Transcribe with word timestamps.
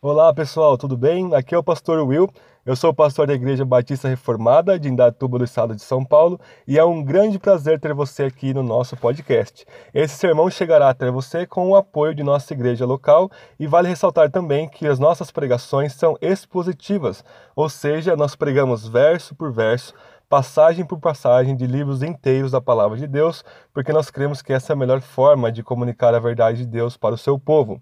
Olá 0.00 0.32
pessoal, 0.32 0.78
tudo 0.78 0.96
bem? 0.96 1.34
Aqui 1.34 1.56
é 1.56 1.58
o 1.58 1.62
pastor 1.62 1.98
Will. 2.06 2.30
Eu 2.64 2.76
sou 2.76 2.94
pastor 2.94 3.26
da 3.26 3.34
Igreja 3.34 3.64
Batista 3.64 4.06
Reformada 4.06 4.78
de 4.78 4.88
Indatuba 4.88 5.38
do 5.38 5.44
Estado 5.44 5.74
de 5.74 5.82
São 5.82 6.04
Paulo 6.04 6.38
e 6.68 6.78
é 6.78 6.84
um 6.84 7.02
grande 7.02 7.36
prazer 7.36 7.80
ter 7.80 7.92
você 7.92 8.22
aqui 8.22 8.54
no 8.54 8.62
nosso 8.62 8.96
podcast. 8.96 9.66
Esse 9.92 10.14
sermão 10.14 10.48
chegará 10.48 10.88
até 10.88 11.10
você 11.10 11.44
com 11.44 11.68
o 11.70 11.74
apoio 11.74 12.14
de 12.14 12.22
nossa 12.22 12.54
igreja 12.54 12.86
local 12.86 13.28
e 13.58 13.66
vale 13.66 13.88
ressaltar 13.88 14.30
também 14.30 14.68
que 14.68 14.86
as 14.86 15.00
nossas 15.00 15.32
pregações 15.32 15.94
são 15.94 16.16
expositivas, 16.20 17.24
ou 17.56 17.68
seja, 17.68 18.14
nós 18.14 18.36
pregamos 18.36 18.86
verso 18.86 19.34
por 19.34 19.52
verso 19.52 19.92
passagem 20.28 20.84
por 20.84 21.00
passagem 21.00 21.56
de 21.56 21.66
livros 21.66 22.02
inteiros 22.02 22.52
da 22.52 22.60
palavra 22.60 22.98
de 22.98 23.06
Deus, 23.06 23.42
porque 23.72 23.92
nós 23.92 24.10
cremos 24.10 24.42
que 24.42 24.52
essa 24.52 24.72
é 24.72 24.74
a 24.74 24.76
melhor 24.76 25.00
forma 25.00 25.50
de 25.50 25.62
comunicar 25.62 26.14
a 26.14 26.20
verdade 26.20 26.58
de 26.58 26.66
Deus 26.66 26.96
para 26.96 27.14
o 27.14 27.18
seu 27.18 27.36
povo. 27.38 27.80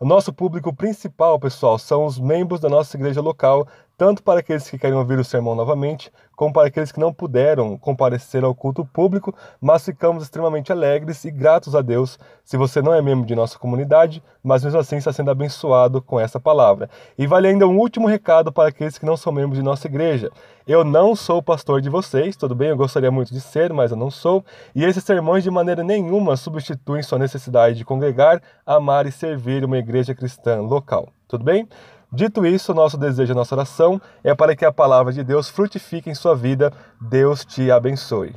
O 0.00 0.04
nosso 0.04 0.32
público 0.32 0.74
principal, 0.74 1.38
pessoal, 1.38 1.78
são 1.78 2.04
os 2.04 2.18
membros 2.18 2.60
da 2.60 2.68
nossa 2.68 2.96
igreja 2.96 3.20
local, 3.20 3.66
tanto 3.96 4.22
para 4.22 4.40
aqueles 4.40 4.68
que 4.68 4.78
querem 4.78 4.96
ouvir 4.96 5.18
o 5.18 5.24
sermão 5.24 5.54
novamente, 5.54 6.10
como 6.34 6.52
para 6.52 6.66
aqueles 6.66 6.90
que 6.90 6.98
não 6.98 7.12
puderam 7.12 7.78
comparecer 7.78 8.44
ao 8.44 8.54
culto 8.54 8.84
público, 8.84 9.34
mas 9.60 9.84
ficamos 9.84 10.24
extremamente 10.24 10.72
alegres 10.72 11.24
e 11.24 11.30
gratos 11.30 11.74
a 11.74 11.80
Deus 11.80 12.18
se 12.44 12.56
você 12.56 12.82
não 12.82 12.92
é 12.92 13.00
membro 13.00 13.26
de 13.26 13.34
nossa 13.34 13.58
comunidade, 13.58 14.22
mas 14.42 14.64
mesmo 14.64 14.78
assim 14.78 14.96
está 14.96 15.12
sendo 15.12 15.30
abençoado 15.30 16.02
com 16.02 16.18
essa 16.18 16.40
palavra. 16.40 16.90
E 17.16 17.26
vale 17.26 17.48
ainda 17.48 17.66
um 17.66 17.78
último 17.78 18.08
recado 18.08 18.52
para 18.52 18.68
aqueles 18.68 18.98
que 18.98 19.06
não 19.06 19.16
são 19.16 19.32
membros 19.32 19.58
de 19.58 19.64
nossa 19.64 19.86
igreja. 19.86 20.30
Eu 20.66 20.82
não 20.82 21.14
sou 21.14 21.42
pastor 21.42 21.80
de 21.80 21.88
vocês, 21.88 22.36
tudo 22.36 22.54
bem? 22.54 22.70
Eu 22.70 22.76
gostaria 22.76 23.10
muito 23.10 23.32
de 23.32 23.40
ser, 23.40 23.72
mas 23.72 23.90
eu 23.90 23.96
não 23.96 24.10
sou. 24.10 24.44
E 24.74 24.84
esses 24.84 25.04
sermões 25.04 25.44
de 25.44 25.50
maneira 25.50 25.84
nenhuma 25.84 26.36
substituem 26.36 27.02
sua 27.02 27.18
necessidade 27.18 27.76
de 27.76 27.84
congregar, 27.84 28.42
amar 28.66 29.06
e 29.06 29.12
servir 29.12 29.64
uma 29.64 29.78
igreja 29.78 30.14
cristã 30.14 30.60
local. 30.62 31.08
Tudo 31.28 31.44
bem? 31.44 31.68
Dito 32.14 32.46
isso, 32.46 32.72
nosso 32.72 32.96
desejo, 32.96 33.34
nossa 33.34 33.56
oração 33.56 34.00
é 34.22 34.32
para 34.36 34.54
que 34.54 34.64
a 34.64 34.70
palavra 34.70 35.12
de 35.12 35.24
Deus 35.24 35.48
frutifique 35.48 36.08
em 36.08 36.14
sua 36.14 36.36
vida. 36.36 36.72
Deus 37.00 37.44
te 37.44 37.72
abençoe. 37.72 38.32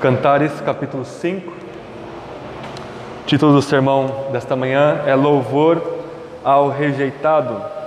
Cantares, 0.00 0.60
capítulo 0.60 1.04
5. 1.04 1.52
Título 3.26 3.54
do 3.54 3.60
sermão 3.60 4.28
desta 4.30 4.54
manhã 4.54 5.02
é 5.04 5.16
Louvor 5.16 5.82
ao 6.44 6.68
Rejeitado. 6.68 7.77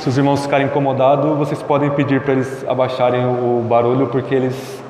Se 0.00 0.08
os 0.08 0.16
irmãos 0.16 0.40
ficarem 0.40 0.66
incomodados, 0.66 1.36
vocês 1.36 1.62
podem 1.62 1.90
pedir 1.90 2.22
para 2.22 2.32
eles 2.32 2.64
abaixarem 2.66 3.22
o 3.26 3.62
barulho, 3.68 4.06
porque 4.06 4.34
eles, 4.34 4.82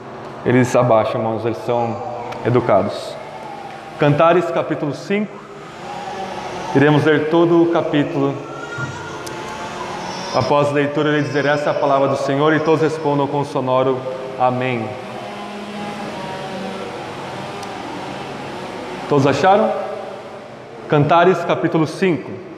eles 0.47 0.75
abaixam, 0.77 1.21
irmãos, 1.21 1.45
eles 1.45 1.59
são 1.67 1.97
educados. 2.47 3.17
Cantares, 3.99 4.49
capítulo 4.53 4.95
5. 4.95 5.29
Iremos 6.77 7.05
ler 7.05 7.29
todo 7.29 7.61
o 7.61 7.73
capítulo. 7.73 8.33
Após 10.33 10.69
a 10.69 10.71
leitura, 10.71 11.09
ele 11.09 11.23
dizer: 11.25 11.45
Essa 11.45 11.71
é 11.71 11.73
a 11.73 11.75
palavra 11.75 12.07
do 12.07 12.17
Senhor, 12.17 12.55
e 12.55 12.61
todos 12.61 12.81
respondam 12.81 13.27
com 13.27 13.41
o 13.41 13.45
sonoro 13.45 13.99
Amém. 14.39 14.89
Todos 19.09 19.27
acharam? 19.27 19.73
Cantares, 20.89 21.45
capítulo 21.45 21.85
5. 21.85 22.50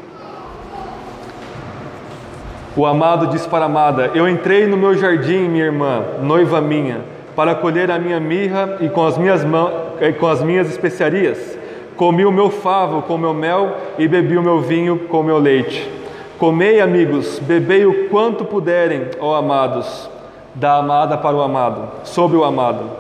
O 2.74 2.86
amado 2.86 3.26
diz 3.26 3.46
para 3.46 3.64
a 3.64 3.66
amada: 3.66 4.10
Eu 4.14 4.26
entrei 4.26 4.66
no 4.66 4.78
meu 4.78 4.94
jardim, 4.94 5.48
minha 5.48 5.66
irmã, 5.66 6.02
noiva 6.22 6.58
minha, 6.60 7.00
para 7.36 7.54
colher 7.54 7.90
a 7.90 7.98
minha 7.98 8.18
mirra 8.18 8.78
e 8.80 8.88
com 8.88 9.04
as 9.04 9.18
minhas, 9.18 9.44
mãos, 9.44 9.70
com 10.18 10.26
as 10.26 10.42
minhas 10.42 10.70
especiarias. 10.70 11.58
Comi 11.96 12.24
o 12.24 12.32
meu 12.32 12.48
favo 12.48 13.02
com 13.02 13.16
o 13.16 13.18
meu 13.18 13.34
mel 13.34 13.76
e 13.98 14.08
bebi 14.08 14.38
o 14.38 14.42
meu 14.42 14.60
vinho 14.60 15.00
com 15.00 15.20
o 15.20 15.24
meu 15.24 15.38
leite. 15.38 15.90
Comei, 16.38 16.80
amigos, 16.80 17.38
bebei 17.40 17.84
o 17.84 18.08
quanto 18.08 18.44
puderem, 18.44 19.08
ó 19.20 19.34
amados, 19.34 20.10
da 20.54 20.78
amada 20.78 21.18
para 21.18 21.36
o 21.36 21.42
amado, 21.42 21.88
sobre 22.04 22.38
o 22.38 22.44
amado. 22.44 22.90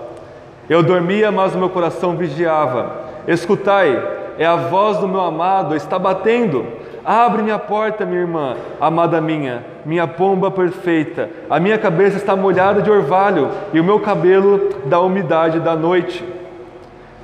Eu 0.68 0.82
dormia, 0.82 1.32
mas 1.32 1.54
o 1.54 1.58
meu 1.58 1.70
coração 1.70 2.14
vigiava. 2.14 2.92
Escutai, 3.26 4.00
é 4.38 4.44
a 4.44 4.56
voz 4.56 4.98
do 4.98 5.08
meu 5.08 5.22
amado, 5.22 5.74
está 5.74 5.98
batendo. 5.98 6.66
Abre 7.04 7.42
minha 7.42 7.58
porta, 7.58 8.06
minha 8.06 8.20
irmã, 8.20 8.56
amada 8.80 9.20
minha, 9.20 9.64
minha 9.84 10.06
pomba 10.06 10.50
perfeita. 10.50 11.28
A 11.50 11.58
minha 11.58 11.76
cabeça 11.76 12.16
está 12.16 12.36
molhada 12.36 12.80
de 12.80 12.90
orvalho 12.90 13.50
e 13.72 13.80
o 13.80 13.84
meu 13.84 13.98
cabelo 13.98 14.70
da 14.84 15.00
umidade 15.00 15.58
da 15.58 15.74
noite. 15.74 16.24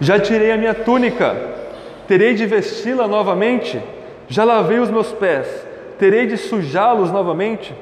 Já 0.01 0.19
tirei 0.19 0.51
a 0.51 0.57
minha 0.57 0.75
túnica, 0.75 1.37
terei 2.09 2.35
de 2.35 2.45
vesti-la 2.45 3.07
novamente? 3.07 3.81
Já 4.29 4.45
lavei 4.45 4.79
os 4.81 4.91
meus 4.91 5.13
pés, 5.13 5.47
terei 5.99 6.27
de 6.27 6.37
sujá-los 6.37 7.13
novamente? 7.13 7.75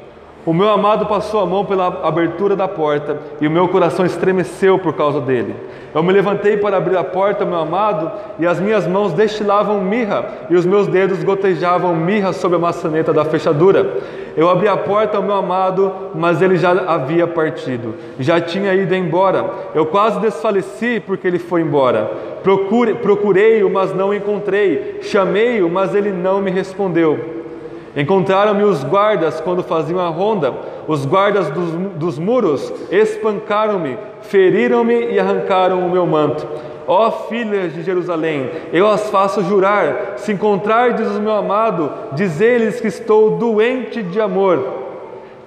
O 0.46 0.54
meu 0.54 0.68
amado 0.68 1.06
passou 1.06 1.40
a 1.40 1.46
mão 1.46 1.64
pela 1.64 1.88
abertura 2.06 2.54
da 2.54 2.68
porta 2.68 3.18
e 3.40 3.48
o 3.48 3.50
meu 3.50 3.66
coração 3.66 4.06
estremeceu 4.06 4.78
por 4.78 4.92
causa 4.92 5.20
dele. 5.20 5.56
Eu 5.92 6.04
me 6.04 6.12
levantei 6.12 6.56
para 6.56 6.76
abrir 6.76 6.96
a 6.96 7.02
porta, 7.02 7.44
meu 7.44 7.58
amado, 7.58 8.12
e 8.38 8.46
as 8.46 8.60
minhas 8.60 8.86
mãos 8.86 9.12
destilavam 9.12 9.80
mirra 9.80 10.24
e 10.48 10.54
os 10.54 10.64
meus 10.64 10.86
dedos 10.86 11.24
gotejavam 11.24 11.96
mirra 11.96 12.32
sobre 12.32 12.58
a 12.58 12.60
maçaneta 12.60 13.12
da 13.12 13.24
fechadura. 13.24 13.94
Eu 14.36 14.48
abri 14.48 14.68
a 14.68 14.76
porta 14.76 15.16
ao 15.16 15.22
meu 15.22 15.34
amado, 15.34 15.92
mas 16.14 16.40
ele 16.40 16.56
já 16.56 16.70
havia 16.70 17.26
partido, 17.26 17.96
já 18.20 18.40
tinha 18.40 18.72
ido 18.72 18.94
embora. 18.94 19.50
Eu 19.74 19.86
quase 19.86 20.20
desfaleci 20.20 21.02
porque 21.04 21.26
ele 21.26 21.40
foi 21.40 21.62
embora. 21.62 22.08
Procurei-o, 23.02 23.68
mas 23.68 23.92
não 23.92 24.14
encontrei. 24.14 25.00
Chamei-o, 25.02 25.68
mas 25.68 25.92
ele 25.92 26.12
não 26.12 26.40
me 26.40 26.52
respondeu. 26.52 27.35
Encontraram-me 27.96 28.62
os 28.62 28.84
guardas 28.84 29.40
quando 29.40 29.62
faziam 29.62 29.98
a 29.98 30.08
ronda, 30.08 30.52
os 30.86 31.06
guardas 31.06 31.48
dos, 31.48 31.70
dos 31.94 32.18
muros 32.18 32.70
espancaram-me, 32.90 33.98
feriram-me 34.20 35.12
e 35.12 35.18
arrancaram 35.18 35.78
o 35.78 35.90
meu 35.90 36.06
manto. 36.06 36.46
Ó 36.86 37.10
filhas 37.10 37.72
de 37.72 37.82
Jerusalém, 37.82 38.50
eu 38.70 38.86
as 38.86 39.08
faço 39.08 39.42
jurar: 39.44 40.12
se 40.16 40.30
encontrardes 40.30 41.08
o 41.08 41.20
meu 41.22 41.32
amado, 41.32 41.90
dizeis-lhes 42.12 42.82
que 42.82 42.86
estou 42.86 43.38
doente 43.38 44.02
de 44.02 44.20
amor. 44.20 44.84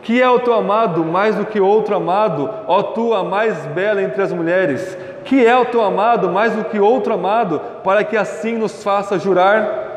Que 0.02 0.20
é 0.20 0.30
o 0.30 0.40
teu 0.40 0.54
amado 0.54 1.06
mais 1.06 1.36
do 1.36 1.46
que 1.46 1.60
outro 1.60 1.96
amado, 1.96 2.50
ó 2.68 2.82
tu 2.82 3.14
a 3.14 3.24
mais 3.24 3.66
bela 3.68 4.02
entre 4.02 4.24
as 4.24 4.34
mulheres? 4.34 4.98
Que 5.24 5.46
é 5.46 5.56
o 5.56 5.66
teu 5.66 5.84
amado 5.84 6.30
mais 6.30 6.54
do 6.54 6.64
que 6.64 6.80
outro 6.80 7.14
amado, 7.14 7.62
para 7.84 8.04
que 8.04 8.18
assim 8.18 8.58
nos 8.58 8.84
faça 8.84 9.20
jurar? 9.20 9.89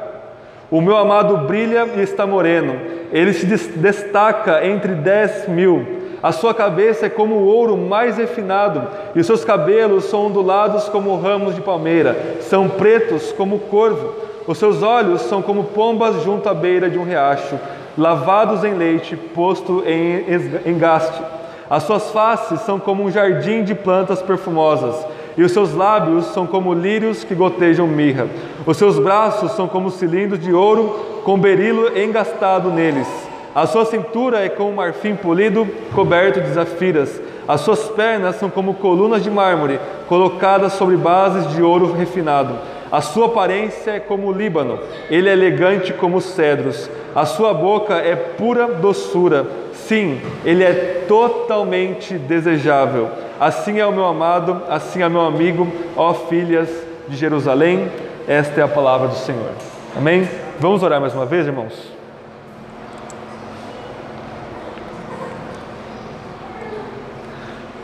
O 0.72 0.81
meu 0.81 0.97
amado 0.97 1.37
brilha 1.47 1.87
e 1.94 2.00
está 2.00 2.27
moreno, 2.27 2.81
ele 3.12 3.34
se 3.34 3.44
destaca 3.44 4.66
entre 4.66 4.94
dez 4.94 5.47
mil. 5.47 5.87
A 6.22 6.33
sua 6.33 6.55
cabeça 6.55 7.05
é 7.05 7.10
como 7.10 7.34
o 7.34 7.44
ouro 7.44 7.77
mais 7.77 8.16
refinado, 8.16 8.88
e 9.15 9.21
os 9.21 9.27
seus 9.27 9.44
cabelos 9.44 10.05
são 10.05 10.28
ondulados 10.28 10.88
como 10.88 11.15
ramos 11.21 11.55
de 11.55 11.60
palmeira, 11.60 12.16
são 12.41 12.71
pretos 12.71 13.33
como 13.33 13.59
corvo. 13.59 14.15
Os 14.47 14.56
seus 14.56 14.83
olhos 14.83 15.21
são 15.21 15.43
como 15.43 15.65
pombas 15.65 16.22
junto 16.22 16.49
à 16.49 16.55
beira 16.55 16.89
de 16.89 16.99
um 16.99 17.04
riacho, 17.04 17.60
lavados 17.99 18.65
em 18.65 18.72
leite, 18.72 19.15
posto 19.15 19.84
em 19.87 20.25
engaste. 20.65 21.21
As 21.69 21.83
suas 21.83 22.10
faces 22.12 22.62
são 22.62 22.81
como 22.81 23.03
um 23.03 23.10
jardim 23.10 23.62
de 23.62 23.75
plantas 23.75 24.22
perfumosas 24.22 25.06
e 25.37 25.43
os 25.43 25.53
seus 25.53 25.75
lábios 25.75 26.26
são 26.26 26.47
como 26.47 26.75
lírios 26.75 27.25
que 27.25 27.34
gotejam 27.34 27.86
mirra. 27.86 28.27
Os 28.66 28.77
seus 28.77 28.98
braços 28.98 29.53
são 29.53 29.66
como 29.66 29.91
cilindros 29.91 30.41
de 30.41 30.53
ouro 30.53 31.22
com 31.24 31.39
berilo 31.39 31.98
engastado 31.98 32.71
neles. 32.71 33.09
A 33.54 33.66
sua 33.66 33.84
cintura 33.84 34.41
é 34.41 34.48
como 34.48 34.72
marfim 34.72 35.15
polido 35.15 35.68
coberto 35.95 36.41
de 36.41 36.53
zafiras. 36.53 37.21
As 37.47 37.60
suas 37.60 37.89
pernas 37.89 38.36
são 38.36 38.48
como 38.48 38.74
colunas 38.74 39.22
de 39.22 39.30
mármore 39.30 39.78
colocadas 40.09 40.74
sobre 40.74 40.97
bases 40.97 41.54
de 41.54 41.62
ouro 41.62 41.92
refinado. 41.92 42.54
A 42.91 43.01
sua 43.01 43.27
aparência 43.27 43.92
é 43.92 44.01
como 44.01 44.28
o 44.28 44.33
Líbano, 44.33 44.78
ele 45.09 45.28
é 45.28 45.33
elegante 45.33 45.95
como 45.95 46.18
os 46.18 46.24
cedros. 46.24 46.91
A 47.15 47.24
sua 47.24 47.54
boca 47.54 47.95
é 47.95 48.15
pura 48.15 48.66
doçura. 48.66 49.47
Sim, 49.72 50.21
ele 50.45 50.62
é 50.62 51.04
totalmente 51.09 52.15
desejável. 52.15 53.09
Assim 53.42 53.80
é 53.80 53.84
o 53.84 53.91
meu 53.91 54.04
amado, 54.04 54.62
assim 54.68 55.03
é 55.03 55.06
o 55.09 55.10
meu 55.10 55.22
amigo, 55.22 55.66
ó 55.97 56.15
filhas 56.15 56.68
de 57.09 57.16
Jerusalém. 57.16 57.91
Esta 58.28 58.60
é 58.60 58.62
a 58.62 58.68
palavra 58.68 59.09
do 59.09 59.16
Senhor. 59.16 59.50
Amém? 59.97 60.28
Vamos 60.60 60.80
orar 60.84 61.00
mais 61.00 61.12
uma 61.12 61.27
vez, 61.27 61.44
irmãos? 61.44 61.91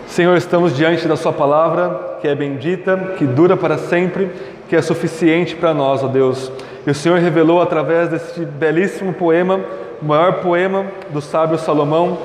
Senhor, 0.06 0.36
estamos 0.36 0.76
diante 0.76 1.08
da 1.08 1.16
Sua 1.16 1.32
palavra, 1.32 2.18
que 2.20 2.28
é 2.28 2.36
bendita, 2.36 2.96
que 3.18 3.26
dura 3.26 3.56
para 3.56 3.78
sempre, 3.78 4.30
que 4.68 4.76
é 4.76 4.80
suficiente 4.80 5.56
para 5.56 5.74
nós, 5.74 6.04
ó 6.04 6.06
Deus. 6.06 6.52
E 6.86 6.90
o 6.92 6.94
Senhor 6.94 7.18
revelou 7.18 7.60
através 7.60 8.10
deste 8.10 8.44
belíssimo 8.44 9.12
poema 9.12 9.58
o 10.00 10.04
maior 10.04 10.34
poema 10.34 10.86
do 11.10 11.20
sábio 11.20 11.58
Salomão, 11.58 12.18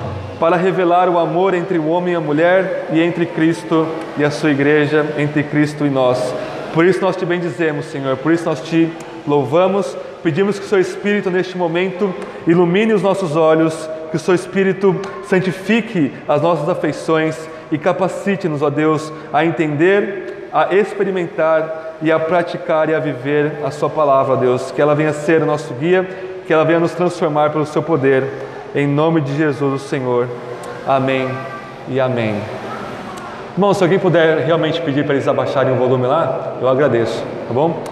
para 0.44 0.56
revelar 0.56 1.08
o 1.08 1.18
amor 1.18 1.54
entre 1.54 1.78
o 1.78 1.88
homem 1.88 2.12
e 2.12 2.16
a 2.18 2.20
mulher 2.20 2.88
e 2.92 3.00
entre 3.00 3.24
Cristo 3.24 3.88
e 4.18 4.22
a 4.22 4.30
sua 4.30 4.50
igreja, 4.50 5.14
entre 5.16 5.42
Cristo 5.42 5.86
e 5.86 5.88
nós. 5.88 6.34
Por 6.74 6.84
isso 6.84 7.00
nós 7.00 7.16
te 7.16 7.24
bendizemos, 7.24 7.86
Senhor, 7.86 8.18
por 8.18 8.30
isso 8.30 8.44
nós 8.44 8.60
te 8.60 8.92
louvamos, 9.26 9.96
pedimos 10.22 10.58
que 10.58 10.66
o 10.66 10.68
seu 10.68 10.78
Espírito 10.78 11.30
neste 11.30 11.56
momento 11.56 12.14
ilumine 12.46 12.92
os 12.92 13.00
nossos 13.00 13.36
olhos, 13.36 13.88
que 14.10 14.18
o 14.18 14.20
seu 14.20 14.34
Espírito 14.34 14.94
santifique 15.26 16.12
as 16.28 16.42
nossas 16.42 16.68
afeições 16.68 17.48
e 17.72 17.78
capacite-nos, 17.78 18.60
ó 18.60 18.68
Deus, 18.68 19.10
a 19.32 19.46
entender, 19.46 20.50
a 20.52 20.74
experimentar 20.74 21.96
e 22.02 22.12
a 22.12 22.20
praticar 22.20 22.90
e 22.90 22.94
a 22.94 23.00
viver 23.00 23.60
a 23.64 23.70
Sua 23.70 23.88
palavra, 23.88 24.34
ó 24.34 24.36
Deus. 24.36 24.70
Que 24.70 24.82
ela 24.82 24.94
venha 24.94 25.14
ser 25.14 25.40
o 25.40 25.46
nosso 25.46 25.72
guia, 25.72 26.06
que 26.46 26.52
ela 26.52 26.66
venha 26.66 26.80
nos 26.80 26.92
transformar 26.92 27.48
pelo 27.48 27.64
Seu 27.64 27.82
poder. 27.82 28.52
Em 28.76 28.88
nome 28.88 29.20
de 29.20 29.36
Jesus, 29.36 29.80
o 29.80 29.88
Senhor. 29.88 30.26
Amém 30.84 31.28
e 31.88 32.00
amém. 32.00 32.34
Irmão, 33.52 33.72
se 33.72 33.84
alguém 33.84 34.00
puder 34.00 34.38
realmente 34.38 34.80
pedir 34.80 35.04
para 35.04 35.14
eles 35.14 35.28
abaixarem 35.28 35.72
o 35.72 35.76
volume 35.76 36.08
lá, 36.08 36.56
eu 36.60 36.68
agradeço, 36.68 37.22
tá 37.46 37.54
bom? 37.54 37.84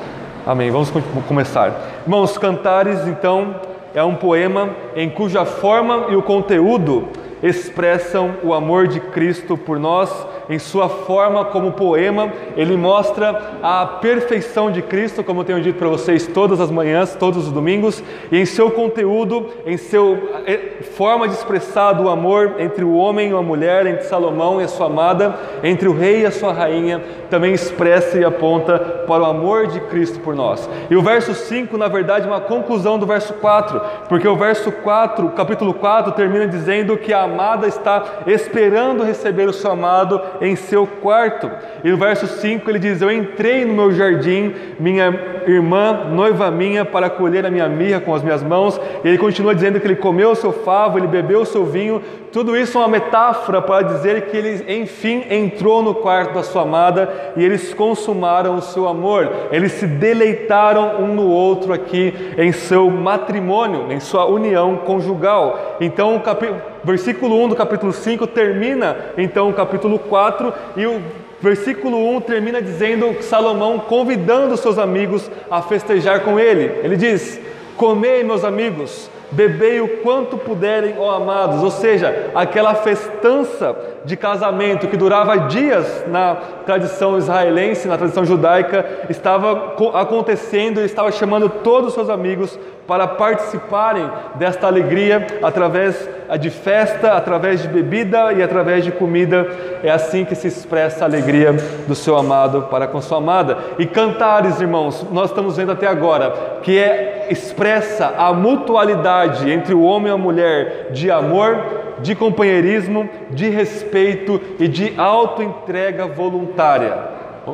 Amém. 0.44 0.72
Vamos 0.72 0.90
começar. 1.28 1.72
Irmãos, 2.02 2.36
Cantares, 2.36 3.06
então, 3.06 3.54
é 3.94 4.02
um 4.02 4.16
poema 4.16 4.70
em 4.96 5.08
cuja 5.08 5.44
forma 5.44 6.06
e 6.08 6.16
o 6.16 6.22
conteúdo 6.22 7.10
expressam 7.44 8.34
o 8.42 8.52
amor 8.52 8.88
de 8.88 8.98
Cristo 8.98 9.56
por 9.56 9.78
nós 9.78 10.10
em 10.52 10.58
sua 10.58 10.88
forma 10.88 11.46
como 11.46 11.72
poema, 11.72 12.30
ele 12.56 12.76
mostra 12.76 13.58
a 13.62 13.86
perfeição 13.86 14.70
de 14.70 14.82
Cristo, 14.82 15.24
como 15.24 15.40
eu 15.40 15.44
tenho 15.44 15.60
dito 15.62 15.78
para 15.78 15.88
vocês 15.88 16.26
todas 16.26 16.60
as 16.60 16.70
manhãs, 16.70 17.14
todos 17.14 17.46
os 17.46 17.52
domingos, 17.52 18.02
e 18.30 18.38
em 18.38 18.44
seu 18.44 18.70
conteúdo, 18.70 19.46
em 19.64 19.78
sua 19.78 20.18
eh, 20.46 20.82
forma 20.94 21.26
de 21.26 21.34
expressar 21.34 21.98
o 22.00 22.10
amor 22.10 22.56
entre 22.58 22.84
o 22.84 22.94
homem 22.94 23.30
e 23.30 23.34
a 23.34 23.40
mulher, 23.40 23.86
entre 23.86 24.04
Salomão 24.04 24.60
e 24.60 24.64
a 24.64 24.68
sua 24.68 24.86
amada, 24.86 25.34
entre 25.64 25.88
o 25.88 25.94
rei 25.94 26.20
e 26.20 26.26
a 26.26 26.30
sua 26.30 26.52
rainha, 26.52 27.02
também 27.30 27.54
expressa 27.54 28.18
e 28.18 28.24
aponta 28.24 28.78
para 29.06 29.22
o 29.22 29.26
amor 29.26 29.68
de 29.68 29.80
Cristo 29.80 30.20
por 30.20 30.34
nós. 30.34 30.68
E 30.90 30.96
o 30.96 31.00
verso 31.00 31.32
5, 31.32 31.78
na 31.78 31.88
verdade, 31.88 32.26
é 32.26 32.28
uma 32.28 32.40
conclusão 32.42 32.98
do 32.98 33.06
verso 33.06 33.32
4, 33.34 33.80
porque 34.06 34.28
o 34.28 34.36
verso 34.36 34.70
4, 34.70 35.30
capítulo 35.30 35.72
4, 35.72 36.12
termina 36.12 36.46
dizendo 36.46 36.98
que 36.98 37.12
a 37.12 37.22
amada 37.22 37.66
está 37.66 38.02
esperando 38.26 39.02
receber 39.02 39.48
o 39.48 39.52
seu 39.52 39.70
amado 39.70 40.20
em 40.42 40.56
seu 40.56 40.86
quarto. 40.86 41.48
E 41.84 41.90
no 41.90 41.96
verso 41.96 42.26
5 42.26 42.68
ele 42.68 42.80
diz: 42.80 43.00
Eu 43.00 43.10
entrei 43.10 43.64
no 43.64 43.72
meu 43.72 43.92
jardim, 43.92 44.52
minha 44.78 45.08
irmã, 45.46 46.04
noiva 46.10 46.50
minha, 46.50 46.84
para 46.84 47.08
colher 47.08 47.46
a 47.46 47.50
minha 47.50 47.68
mirra 47.68 48.00
com 48.00 48.12
as 48.12 48.22
minhas 48.22 48.42
mãos. 48.42 48.78
E 49.04 49.08
ele 49.08 49.18
continua 49.18 49.54
dizendo 49.54 49.78
que 49.78 49.86
ele 49.86 49.96
comeu 49.96 50.32
o 50.32 50.36
seu 50.36 50.52
favo, 50.52 50.98
ele 50.98 51.06
bebeu 51.06 51.42
o 51.42 51.46
seu 51.46 51.64
vinho. 51.64 52.02
Tudo 52.32 52.56
isso 52.56 52.76
é 52.76 52.80
uma 52.80 52.88
metáfora 52.88 53.62
para 53.62 53.82
dizer 53.82 54.22
que 54.22 54.36
ele, 54.36 54.64
enfim, 54.80 55.24
entrou 55.30 55.82
no 55.82 55.94
quarto 55.94 56.34
da 56.34 56.42
sua 56.42 56.62
amada 56.62 57.32
e 57.36 57.44
eles 57.44 57.72
consumaram 57.72 58.56
o 58.56 58.62
seu 58.62 58.88
amor. 58.88 59.30
Eles 59.52 59.72
se 59.72 59.86
deleitaram 59.86 61.02
um 61.02 61.14
no 61.14 61.28
outro 61.28 61.72
aqui 61.72 62.14
em 62.36 62.50
seu 62.50 62.90
matrimônio, 62.90 63.92
em 63.92 64.00
sua 64.00 64.24
união 64.24 64.76
conjugal. 64.78 65.76
Então, 65.80 66.16
o 66.16 66.20
capítulo 66.20 66.71
versículo 66.84 67.42
1 67.44 67.48
do 67.48 67.56
capítulo 67.56 67.92
5 67.92 68.26
termina 68.26 68.96
então 69.16 69.48
o 69.48 69.54
capítulo 69.54 69.98
4 69.98 70.52
e 70.76 70.86
o 70.86 71.00
versículo 71.40 71.96
1 72.16 72.20
termina 72.22 72.62
dizendo 72.62 73.22
Salomão 73.22 73.78
convidando 73.80 74.56
seus 74.56 74.78
amigos 74.78 75.30
a 75.50 75.60
festejar 75.60 76.20
com 76.20 76.38
ele. 76.38 76.80
Ele 76.84 76.96
diz: 76.96 77.40
Comei, 77.76 78.22
meus 78.22 78.44
amigos, 78.44 79.10
bebei 79.32 79.80
o 79.80 79.88
quanto 79.98 80.36
puderem, 80.36 80.94
ó 80.98 81.10
amados, 81.10 81.62
ou 81.62 81.70
seja, 81.70 82.30
aquela 82.34 82.74
festança 82.74 83.74
de 84.04 84.16
casamento 84.16 84.88
que 84.88 84.96
durava 84.96 85.36
dias 85.48 86.04
na 86.08 86.36
tradição 86.66 87.16
israelense, 87.16 87.88
na 87.88 87.96
tradição 87.96 88.24
judaica, 88.24 88.84
estava 89.08 89.74
acontecendo 89.94 90.80
e 90.80 90.84
estava 90.84 91.10
chamando 91.10 91.48
todos 91.48 91.88
os 91.88 91.94
seus 91.94 92.10
amigos 92.10 92.58
para 92.86 93.06
participarem 93.06 94.10
desta 94.34 94.66
alegria 94.66 95.26
através 95.42 96.08
de 96.40 96.50
festa, 96.50 97.12
através 97.12 97.62
de 97.62 97.68
bebida 97.68 98.32
e 98.32 98.42
através 98.42 98.84
de 98.84 98.90
comida. 98.90 99.46
É 99.82 99.90
assim 99.90 100.24
que 100.24 100.34
se 100.34 100.48
expressa 100.48 101.04
a 101.04 101.08
alegria 101.08 101.52
do 101.86 101.94
seu 101.94 102.16
amado 102.16 102.62
para 102.70 102.86
com 102.86 103.00
sua 103.00 103.18
amada. 103.18 103.56
E 103.78 103.86
cantares, 103.86 104.60
irmãos, 104.60 105.06
nós 105.10 105.30
estamos 105.30 105.56
vendo 105.56 105.72
até 105.72 105.86
agora, 105.86 106.60
que 106.62 106.76
é 106.76 107.28
expressa 107.30 108.14
a 108.18 108.32
mutualidade 108.32 109.21
entre 109.50 109.74
o 109.74 109.82
homem 109.82 110.10
e 110.10 110.14
a 110.14 110.18
mulher 110.18 110.88
de 110.92 111.10
amor, 111.10 111.58
de 112.00 112.14
companheirismo, 112.14 113.08
de 113.30 113.48
respeito 113.48 114.40
e 114.58 114.66
de 114.68 114.94
auto-entrega 114.96 116.06
voluntária. 116.06 116.96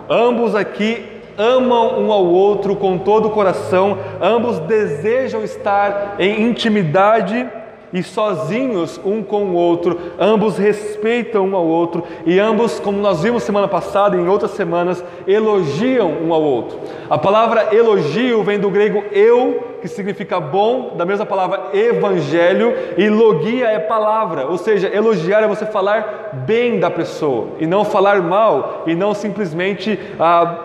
Ambos 0.08 0.54
aqui 0.54 1.04
amam 1.36 2.00
um 2.00 2.12
ao 2.12 2.24
outro 2.24 2.74
com 2.74 2.98
todo 2.98 3.28
o 3.28 3.30
coração, 3.30 3.98
ambos 4.20 4.58
desejam 4.60 5.44
estar 5.44 6.16
em 6.18 6.42
intimidade 6.42 7.46
e 7.92 8.02
sozinhos 8.02 9.00
um 9.04 9.22
com 9.22 9.44
o 9.44 9.54
outro, 9.54 9.98
ambos 10.18 10.58
respeitam 10.58 11.46
um 11.46 11.56
ao 11.56 11.64
outro 11.64 12.04
e 12.26 12.38
ambos, 12.38 12.78
como 12.80 12.98
nós 12.98 13.22
vimos 13.22 13.42
semana 13.42 13.68
passada 13.68 14.16
e 14.16 14.20
em 14.20 14.28
outras 14.28 14.50
semanas, 14.52 15.02
elogiam 15.26 16.10
um 16.10 16.32
ao 16.32 16.42
outro. 16.42 16.78
A 17.08 17.16
palavra 17.16 17.74
elogio 17.74 18.42
vem 18.42 18.58
do 18.58 18.68
grego 18.68 19.04
eu, 19.12 19.67
que 19.80 19.88
significa 19.88 20.40
bom, 20.40 20.94
da 20.96 21.04
mesma 21.04 21.24
palavra 21.24 21.70
evangelho, 21.72 22.74
e 22.96 23.08
logia 23.08 23.68
é 23.68 23.78
palavra, 23.78 24.46
ou 24.46 24.58
seja, 24.58 24.88
elogiar 24.88 25.42
é 25.42 25.48
você 25.48 25.66
falar 25.66 26.30
bem 26.46 26.78
da 26.78 26.90
pessoa 26.90 27.48
e 27.58 27.66
não 27.66 27.84
falar 27.84 28.20
mal 28.22 28.82
e 28.86 28.94
não 28.94 29.14
simplesmente 29.14 29.98
ah, 30.18 30.58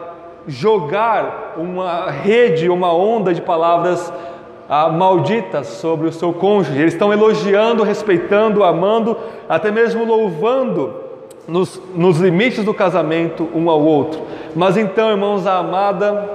jogar 0.47 1.55
uma 1.57 2.09
rede, 2.09 2.69
uma 2.69 2.93
onda 2.93 3.33
de 3.33 3.41
palavras 3.41 4.11
ah, 4.67 4.89
malditas 4.89 5.67
sobre 5.67 6.07
o 6.07 6.11
seu 6.11 6.33
cônjuge. 6.33 6.79
Eles 6.79 6.93
estão 6.93 7.11
elogiando, 7.13 7.83
respeitando, 7.83 8.63
amando, 8.63 9.17
até 9.47 9.71
mesmo 9.71 10.03
louvando 10.05 10.93
nos, 11.47 11.81
nos 11.93 12.19
limites 12.19 12.63
do 12.63 12.73
casamento 12.73 13.47
um 13.53 13.69
ao 13.69 13.81
outro. 13.81 14.21
Mas 14.55 14.77
então, 14.77 15.09
irmãos, 15.09 15.45
a 15.45 15.57
amada, 15.57 16.29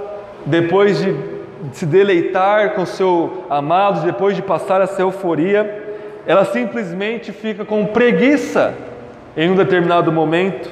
depois 0.44 1.00
de 1.00 1.37
se 1.72 1.86
deleitar 1.86 2.74
com 2.74 2.86
seu 2.86 3.44
amado, 3.50 4.04
depois 4.04 4.36
de 4.36 4.42
passar 4.42 4.80
essa 4.80 5.00
euforia, 5.02 5.86
ela 6.26 6.44
simplesmente 6.44 7.32
fica 7.32 7.64
com 7.64 7.86
preguiça 7.86 8.74
em 9.36 9.50
um 9.50 9.54
determinado 9.54 10.12
momento 10.12 10.70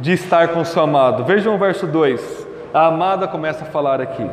de 0.00 0.12
estar 0.12 0.48
com 0.48 0.64
seu 0.64 0.82
amado. 0.82 1.24
Vejam 1.24 1.54
o 1.54 1.58
verso 1.58 1.86
2 1.86 2.52
a 2.72 2.86
amada 2.86 3.28
começa 3.28 3.64
a 3.64 3.66
falar 3.66 4.00
aqui. 4.00 4.26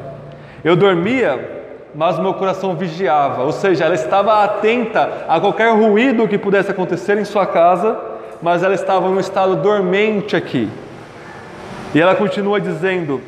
Eu 0.63 0.75
dormia, 0.75 1.67
mas 1.93 2.17
meu 2.17 2.33
coração 2.33 2.75
vigiava, 2.75 3.43
ou 3.43 3.51
seja, 3.51 3.85
ela 3.85 3.95
estava 3.95 4.43
atenta 4.43 5.25
a 5.27 5.39
qualquer 5.39 5.73
ruído 5.73 6.27
que 6.27 6.37
pudesse 6.37 6.71
acontecer 6.71 7.17
em 7.17 7.25
sua 7.25 7.45
casa, 7.45 7.99
mas 8.41 8.63
ela 8.63 8.73
estava 8.73 9.07
em 9.07 9.11
um 9.11 9.19
estado 9.19 9.57
dormente 9.57 10.35
aqui. 10.35 10.69
E 11.93 11.99
ela 11.99 12.15
continua 12.15 12.61
dizendo: 12.61 13.21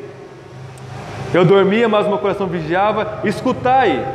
Eu 1.33 1.45
dormia, 1.45 1.87
mas 1.87 2.07
meu 2.07 2.17
coração 2.17 2.47
vigiava. 2.47 3.19
Escutai, 3.23 4.05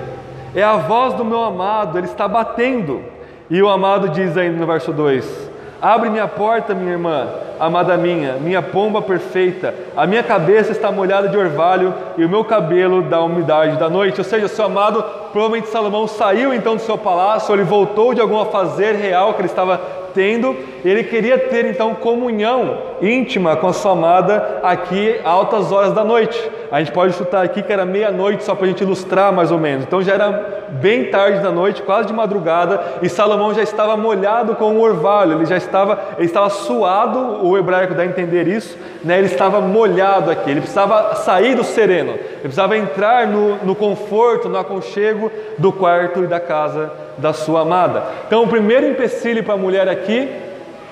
é 0.54 0.62
a 0.62 0.76
voz 0.76 1.14
do 1.14 1.24
meu 1.24 1.42
amado, 1.42 1.98
ele 1.98 2.06
está 2.06 2.28
batendo. 2.28 3.02
E 3.48 3.62
o 3.62 3.68
amado 3.68 4.08
diz 4.08 4.36
ainda 4.36 4.58
no 4.58 4.66
verso 4.66 4.92
2: 4.92 5.50
Abre 5.80 6.10
minha 6.10 6.28
porta, 6.28 6.74
minha 6.74 6.92
irmã, 6.92 7.28
amada 7.58 7.96
minha, 7.96 8.34
minha 8.34 8.62
pomba 8.62 9.02
perfeita. 9.02 9.74
A 9.96 10.06
minha 10.06 10.22
cabeça 10.22 10.72
está 10.72 10.90
molhada 10.90 11.28
de 11.28 11.36
orvalho 11.36 11.94
e 12.16 12.24
o 12.24 12.28
meu 12.28 12.44
cabelo 12.44 13.02
da 13.02 13.20
umidade 13.22 13.76
da 13.76 13.88
noite. 13.88 14.20
Ou 14.20 14.24
seja, 14.24 14.48
seu 14.48 14.66
amado, 14.66 15.04
provavelmente 15.32 15.68
Salomão 15.68 16.06
saiu 16.06 16.52
então 16.52 16.76
do 16.76 16.82
seu 16.82 16.96
palácio, 16.96 17.54
ele 17.54 17.64
voltou 17.64 18.14
de 18.14 18.20
algum 18.20 18.44
fazer 18.46 18.94
real 18.94 19.34
que 19.34 19.40
ele 19.40 19.48
estava 19.48 19.80
tendo, 20.16 20.56
ele 20.82 21.04
queria 21.04 21.36
ter 21.36 21.66
então 21.66 21.94
comunhão 21.94 22.78
íntima 23.02 23.54
com 23.54 23.66
a 23.66 23.72
sua 23.74 23.92
amada 23.92 24.60
aqui 24.62 25.20
altas 25.22 25.70
horas 25.70 25.92
da 25.92 26.02
noite. 26.02 26.50
A 26.72 26.78
gente 26.78 26.90
pode 26.90 27.12
chutar 27.12 27.44
aqui 27.44 27.62
que 27.62 27.70
era 27.70 27.84
meia-noite 27.84 28.42
só 28.42 28.54
para 28.54 28.64
a 28.64 28.68
gente 28.68 28.82
ilustrar 28.82 29.30
mais 29.32 29.52
ou 29.52 29.58
menos. 29.58 29.84
Então 29.84 30.00
já 30.00 30.14
era 30.14 30.66
bem 30.80 31.04
tarde 31.10 31.40
da 31.40 31.52
noite, 31.52 31.82
quase 31.82 32.08
de 32.08 32.14
madrugada, 32.14 32.80
e 33.02 33.08
Salomão 33.08 33.54
já 33.54 33.62
estava 33.62 33.96
molhado 33.96 34.54
com 34.54 34.76
o 34.76 34.80
orvalho, 34.80 35.34
ele 35.34 35.46
já 35.46 35.56
estava, 35.56 35.98
ele 36.16 36.26
estava 36.26 36.48
suado, 36.48 37.45
o 37.48 37.58
hebraico 37.58 37.94
dá 37.94 38.02
a 38.02 38.06
entender 38.06 38.46
isso, 38.46 38.76
né? 39.04 39.18
ele 39.18 39.26
estava 39.26 39.60
molhado 39.60 40.30
aqui, 40.30 40.50
ele 40.50 40.60
precisava 40.60 41.14
sair 41.16 41.54
do 41.54 41.64
sereno, 41.64 42.12
ele 42.12 42.40
precisava 42.40 42.76
entrar 42.76 43.26
no, 43.26 43.56
no 43.64 43.74
conforto, 43.74 44.48
no 44.48 44.58
aconchego 44.58 45.30
do 45.58 45.72
quarto 45.72 46.24
e 46.24 46.26
da 46.26 46.40
casa 46.40 46.92
da 47.18 47.32
sua 47.32 47.62
amada. 47.62 48.02
Então, 48.26 48.44
o 48.44 48.48
primeiro 48.48 48.86
empecilho 48.86 49.42
para 49.42 49.54
a 49.54 49.58
mulher 49.58 49.88
aqui 49.88 50.28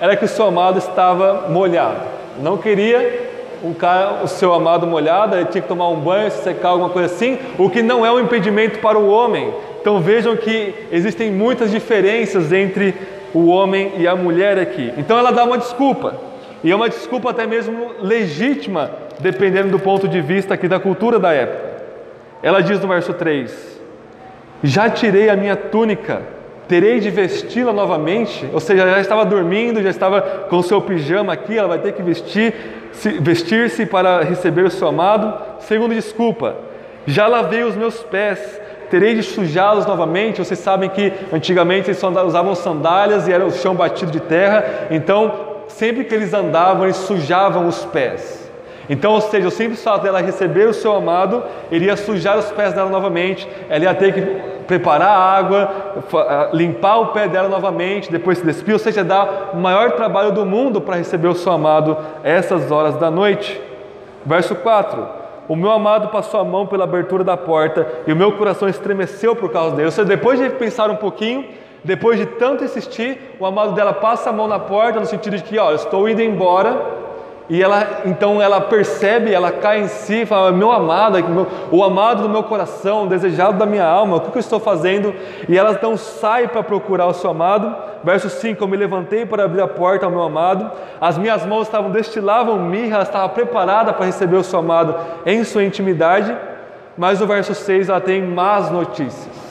era 0.01 0.17
que 0.17 0.25
o 0.25 0.29
seu 0.29 0.47
amado 0.47 0.79
estava 0.79 1.49
molhado. 1.49 2.01
Não 2.41 2.57
queria 2.57 3.33
cara, 3.73 4.23
o 4.23 4.29
seu 4.29 4.53
amado 4.53 4.87
molhado, 4.87 5.37
ele 5.37 5.47
tinha 5.47 5.63
que 5.63 5.69
tomar 5.69 5.89
um 5.89 6.01
banho, 6.01 6.31
se 6.31 6.43
secar 6.43 6.71
alguma 6.71 6.91
coisa 6.91 7.15
assim, 7.15 7.39
o 7.57 7.71
que 7.71 7.83
não 7.83 8.05
é 8.05 8.13
um 8.13 8.21
impedimento 8.21 8.81
para 8.81 8.99
o 8.99 9.09
homem 9.09 9.55
Então 9.81 10.01
vejam 10.01 10.37
que 10.37 10.75
existem 10.91 11.31
muitas 11.31 11.71
diferenças 11.71 12.53
entre 12.53 12.95
o 13.33 13.47
homem 13.47 13.93
e 13.97 14.07
a 14.07 14.15
mulher 14.15 14.59
aqui. 14.59 14.93
Então 14.99 15.19
ela 15.19 15.31
dá 15.31 15.45
uma 15.45 15.57
desculpa, 15.57 16.15
e 16.65 16.71
é 16.71 16.75
uma 16.75 16.89
desculpa 16.89 17.29
até 17.29 17.47
mesmo 17.47 17.91
legítima, 18.01 18.91
dependendo 19.21 19.69
do 19.69 19.79
ponto 19.79 20.09
de 20.09 20.23
vista 20.23 20.55
aqui 20.55 20.67
da 20.67 20.81
cultura 20.81 21.19
da 21.19 21.31
época. 21.31 21.75
Ela 22.43 22.63
diz 22.63 22.81
no 22.81 22.89
verso 22.89 23.13
3: 23.13 23.81
Já 24.63 24.89
tirei 24.89 25.29
a 25.29 25.37
minha 25.37 25.57
túnica, 25.57 26.23
terei 26.67 27.01
de 27.01 27.11
vesti-la 27.11 27.71
novamente? 27.71 28.49
Ou 28.51 28.61
seja, 28.61 28.89
já 28.91 28.99
estava 28.99 29.27
dormindo, 29.27 29.83
já 29.83 29.91
estava 29.91 30.23
com 30.49 30.57
o 30.57 30.63
seu 30.63 30.81
pijama 30.81 31.35
aqui, 31.35 31.59
ela 31.59 31.69
vai 31.69 31.79
ter 31.81 31.93
que 31.93 32.03
vestir, 32.03 32.55
vestir-se 33.21 33.85
para 33.85 34.23
receber 34.23 34.65
o 34.65 34.71
seu 34.71 34.89
amado. 34.89 35.39
Segundo 35.59 35.95
desculpa, 35.95 36.57
já 37.07 37.27
lavei 37.27 37.63
os 37.63 37.77
meus 37.77 38.03
pés, 38.03 38.59
terei 38.89 39.15
de 39.15 39.23
sujá-los 39.23 39.85
novamente. 39.85 40.39
Vocês 40.39 40.61
sabem 40.61 40.89
que 40.89 41.13
antigamente 41.31 41.91
eles 41.91 42.03
usavam 42.03 42.55
sandálias 42.55 43.29
e 43.29 43.33
era 43.35 43.45
o 43.45 43.51
chão 43.51 43.75
batido 43.75 44.11
de 44.11 44.21
terra, 44.21 44.87
então 44.91 45.53
sempre 45.69 46.05
que 46.05 46.15
eles 46.15 46.33
andavam, 46.33 46.85
eles 46.85 46.97
sujavam 46.97 47.67
os 47.67 47.85
pés. 47.85 48.45
Então, 48.89 49.13
ou 49.13 49.21
seja, 49.21 49.49
o 49.49 49.51
simples 49.51 49.83
fato 49.83 50.03
dela 50.03 50.21
receber 50.21 50.69
o 50.69 50.75
seu 50.75 50.95
amado, 50.95 51.43
iria 51.71 51.97
sujar 51.97 52.37
os 52.37 52.51
pés 52.51 52.75
dela 52.75 52.91
novamente, 52.91 53.49
ela 53.69 53.85
ia 53.85 53.95
ter 53.95 54.13
que 54.13 54.21
preparar 54.65 55.09
a 55.09 55.37
água, 55.37 55.71
limpar 56.53 56.99
o 56.99 57.07
pé 57.09 57.29
dela 57.29 57.49
novamente, 57.49 58.11
depois 58.11 58.39
se 58.39 58.45
despir, 58.45 58.75
ou 58.75 58.79
seja, 58.79 59.03
dar 59.03 59.51
o 59.55 59.57
maior 59.57 59.93
trabalho 59.93 60.33
do 60.33 60.45
mundo 60.45 60.81
para 60.81 60.97
receber 60.97 61.29
o 61.29 61.35
seu 61.35 61.53
amado 61.53 61.97
essas 62.23 62.71
horas 62.71 62.97
da 62.97 63.11
noite. 63.11 63.61
Verso 64.25 64.55
4. 64.55 65.25
O 65.47 65.55
meu 65.55 65.71
amado 65.71 66.09
passou 66.09 66.41
a 66.41 66.45
mão 66.45 66.67
pela 66.67 66.85
abertura 66.85 67.23
da 67.23 67.37
porta 67.37 67.87
e 68.07 68.13
o 68.13 68.17
meu 68.17 68.33
coração 68.33 68.67
estremeceu 68.67 69.37
por 69.37 69.51
causa 69.51 69.77
dele. 69.77 69.87
Ou 69.87 69.93
seja, 69.93 70.09
depois 70.09 70.39
de 70.39 70.49
pensar 70.51 70.89
um 70.91 70.97
pouquinho, 70.97 71.45
depois 71.85 72.19
de 72.19 72.25
tanto 72.25 72.65
insistir, 72.65 73.37
o 73.39 73.45
amado 73.45 73.73
dela 73.73 73.93
passa 73.93 74.31
a 74.31 74.33
mão 74.33 74.49
na 74.49 74.59
porta 74.59 74.99
no 74.99 75.07
sentido 75.07 75.37
de 75.37 75.43
que, 75.43 75.59
ó, 75.59 75.73
estou 75.73 76.09
indo 76.09 76.23
embora, 76.23 77.05
e 77.49 77.63
ela, 77.63 78.01
então 78.07 78.41
ela 78.41 78.59
percebe, 78.59 79.31
ela 79.31 79.53
cai 79.53 79.83
em 79.83 79.89
si 79.89 80.25
fala: 80.25 80.51
Meu 80.51 80.73
amado, 80.73 81.19
o 81.71 81.85
amado 81.85 82.23
do 82.23 82.29
meu 82.29 82.43
coração, 82.43 83.05
o 83.05 83.07
desejado 83.07 83.59
da 83.59 83.67
minha 83.67 83.85
alma, 83.85 84.17
o 84.17 84.21
que 84.21 84.39
eu 84.39 84.41
estou 84.41 84.59
fazendo? 84.59 85.15
E 85.47 85.57
ela 85.57 85.73
então 85.73 85.95
sai 85.95 86.49
para 86.49 86.63
procurar 86.63 87.07
o 87.07 87.13
seu 87.13 87.29
amado. 87.29 87.77
Verso 88.03 88.31
5: 88.31 88.65
Eu 88.65 88.69
me 88.69 88.79
levantei 88.79 89.27
para 89.27 89.45
abrir 89.45 89.61
a 89.61 89.69
porta 89.69 90.07
ao 90.07 90.11
meu 90.11 90.23
amado, 90.23 90.71
as 90.99 91.19
minhas 91.19 91.45
mãos 91.45 91.67
estavam 91.67 91.91
destilavam 91.91 92.59
mirra, 92.59 92.95
ela 92.95 93.03
estava 93.03 93.29
preparada 93.29 93.93
para 93.93 94.07
receber 94.07 94.37
o 94.37 94.45
seu 94.45 94.61
amado 94.61 94.97
em 95.27 95.45
sua 95.45 95.65
intimidade. 95.65 96.35
Mas 96.97 97.21
no 97.21 97.27
verso 97.27 97.55
6 97.55 97.91
ela 97.91 98.01
tem 98.01 98.23
más 98.23 98.71
notícias. 98.71 99.44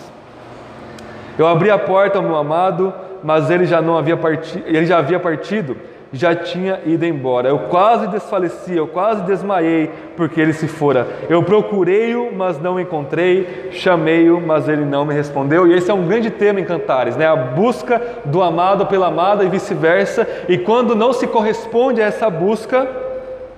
Eu 1.37 1.47
abri 1.47 1.69
a 1.69 1.77
porta 1.77 2.17
ao 2.17 2.23
meu 2.23 2.35
amado, 2.35 2.93
mas 3.23 3.49
ele 3.49 3.65
já 3.65 3.81
não 3.81 3.97
havia 3.97 4.17
partido, 4.17 4.63
ele 4.67 4.85
já 4.85 4.97
havia 4.97 5.19
partido 5.19 5.75
já 6.13 6.35
tinha 6.35 6.79
ido 6.85 7.03
embora. 7.05 7.49
Eu 7.49 7.59
quase 7.59 8.07
desfaleci, 8.07 8.75
eu 8.75 8.87
quase 8.87 9.23
desmaiei, 9.23 9.89
porque 10.15 10.39
ele 10.39 10.53
se 10.53 10.67
fora. 10.67 11.07
Eu 11.27 11.41
procurei-o, 11.41 12.31
mas 12.31 12.61
não 12.61 12.79
encontrei, 12.79 13.69
chamei-o, 13.71 14.39
mas 14.39 14.69
ele 14.69 14.85
não 14.85 15.05
me 15.05 15.13
respondeu. 15.13 15.67
E 15.67 15.73
esse 15.73 15.89
é 15.89 15.93
um 15.93 16.07
grande 16.07 16.29
tema 16.29 16.59
em 16.59 16.65
Cantares, 16.65 17.17
né? 17.17 17.27
A 17.27 17.35
busca 17.35 17.99
do 18.25 18.43
amado 18.43 18.85
pela 18.85 19.07
amada 19.07 19.43
e 19.43 19.49
vice-versa. 19.49 20.27
E 20.47 20.59
quando 20.59 20.95
não 20.95 21.11
se 21.11 21.25
corresponde 21.25 21.99
a 21.99 22.05
essa 22.05 22.29
busca, 22.29 22.87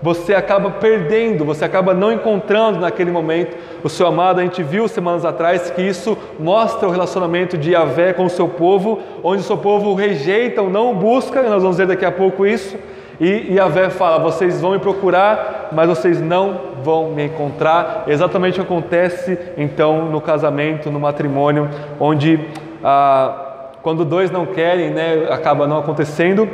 você 0.02 0.34
acaba 0.34 0.70
perdendo, 0.72 1.46
você 1.46 1.66
acaba 1.66 1.94
não 1.94 2.12
encontrando 2.12 2.80
naquele 2.80 3.12
momento 3.12 3.56
o 3.84 3.90
seu 3.90 4.08
amado. 4.08 4.40
A 4.40 4.44
gente 4.44 4.62
viu 4.62 4.88
semanas 4.88 5.25
atrás 5.25 5.70
que 5.72 5.82
isso 5.82 6.18
mostra 6.40 6.88
o 6.88 6.92
relacionamento 6.92 7.58
de 7.58 7.72
Yahvé 7.72 8.14
com 8.14 8.25
o 8.25 8.30
seu 8.30 8.48
povo, 8.48 9.00
onde 9.24 9.42
o 9.42 9.46
seu 9.46 9.58
povo 9.58 9.90
o 9.90 9.96
rejeita 9.96 10.62
ou 10.62 10.70
não 10.70 10.92
o 10.92 10.96
busca, 10.96 11.42
nós 11.44 11.62
vamos 11.62 11.78
ver 11.78 11.88
daqui 11.88 12.06
a 12.06 12.12
pouco 12.12 12.46
isso. 12.46 12.78
E 13.20 13.54
Yahvé 13.56 13.90
fala: 13.90 14.20
Vocês 14.20 14.62
vão 14.62 14.72
me 14.72 14.80
procurar, 14.80 15.70
mas 15.72 15.88
vocês 15.88 16.20
não 16.20 16.60
vão 16.84 17.12
me 17.12 17.25
encontrar. 17.25 18.04
Exatamente 18.08 18.60
o 18.60 18.66
que 18.66 18.74
acontece 18.74 19.38
então 19.58 20.06
no 20.06 20.20
casamento, 20.20 20.92
no 20.92 21.00
matrimônio, 21.00 21.70
onde 22.00 22.40
ah, 22.84 23.70
quando 23.82 24.04
dois 24.04 24.30
não 24.30 24.46
querem, 24.46 24.90
né, 24.90 25.28
acaba 25.30 25.66
não 25.66 25.78
acontecendo. 25.78 26.50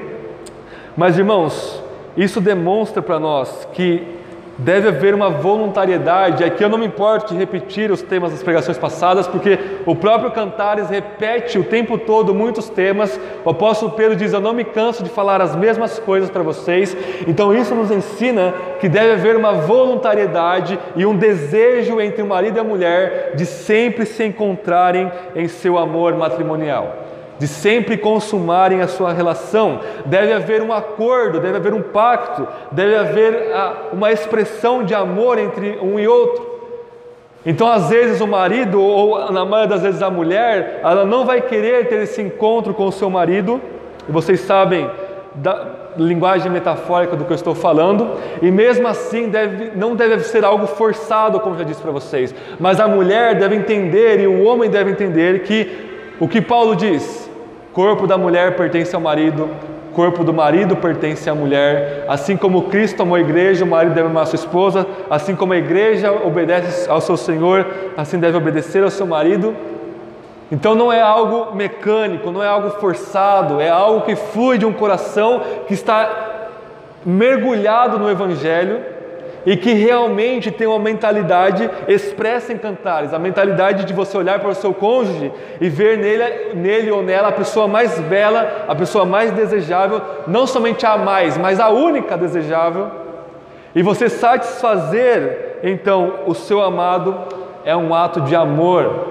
Mas 0.95 1.17
irmãos, 1.17 1.80
isso 2.15 2.41
demonstra 2.41 3.01
para 3.01 3.19
nós 3.19 3.67
que 3.73 4.05
deve 4.57 4.89
haver 4.89 5.13
uma 5.13 5.29
voluntariedade. 5.29 6.43
Aqui 6.43 6.63
eu 6.63 6.69
não 6.69 6.77
me 6.77 6.85
importo 6.85 7.33
de 7.33 7.39
repetir 7.39 7.91
os 7.91 8.01
temas 8.01 8.31
das 8.31 8.43
pregações 8.43 8.77
passadas, 8.77 9.27
porque 9.27 9.57
o 9.85 9.95
próprio 9.95 10.31
Cantares 10.31 10.89
repete 10.89 11.57
o 11.57 11.63
tempo 11.63 11.97
todo 11.97 12.33
muitos 12.33 12.69
temas. 12.69 13.19
O 13.43 13.49
apóstolo 13.49 13.91
Pedro 13.91 14.15
diz: 14.15 14.33
Eu 14.33 14.41
não 14.41 14.53
me 14.53 14.63
canso 14.63 15.03
de 15.03 15.09
falar 15.09 15.41
as 15.41 15.55
mesmas 15.55 15.99
coisas 15.99 16.29
para 16.29 16.43
vocês. 16.43 16.95
Então, 17.27 17.53
isso 17.53 17.73
nos 17.73 17.91
ensina 17.91 18.53
que 18.79 18.87
deve 18.87 19.13
haver 19.13 19.35
uma 19.35 19.53
voluntariedade 19.53 20.77
e 20.95 21.05
um 21.05 21.15
desejo 21.15 21.99
entre 21.99 22.21
o 22.21 22.27
marido 22.27 22.57
e 22.57 22.59
a 22.59 22.63
mulher 22.63 23.33
de 23.35 23.45
sempre 23.45 24.05
se 24.05 24.23
encontrarem 24.23 25.11
em 25.35 25.47
seu 25.47 25.77
amor 25.77 26.15
matrimonial 26.15 27.01
de 27.41 27.47
sempre 27.47 27.97
consumarem 27.97 28.81
a 28.81 28.87
sua 28.87 29.11
relação. 29.11 29.79
Deve 30.05 30.31
haver 30.31 30.61
um 30.61 30.71
acordo, 30.71 31.39
deve 31.39 31.57
haver 31.57 31.73
um 31.73 31.81
pacto, 31.81 32.47
deve 32.71 32.95
haver 32.95 33.51
uma 33.91 34.11
expressão 34.11 34.83
de 34.83 34.93
amor 34.93 35.39
entre 35.39 35.79
um 35.81 35.99
e 35.99 36.07
outro. 36.07 36.51
Então, 37.43 37.67
às 37.67 37.89
vezes, 37.89 38.21
o 38.21 38.27
marido, 38.27 38.79
ou 38.79 39.31
na 39.31 39.43
maioria 39.43 39.69
das 39.69 39.81
vezes 39.81 40.03
a 40.03 40.09
mulher, 40.11 40.81
ela 40.83 41.03
não 41.03 41.25
vai 41.25 41.41
querer 41.41 41.87
ter 41.87 42.03
esse 42.03 42.21
encontro 42.21 42.75
com 42.75 42.85
o 42.85 42.91
seu 42.91 43.09
marido, 43.09 43.59
e 44.07 44.11
vocês 44.11 44.41
sabem 44.41 44.87
da 45.33 45.65
linguagem 45.97 46.51
metafórica 46.51 47.15
do 47.15 47.25
que 47.25 47.31
eu 47.31 47.35
estou 47.35 47.55
falando, 47.55 48.19
e 48.39 48.51
mesmo 48.51 48.87
assim 48.87 49.29
deve, 49.29 49.71
não 49.75 49.95
deve 49.95 50.19
ser 50.25 50.45
algo 50.45 50.67
forçado, 50.67 51.39
como 51.39 51.57
já 51.57 51.63
disse 51.63 51.81
para 51.81 51.91
vocês, 51.91 52.35
mas 52.59 52.79
a 52.79 52.87
mulher 52.87 53.33
deve 53.33 53.55
entender 53.55 54.19
e 54.19 54.27
o 54.27 54.43
homem 54.43 54.69
deve 54.69 54.91
entender 54.91 55.39
que 55.41 55.89
o 56.19 56.27
que 56.27 56.39
Paulo 56.39 56.75
diz, 56.75 57.20
Corpo 57.73 58.05
da 58.05 58.17
mulher 58.17 58.57
pertence 58.57 58.93
ao 58.93 59.01
marido, 59.01 59.49
corpo 59.93 60.23
do 60.23 60.33
marido 60.33 60.75
pertence 60.75 61.29
à 61.29 61.35
mulher. 61.35 62.03
Assim 62.07 62.35
como 62.35 62.63
Cristo 62.63 63.01
amou 63.01 63.15
a 63.15 63.21
igreja, 63.21 63.63
o 63.63 63.67
marido 63.67 63.93
deve 63.93 64.07
amar 64.07 64.23
a 64.23 64.25
sua 64.25 64.35
esposa. 64.35 64.85
Assim 65.09 65.35
como 65.35 65.53
a 65.53 65.57
igreja 65.57 66.11
obedece 66.11 66.89
ao 66.89 66.99
seu 66.99 67.15
Senhor, 67.15 67.65
assim 67.95 68.19
deve 68.19 68.37
obedecer 68.37 68.83
ao 68.83 68.89
seu 68.89 69.05
marido. 69.05 69.55
Então 70.51 70.75
não 70.75 70.91
é 70.91 71.01
algo 71.01 71.55
mecânico, 71.55 72.29
não 72.29 72.43
é 72.43 72.47
algo 72.47 72.71
forçado, 72.71 73.61
é 73.61 73.69
algo 73.69 74.01
que 74.01 74.17
flui 74.17 74.57
de 74.57 74.65
um 74.65 74.73
coração 74.73 75.41
que 75.65 75.73
está 75.73 76.39
mergulhado 77.05 77.97
no 77.97 78.09
Evangelho 78.09 78.90
e 79.45 79.57
que 79.57 79.73
realmente 79.73 80.51
tem 80.51 80.67
uma 80.67 80.79
mentalidade 80.79 81.69
expressa 81.87 82.53
em 82.53 82.57
cantares, 82.57 83.13
a 83.13 83.19
mentalidade 83.19 83.85
de 83.85 83.93
você 83.93 84.17
olhar 84.17 84.39
para 84.39 84.49
o 84.49 84.55
seu 84.55 84.73
cônjuge 84.73 85.31
e 85.59 85.69
ver 85.69 85.97
nele, 85.97 86.53
nele 86.55 86.91
ou 86.91 87.01
nela 87.01 87.29
a 87.29 87.31
pessoa 87.31 87.67
mais 87.67 87.99
bela, 87.99 88.65
a 88.67 88.75
pessoa 88.75 89.05
mais 89.05 89.31
desejável, 89.31 90.01
não 90.27 90.45
somente 90.45 90.85
a 90.85 90.97
mais, 90.97 91.37
mas 91.37 91.59
a 91.59 91.69
única 91.69 92.17
desejável, 92.17 92.91
e 93.73 93.81
você 93.81 94.09
satisfazer 94.09 95.59
então 95.63 96.21
o 96.25 96.33
seu 96.33 96.61
amado 96.61 97.15
é 97.63 97.75
um 97.75 97.93
ato 97.93 98.21
de 98.21 98.35
amor, 98.35 99.07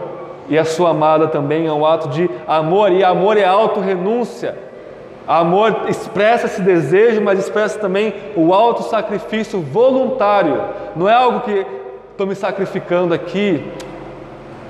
e 0.48 0.58
a 0.58 0.64
sua 0.64 0.90
amada 0.90 1.28
também 1.28 1.66
é 1.66 1.72
um 1.72 1.86
ato 1.86 2.08
de 2.08 2.28
amor, 2.46 2.90
e 2.92 3.04
amor 3.04 3.36
é 3.36 3.44
auto-renúncia. 3.44 4.69
Amor 5.32 5.82
expressa 5.88 6.46
esse 6.46 6.60
desejo, 6.60 7.20
mas 7.20 7.38
expressa 7.38 7.78
também 7.78 8.12
o 8.34 8.52
alto 8.52 8.82
sacrifício 8.82 9.60
voluntário. 9.60 10.60
Não 10.96 11.08
é 11.08 11.14
algo 11.14 11.42
que 11.42 11.64
estou 12.10 12.26
me 12.26 12.34
sacrificando 12.34 13.14
aqui, 13.14 13.62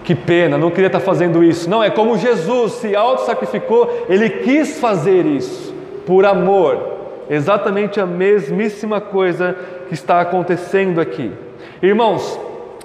que 0.05 0.15
pena, 0.15 0.59
não 0.59 0.71
queria 0.71 0.89
estar 0.89 1.01
fazendo 1.01 1.43
isso. 1.43 1.71
Não, 1.71 1.83
é 1.83 1.89
como 1.89 2.19
Jesus 2.19 2.73
se 2.73 2.95
auto-sacrificou, 2.95 4.05
ele 4.07 4.29
quis 4.29 4.79
fazer 4.79 5.25
isso 5.25 5.75
por 6.05 6.27
amor. 6.27 6.79
Exatamente 7.31 7.99
a 7.99 8.05
mesmíssima 8.05 9.01
coisa 9.01 9.57
que 9.89 9.95
está 9.95 10.21
acontecendo 10.21 11.01
aqui. 11.01 11.33
Irmãos, 11.83 12.39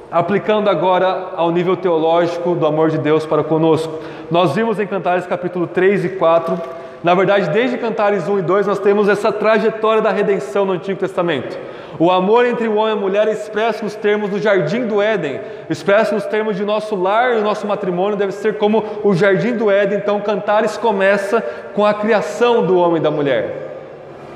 aplicando 0.10 0.70
agora 0.70 1.34
ao 1.36 1.51
nível 1.51 1.75
teológico 1.75 2.55
do 2.55 2.65
amor 2.65 2.89
de 2.89 3.00
Deus 3.00 3.25
para 3.25 3.44
conosco, 3.44 4.00
nós 4.32 4.55
vimos 4.55 4.79
em 4.79 4.88
Cantares 4.88 5.27
capítulo 5.27 5.67
3 5.67 6.05
e 6.05 6.10
4 6.10 6.85
na 7.05 7.13
verdade, 7.13 7.51
desde 7.51 7.77
Cantares 7.77 8.27
1 8.27 8.39
e 8.39 8.41
2, 8.41 8.65
nós 8.65 8.79
temos 8.79 9.07
essa 9.07 9.31
trajetória 9.31 10.01
da 10.01 10.09
redenção 10.09 10.65
no 10.65 10.74
Antigo 10.74 11.00
Testamento. 11.00 11.55
O 12.00 12.09
amor 12.09 12.47
entre 12.47 12.67
o 12.67 12.77
homem 12.77 12.95
e 12.95 12.97
a 12.97 13.00
mulher 13.00 13.27
é 13.27 13.31
expresso 13.31 13.83
nos 13.83 13.93
termos 13.93 14.31
do 14.31 14.39
jardim 14.39 14.88
do 14.88 15.00
Éden, 15.00 15.39
expresso 15.69 16.15
nos 16.15 16.25
termos 16.25 16.55
de 16.55 16.65
nosso 16.65 16.95
lar 16.95 17.38
e 17.38 17.41
nosso 17.41 17.67
matrimônio 17.67 18.17
deve 18.17 18.31
ser 18.31 18.57
como 18.57 18.83
o 19.03 19.13
jardim 19.13 19.55
do 19.55 19.69
Éden. 19.69 20.00
Então, 20.00 20.19
Cantares 20.19 20.77
começa 20.77 21.41
com 21.75 21.85
a 21.85 21.93
criação 21.93 22.65
do 22.65 22.75
homem 22.75 22.97
e 22.97 23.03
da 23.03 23.12
mulher. 23.12 23.64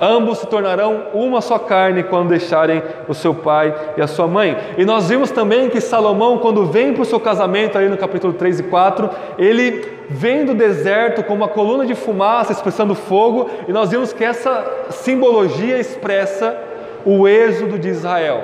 Ambos 0.02 0.40
se 0.40 0.48
tornarão 0.48 1.08
uma 1.14 1.42
só 1.42 1.60
carne 1.60 2.04
quando 2.04 2.30
deixarem 2.30 2.82
o 3.08 3.14
seu 3.14 3.34
pai 3.34 3.74
e 3.98 4.02
a 4.02 4.08
sua 4.08 4.28
mãe. 4.28 4.58
E 4.78 4.86
nós 4.86 5.10
vimos 5.10 5.30
também 5.32 5.70
que 5.70 5.82
Salomão, 5.82 6.38
quando 6.38 6.66
vem 6.66 6.94
para 6.94 7.02
o 7.02 7.06
seu 7.06 7.20
casamento, 7.20 7.78
aí 7.78 7.90
no 7.90 7.98
capítulo 7.98 8.34
3 8.34 8.62
e 8.62 8.64
4, 8.64 9.10
ele 9.38 10.00
vem 10.10 10.46
do 10.46 10.54
deserto 10.54 11.24
com 11.24 11.34
uma 11.34 11.48
coluna 11.48 11.86
de 11.86 11.96
fumaça 11.96 12.52
expressando 12.52 12.96
fogo, 12.96 13.50
e 13.68 13.74
nós 13.74 13.92
vimos 13.92 14.14
que 14.14 14.24
essa 14.24 14.88
simbologia 14.90 15.78
expressa 15.78 16.58
o 17.06 17.28
êxodo 17.28 17.78
de 17.78 17.90
Israel. 17.90 18.44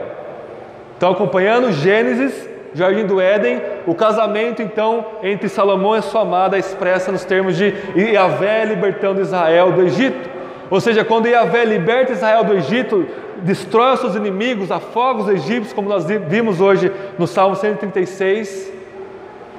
Então, 0.98 1.12
acompanhando 1.12 1.72
Gênesis, 1.72 2.50
Jardim 2.74 3.06
do 3.06 3.22
Éden, 3.22 3.62
o 3.88 3.96
casamento 3.96 4.62
então 4.62 5.06
entre 5.24 5.48
Salomão 5.48 5.96
e 5.96 6.02
sua 6.02 6.22
amada 6.22 6.58
expressa 6.58 7.12
nos 7.12 7.24
termos 7.24 7.56
de 7.56 7.74
Yahvé 7.96 8.66
libertando 8.66 9.22
Israel 9.22 9.72
do 9.72 9.82
Egito. 9.82 10.35
Ou 10.70 10.80
seja, 10.82 11.04
quando 11.04 11.28
Yahvé 11.28 11.66
liberta 11.66 12.12
Israel 12.12 12.44
do 12.44 12.54
Egito, 12.54 13.06
destrói 13.38 13.94
os 13.94 14.00
seus 14.00 14.16
inimigos, 14.16 14.72
afoga 14.72 15.22
os 15.22 15.30
egípcios, 15.30 15.74
como 15.74 15.88
nós 15.88 16.06
vimos 16.06 16.60
hoje 16.60 16.92
no 17.18 17.28
Salmo 17.28 17.56
136, 17.56 18.74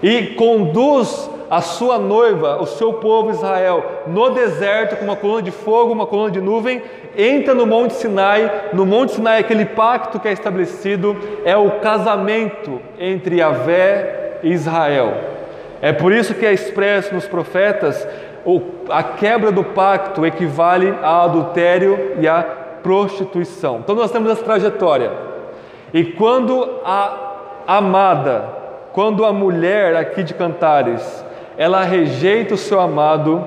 e 0.03 0.27
conduz 0.35 1.31
a 1.51 1.61
sua 1.61 1.99
noiva, 1.99 2.61
o 2.61 2.67
seu 2.67 2.95
povo 2.95 3.31
Israel, 3.31 4.03
no 4.07 4.31
deserto 4.31 4.97
com 4.97 5.05
uma 5.05 5.17
coluna 5.17 5.43
de 5.43 5.53
fogo, 5.53 5.93
uma 5.93 6.07
coluna 6.07 6.31
de 6.31 6.41
nuvem, 6.41 6.83
entra 7.17 7.55
no 7.55 7.67
Monte 7.67 7.95
Sinai. 7.95 8.71
No 8.73 8.85
Monte 8.85 9.13
Sinai, 9.13 9.41
aquele 9.41 9.65
pacto 9.65 10.19
que 10.19 10.29
é 10.29 10.33
estabelecido 10.33 11.17
é 11.45 11.57
o 11.57 11.79
casamento 11.81 12.81
entre 12.99 13.37
Yahvé 13.37 14.39
e 14.43 14.53
Israel. 14.53 15.15
É 15.81 15.93
por 15.93 16.13
isso 16.13 16.35
que 16.35 16.45
é 16.45 16.53
expresso 16.53 17.15
nos 17.15 17.27
profetas 17.27 18.07
a 18.89 19.03
quebra 19.03 19.51
do 19.51 19.65
pacto 19.65 20.25
equivale 20.25 20.95
a 21.03 21.25
adultério 21.25 22.17
e 22.21 22.29
a 22.29 22.43
prostituição. 22.83 23.79
Então 23.79 23.95
nós 23.95 24.11
temos 24.11 24.31
essa 24.31 24.45
trajetória. 24.45 25.11
E 25.93 26.05
quando 26.05 26.81
a 26.85 27.17
amada, 27.67 28.45
quando 28.93 29.25
a 29.25 29.33
mulher 29.33 29.97
aqui 29.97 30.23
de 30.23 30.35
Cantares, 30.35 31.25
ela 31.57 31.83
rejeita 31.83 32.55
o 32.55 32.59
seu 32.59 32.81
amado, 32.81 33.45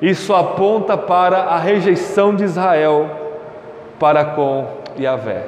isso 0.00 0.34
aponta 0.34 0.96
para 0.96 1.38
a 1.38 1.58
rejeição 1.58 2.34
de 2.34 2.44
Israel 2.44 3.10
para 3.98 4.24
com 4.24 4.66
Yahvé. 4.98 5.46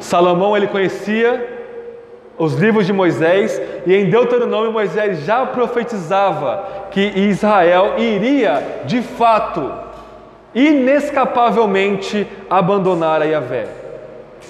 Salomão 0.00 0.56
ele 0.56 0.66
conhecia 0.66 1.55
os 2.38 2.54
livros 2.54 2.86
de 2.86 2.92
Moisés, 2.92 3.60
e 3.86 3.94
em 3.94 4.10
Deuteronômio 4.10 4.72
Moisés 4.72 5.24
já 5.24 5.46
profetizava 5.46 6.88
que 6.90 7.00
Israel 7.00 7.94
iria, 7.96 8.82
de 8.84 9.00
fato, 9.00 9.72
inescapavelmente 10.54 12.26
abandonar 12.48 13.22
a 13.22 13.24
Yahvé, 13.24 13.66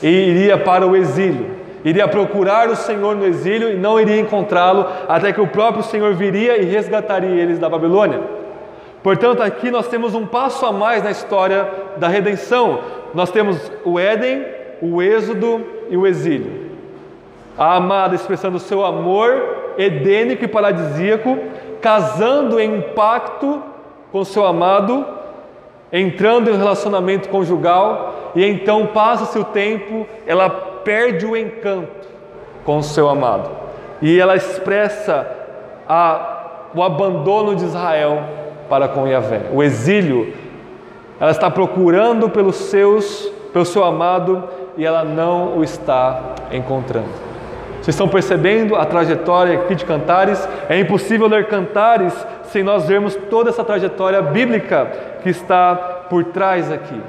e 0.02 0.08
iria 0.08 0.58
para 0.58 0.86
o 0.86 0.96
exílio, 0.96 1.50
iria 1.84 2.08
procurar 2.08 2.68
o 2.68 2.76
Senhor 2.76 3.14
no 3.14 3.24
exílio 3.24 3.70
e 3.70 3.76
não 3.76 4.00
iria 4.00 4.18
encontrá-lo, 4.18 4.86
até 5.08 5.32
que 5.32 5.40
o 5.40 5.46
próprio 5.46 5.84
Senhor 5.84 6.12
viria 6.14 6.60
e 6.60 6.64
resgataria 6.64 7.40
eles 7.40 7.58
da 7.58 7.68
Babilônia. 7.68 8.20
Portanto, 9.02 9.40
aqui 9.40 9.70
nós 9.70 9.86
temos 9.86 10.16
um 10.16 10.26
passo 10.26 10.66
a 10.66 10.72
mais 10.72 11.00
na 11.04 11.12
história 11.12 11.68
da 11.96 12.08
redenção. 12.08 12.80
Nós 13.14 13.30
temos 13.30 13.70
o 13.84 14.00
Éden, 14.00 14.44
o 14.82 15.00
Êxodo 15.00 15.64
e 15.88 15.96
o 15.96 16.04
exílio. 16.04 16.65
A 17.58 17.76
amada 17.76 18.14
expressando 18.14 18.58
seu 18.58 18.84
amor 18.84 19.56
edênico 19.78 20.44
e 20.44 20.48
paradisíaco, 20.48 21.38
casando 21.80 22.58
em 22.58 22.80
pacto 22.80 23.62
com 24.10 24.24
seu 24.24 24.44
amado, 24.44 25.06
entrando 25.92 26.50
em 26.50 26.54
um 26.54 26.58
relacionamento 26.58 27.28
conjugal, 27.28 28.32
e 28.34 28.44
então 28.44 28.86
passa-se 28.86 29.38
o 29.38 29.44
tempo, 29.44 30.06
ela 30.26 30.48
perde 30.50 31.24
o 31.26 31.36
encanto 31.36 32.08
com 32.64 32.78
o 32.78 32.82
seu 32.82 33.08
amado. 33.08 33.50
E 34.02 34.18
ela 34.18 34.36
expressa 34.36 35.26
a, 35.88 36.68
o 36.74 36.82
abandono 36.82 37.54
de 37.54 37.64
Israel 37.64 38.22
para 38.68 38.88
com 38.88 39.06
Yahvé, 39.06 39.42
o 39.52 39.62
exílio. 39.62 40.34
Ela 41.18 41.30
está 41.30 41.50
procurando 41.50 42.28
pelos 42.28 42.56
seus, 42.56 43.32
pelo 43.52 43.64
seu 43.64 43.84
amado 43.84 44.44
e 44.76 44.84
ela 44.84 45.02
não 45.02 45.56
o 45.56 45.64
está 45.64 46.34
encontrando. 46.52 47.25
Vocês 47.86 47.94
estão 47.94 48.08
percebendo 48.08 48.74
a 48.74 48.84
trajetória 48.84 49.60
aqui 49.60 49.76
de 49.76 49.84
Cantares? 49.84 50.48
É 50.68 50.76
impossível 50.76 51.28
ler 51.28 51.46
Cantares 51.46 52.12
sem 52.46 52.64
nós 52.64 52.84
vermos 52.88 53.14
toda 53.30 53.48
essa 53.48 53.62
trajetória 53.62 54.20
bíblica 54.20 54.90
que 55.22 55.28
está 55.28 55.76
por 56.10 56.24
trás 56.24 56.72
aqui. 56.72 57.00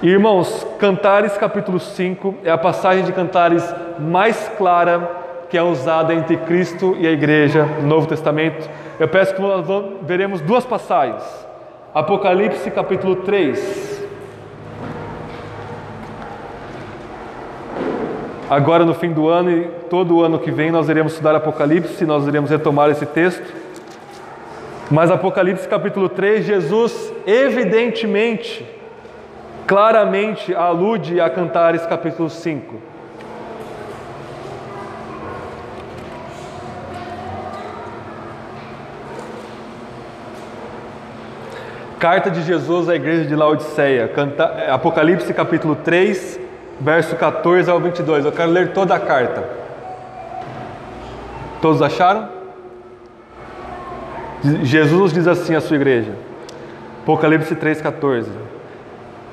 Irmãos, 0.00 0.64
Cantares 0.78 1.36
capítulo 1.36 1.80
5 1.80 2.36
é 2.44 2.50
a 2.52 2.56
passagem 2.56 3.02
de 3.02 3.12
Cantares 3.12 3.74
mais 3.98 4.48
clara 4.56 5.00
que 5.50 5.58
é 5.58 5.62
usada 5.64 6.14
entre 6.14 6.36
Cristo 6.36 6.96
e 6.96 7.04
a 7.04 7.10
igreja 7.10 7.64
no 7.80 7.88
Novo 7.88 8.06
Testamento. 8.06 8.70
Eu 9.00 9.08
peço 9.08 9.34
que 9.34 9.42
nós 9.42 9.66
veremos 10.02 10.40
duas 10.42 10.64
passagens. 10.64 11.24
Apocalipse 11.92 12.70
capítulo 12.70 13.16
3, 13.16 13.93
Agora, 18.48 18.84
no 18.84 18.92
fim 18.92 19.10
do 19.10 19.26
ano 19.28 19.50
e 19.50 19.64
todo 19.88 20.16
o 20.16 20.22
ano 20.22 20.38
que 20.38 20.50
vem, 20.50 20.70
nós 20.70 20.88
iremos 20.90 21.12
estudar 21.12 21.34
Apocalipse, 21.34 22.04
nós 22.04 22.26
iremos 22.26 22.50
retomar 22.50 22.90
esse 22.90 23.06
texto. 23.06 23.42
Mas 24.90 25.10
Apocalipse 25.10 25.66
capítulo 25.66 26.10
3, 26.10 26.44
Jesus 26.44 27.10
evidentemente, 27.26 28.66
claramente 29.66 30.54
alude 30.54 31.22
a 31.22 31.30
Cantares 31.30 31.86
capítulo 31.86 32.28
5. 32.28 32.74
Carta 41.98 42.30
de 42.30 42.42
Jesus 42.42 42.90
à 42.90 42.94
igreja 42.94 43.24
de 43.24 43.34
Laodiceia, 43.34 44.12
Apocalipse 44.70 45.32
capítulo 45.32 45.74
3, 45.76 46.43
verso 46.80 47.16
14 47.16 47.70
ao 47.70 47.80
22. 47.80 48.24
Eu 48.24 48.32
quero 48.32 48.50
ler 48.50 48.72
toda 48.72 48.94
a 48.94 49.00
carta. 49.00 49.44
Todos 51.60 51.80
acharam? 51.80 52.28
Jesus 54.62 55.12
diz 55.12 55.26
assim 55.26 55.54
à 55.54 55.60
sua 55.60 55.76
igreja, 55.76 56.12
Apocalipse 57.02 57.56
3,14: 57.56 58.26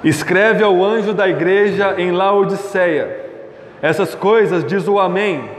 Escreve 0.03 0.63
ao 0.63 0.81
anjo 0.83 1.13
da 1.13 1.27
igreja 1.27 1.95
em 1.97 2.11
Laodiceia: 2.11 3.25
Essas 3.81 4.15
coisas 4.15 4.63
diz 4.63 4.87
o 4.87 4.97
Amém, 4.97 5.49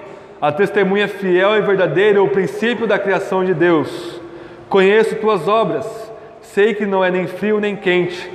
a 0.40 0.51
testemunha 0.51 1.07
fiel 1.07 1.57
e 1.57 1.61
verdadeira, 1.61 2.23
o 2.23 2.29
princípio 2.29 2.87
da 2.87 2.99
criação 2.99 3.45
de 3.45 3.53
Deus. 3.53 4.21
Conheço 4.71 5.16
tuas 5.16 5.47
obras, 5.47 5.87
sei 6.40 6.73
que 6.73 6.87
não 6.87 7.05
é 7.05 7.11
nem 7.11 7.27
frio 7.27 7.61
nem 7.61 7.77
quente. 7.77 8.33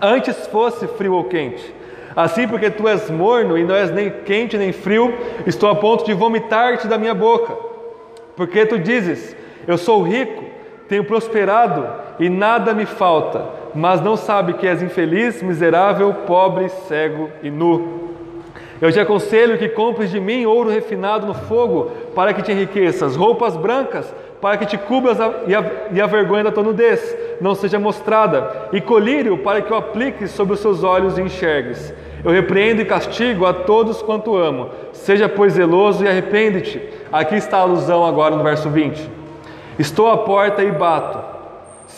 Antes 0.00 0.46
fosse 0.46 0.86
frio 0.86 1.12
ou 1.12 1.24
quente. 1.24 1.77
Assim, 2.16 2.48
porque 2.48 2.70
tu 2.70 2.88
és 2.88 3.10
morno 3.10 3.56
e 3.56 3.64
não 3.64 3.74
és 3.74 3.90
nem 3.90 4.10
quente 4.10 4.56
nem 4.56 4.72
frio, 4.72 5.14
estou 5.46 5.68
a 5.68 5.74
ponto 5.74 6.04
de 6.04 6.14
vomitar-te 6.14 6.86
da 6.86 6.98
minha 6.98 7.14
boca. 7.14 7.54
Porque 8.36 8.66
tu 8.66 8.78
dizes: 8.78 9.36
Eu 9.66 9.78
sou 9.78 10.02
rico, 10.02 10.44
tenho 10.88 11.04
prosperado 11.04 11.86
e 12.18 12.28
nada 12.28 12.74
me 12.74 12.86
falta, 12.86 13.46
mas 13.74 14.00
não 14.00 14.16
sabe 14.16 14.54
que 14.54 14.66
és 14.66 14.82
infeliz, 14.82 15.42
miserável, 15.42 16.12
pobre, 16.26 16.68
cego 16.68 17.30
e 17.42 17.50
nu. 17.50 18.08
Eu 18.80 18.92
te 18.92 19.00
aconselho 19.00 19.58
que 19.58 19.68
compres 19.68 20.10
de 20.10 20.20
mim 20.20 20.46
ouro 20.46 20.70
refinado 20.70 21.26
no 21.26 21.34
fogo, 21.34 21.90
para 22.14 22.32
que 22.32 22.42
te 22.42 22.52
enriqueças, 22.52 23.16
roupas 23.16 23.56
brancas, 23.56 24.14
para 24.40 24.56
que 24.56 24.66
te 24.66 24.78
cubras 24.78 25.20
a, 25.20 25.32
e, 25.46 25.54
a, 25.54 25.64
e 25.92 26.00
a 26.00 26.06
vergonha 26.06 26.44
da 26.44 26.52
tua 26.52 26.62
nudez 26.62 27.16
não 27.40 27.54
seja 27.54 27.78
mostrada, 27.78 28.68
e 28.72 28.80
colírio, 28.80 29.38
para 29.38 29.60
que 29.60 29.72
o 29.72 29.76
apliques 29.76 30.30
sobre 30.30 30.54
os 30.54 30.60
seus 30.60 30.84
olhos 30.84 31.18
e 31.18 31.22
enxergues. 31.22 31.92
Eu 32.24 32.32
repreendo 32.32 32.82
e 32.82 32.84
castigo 32.84 33.46
a 33.46 33.52
todos 33.52 34.02
quanto 34.02 34.36
amo. 34.36 34.70
Seja, 34.92 35.28
pois, 35.28 35.52
zeloso 35.54 36.04
e 36.04 36.08
arrepende-te. 36.08 36.82
Aqui 37.12 37.36
está 37.36 37.58
a 37.58 37.62
alusão 37.62 38.04
agora 38.04 38.34
no 38.34 38.42
verso 38.42 38.68
20. 38.68 39.08
Estou 39.78 40.08
à 40.08 40.18
porta 40.18 40.62
e 40.62 40.70
bato. 40.72 41.27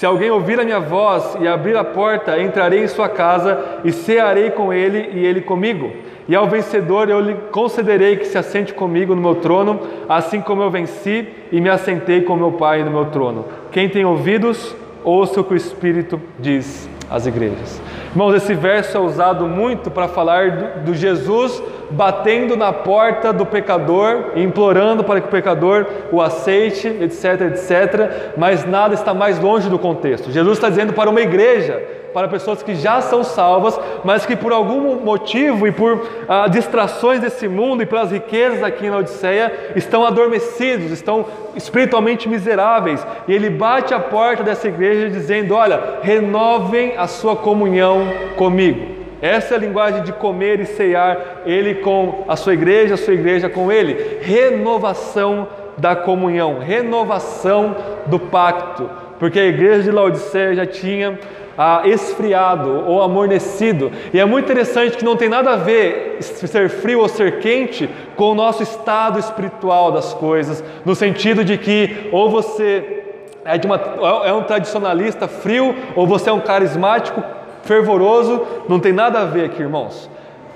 Se 0.00 0.06
alguém 0.06 0.30
ouvir 0.30 0.58
a 0.58 0.64
minha 0.64 0.80
voz 0.80 1.36
e 1.40 1.46
abrir 1.46 1.76
a 1.76 1.84
porta, 1.84 2.40
entrarei 2.40 2.82
em 2.82 2.88
sua 2.88 3.06
casa 3.06 3.80
e 3.84 3.92
cearei 3.92 4.50
com 4.50 4.72
ele 4.72 5.10
e 5.12 5.26
ele 5.26 5.42
comigo. 5.42 5.92
E 6.26 6.34
ao 6.34 6.48
vencedor 6.48 7.10
eu 7.10 7.20
lhe 7.20 7.34
concederei 7.52 8.16
que 8.16 8.24
se 8.24 8.38
assente 8.38 8.72
comigo 8.72 9.14
no 9.14 9.20
meu 9.20 9.34
trono, 9.34 9.78
assim 10.08 10.40
como 10.40 10.62
eu 10.62 10.70
venci 10.70 11.28
e 11.52 11.60
me 11.60 11.68
assentei 11.68 12.22
com 12.22 12.34
meu 12.34 12.52
Pai 12.52 12.82
no 12.82 12.90
meu 12.90 13.10
trono. 13.10 13.44
Quem 13.72 13.90
tem 13.90 14.06
ouvidos, 14.06 14.74
ouça 15.04 15.42
o 15.42 15.44
que 15.44 15.52
o 15.52 15.56
Espírito 15.56 16.18
diz 16.38 16.88
às 17.11 17.27
igrejas. 17.27 17.81
Irmãos, 18.11 18.35
esse 18.35 18.55
verso 18.55 18.96
é 18.96 19.01
usado 19.01 19.46
muito 19.46 19.90
para 19.90 20.09
falar 20.09 20.51
do, 20.85 20.94
Jesus 20.94 21.62
batendo 21.90 22.57
na 22.57 22.73
porta 22.73 23.33
do 23.33 23.44
pecador, 23.44 24.33
implorando 24.37 25.03
para 25.03 25.20
que 25.20 25.27
o 25.27 25.31
pecador 25.31 25.87
o 26.12 26.23
aceite, 26.23 26.87
etc, 26.87 27.40
etc. 27.53 28.33
Mas 28.37 28.64
nada 28.64 28.94
está 28.94 29.12
mais 29.12 29.38
longe 29.40 29.68
do 29.68 29.79
contexto. 29.79 30.31
Jesus 30.31 30.59
está 30.59 30.68
dizendo 30.68 30.92
para 30.92 31.11
uma 31.11 31.20
igreja 31.20 31.83
para 32.12 32.29
pessoas 32.29 32.62
que 32.62 32.75
já 32.75 33.01
são 33.01 33.23
salvas, 33.23 33.79
mas 34.05 34.27
que 34.27 34.37
por 34.37 34.53
algum 34.53 34.96
motivo 34.96 35.66
e 35.66 35.73
por 35.73 36.07
ah, 36.29 36.49
distrações 36.49 37.20
desse 37.20 37.49
mundo 37.49 37.83
e 37.83 37.87
pelas 37.87 38.11
riquezas 38.11 38.62
aqui 38.62 38.88
na 38.88 38.99
Odisseia 38.99 39.73
estão 39.77 40.05
adormecidos, 40.05 40.90
estão 40.90 41.25
espiritualmente 41.55 42.29
miseráveis. 42.29 43.07
E 43.29 43.33
ele 43.33 43.51
bate 43.51 43.94
a 43.94 44.01
porta 44.01 44.42
dessa 44.42 44.68
igreja 44.68 45.09
dizendo: 45.09 45.55
Olha, 45.55 45.99
renovem 46.03 46.94
a 46.96 47.07
sua 47.07 47.37
comunhão 47.37 48.07
comigo. 48.37 49.01
Essa 49.23 49.55
é 49.55 49.57
a 49.57 49.61
linguagem 49.61 50.03
de 50.03 50.12
comer 50.12 50.61
e 50.61 50.66
ceiar, 50.66 51.42
ele 51.44 51.77
com 51.77 52.25
a 52.27 52.37
sua 52.37 52.55
igreja, 52.55 52.94
a 52.94 52.96
sua 52.96 53.12
igreja 53.12 53.51
com 53.51 53.70
ele. 53.70 54.18
Renovação 54.23 55.46
da 55.77 55.94
comunhão, 55.94 56.59
renovação 56.59 57.77
do 58.07 58.18
pacto, 58.18 58.88
porque 59.18 59.38
a 59.38 59.46
igreja 59.46 59.83
de 59.83 59.90
Laodiceia 59.90 60.55
já 60.55 60.66
tinha 60.66 61.18
ah, 61.62 61.83
esfriado 61.85 62.87
ou 62.87 63.03
amornecido, 63.03 63.92
e 64.14 64.18
é 64.18 64.25
muito 64.25 64.46
interessante 64.46 64.96
que 64.96 65.05
não 65.05 65.14
tem 65.14 65.29
nada 65.29 65.51
a 65.51 65.57
ver 65.57 66.16
ser 66.23 66.70
frio 66.70 67.01
ou 67.01 67.07
ser 67.07 67.38
quente 67.40 67.87
com 68.16 68.31
o 68.31 68.35
nosso 68.35 68.62
estado 68.62 69.18
espiritual 69.18 69.92
das 69.92 70.14
coisas, 70.14 70.64
no 70.87 70.94
sentido 70.94 71.44
de 71.44 71.59
que 71.59 72.09
ou 72.11 72.31
você 72.31 73.05
é, 73.44 73.61
uma, 73.66 73.77
é 74.25 74.33
um 74.33 74.42
tradicionalista 74.42 75.29
frio 75.29 75.77
ou 75.94 76.07
você 76.07 76.31
é 76.31 76.33
um 76.33 76.40
carismático 76.40 77.23
fervoroso, 77.62 78.40
não 78.66 78.81
tem 78.81 78.94
nada 78.94 79.20
a 79.20 79.27
ver 79.27 79.44
aqui, 79.44 79.61
irmãos. 79.61 80.09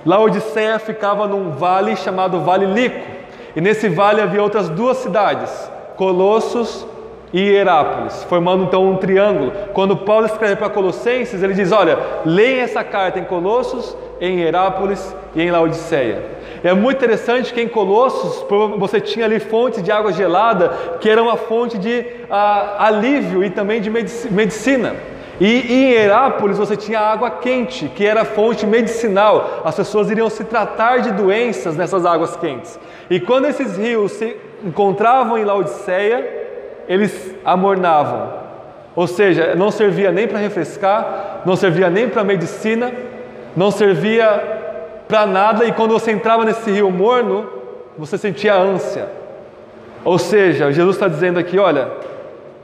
Laodiceia 0.07 0.79
ficava 0.79 1.29
num 1.29 1.51
vale 1.51 1.97
chamado 1.97 2.41
Vale 2.41 2.65
Lico, 2.65 3.05
e 3.55 3.61
nesse 3.61 3.91
vale 3.91 4.23
havia 4.23 4.43
outras 4.43 4.71
duas 4.71 4.97
cidades, 4.97 5.71
Colossos 5.97 6.94
e 7.35 7.51
Herápolis, 7.51 8.23
formando 8.29 8.63
então 8.63 8.89
um 8.89 8.97
triângulo. 8.97 9.53
Quando 9.73 9.97
Paulo 9.97 10.25
escreve 10.25 10.55
para 10.55 10.71
Colossenses, 10.71 11.43
ele 11.43 11.53
diz: 11.53 11.73
Olha, 11.73 11.99
leia 12.25 12.63
essa 12.63 12.85
carta 12.85 13.19
em 13.19 13.25
Colossos, 13.25 13.97
em 14.21 14.41
Herápolis 14.41 15.15
e 15.35 15.43
em 15.43 15.51
Laodiceia. 15.51 16.23
É 16.63 16.73
muito 16.73 16.99
interessante 16.99 17.53
que 17.53 17.61
em 17.61 17.67
Colossos 17.67 18.47
você 18.79 19.01
tinha 19.01 19.25
ali 19.27 19.41
fontes 19.41 19.83
de 19.83 19.91
água 19.91 20.13
gelada, 20.13 20.69
que 21.01 21.11
era 21.11 21.21
uma 21.21 21.37
fonte 21.37 21.77
de 21.77 22.07
ah, 22.31 22.87
alívio 22.87 23.43
e 23.43 23.51
também 23.51 23.81
de 23.81 23.91
medicina. 23.91 24.95
E 25.41 25.75
em 25.75 25.91
Herápolis 25.91 26.57
você 26.57 26.77
tinha 26.77 27.01
água 27.01 27.33
quente, 27.33 27.89
que 27.89 28.07
era 28.07 28.25
fonte 28.25 28.65
medicinal. 28.65 29.63
As 29.65 29.75
pessoas 29.75 30.09
iriam 30.09 30.31
se 30.31 30.45
tratar 30.45 30.99
de 30.99 31.11
doenças 31.11 31.77
nessas 31.77 32.07
águas 32.07 32.37
quentes. 32.37 32.79
E 33.11 33.19
quando 33.19 33.47
esses 33.47 33.77
rios 33.77 34.13
se 34.13 34.37
encontravam 34.65 35.37
em 35.37 35.45
Laodiceia, 35.45 36.44
eles 36.89 37.35
amornavam. 37.45 38.45
Ou 38.97 39.07
seja, 39.07 39.55
não 39.55 39.71
servia 39.71 40.13
nem 40.13 40.29
para 40.29 40.39
refrescar, 40.39 41.43
não 41.45 41.57
servia 41.57 41.91
nem 41.91 42.09
para 42.09 42.23
medicina, 42.23 42.93
não 43.57 43.71
servia 43.71 45.05
para 45.09 45.27
nada. 45.27 45.65
E 45.65 45.73
quando 45.73 45.93
você 45.93 46.13
entrava 46.13 46.45
nesse 46.45 46.71
rio 46.71 46.91
morno, 46.91 47.49
você 47.99 48.17
sentia 48.17 48.55
ânsia. 48.55 49.09
Ou 50.05 50.19
seja, 50.19 50.71
Jesus 50.71 50.97
está 50.97 51.09
dizendo 51.09 51.39
aqui: 51.39 51.59
olha, 51.59 51.91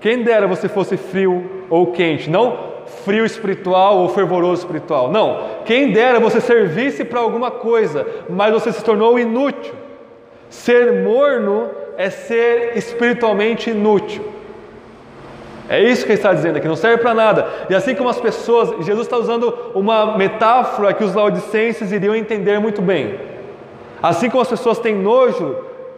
quem 0.01 0.23
dera 0.23 0.47
você 0.47 0.69
fosse 0.69 0.97
frio 0.97 1.65
ou 1.69 1.89
quente, 1.93 2.31
não 2.31 2.71
frio 3.05 3.25
espiritual 3.25 3.99
ou 3.99 4.09
fervoroso 4.09 4.63
espiritual. 4.63 5.11
Não, 5.11 5.45
quem 5.65 5.93
dera 5.93 6.21
você 6.21 6.41
servisse 6.41 7.05
para 7.05 7.21
alguma 7.21 7.51
coisa, 7.51 8.07
mas 8.29 8.53
você 8.53 8.73
se 8.73 8.85
tornou 8.85 9.19
inútil. 9.19 9.73
Ser 10.49 11.05
morno 11.05 11.71
é 12.01 12.09
ser 12.09 12.79
espiritualmente 12.79 13.69
inútil. 13.69 14.25
É 15.69 15.83
isso 15.83 16.07
que 16.07 16.13
ele 16.13 16.19
está 16.19 16.33
dizendo 16.33 16.57
aqui, 16.57 16.67
não 16.67 16.75
serve 16.75 16.97
para 16.97 17.13
nada. 17.13 17.47
E 17.69 17.75
assim 17.75 17.95
como 17.95 18.09
as 18.09 18.19
pessoas, 18.19 18.87
Jesus 18.87 19.07
está 19.07 19.19
usando 19.19 19.55
uma 19.75 20.17
metáfora 20.17 20.95
que 20.95 21.05
os 21.05 21.15
laodicenses 21.15 21.93
iriam 21.93 22.17
entender 22.17 22.59
muito 22.59 22.81
bem. 22.81 23.21
Assim 24.03 24.31
como 24.31 24.41
as 24.41 24.49
pessoas 24.49 24.79
têm 24.79 24.95
nojo 24.95 25.55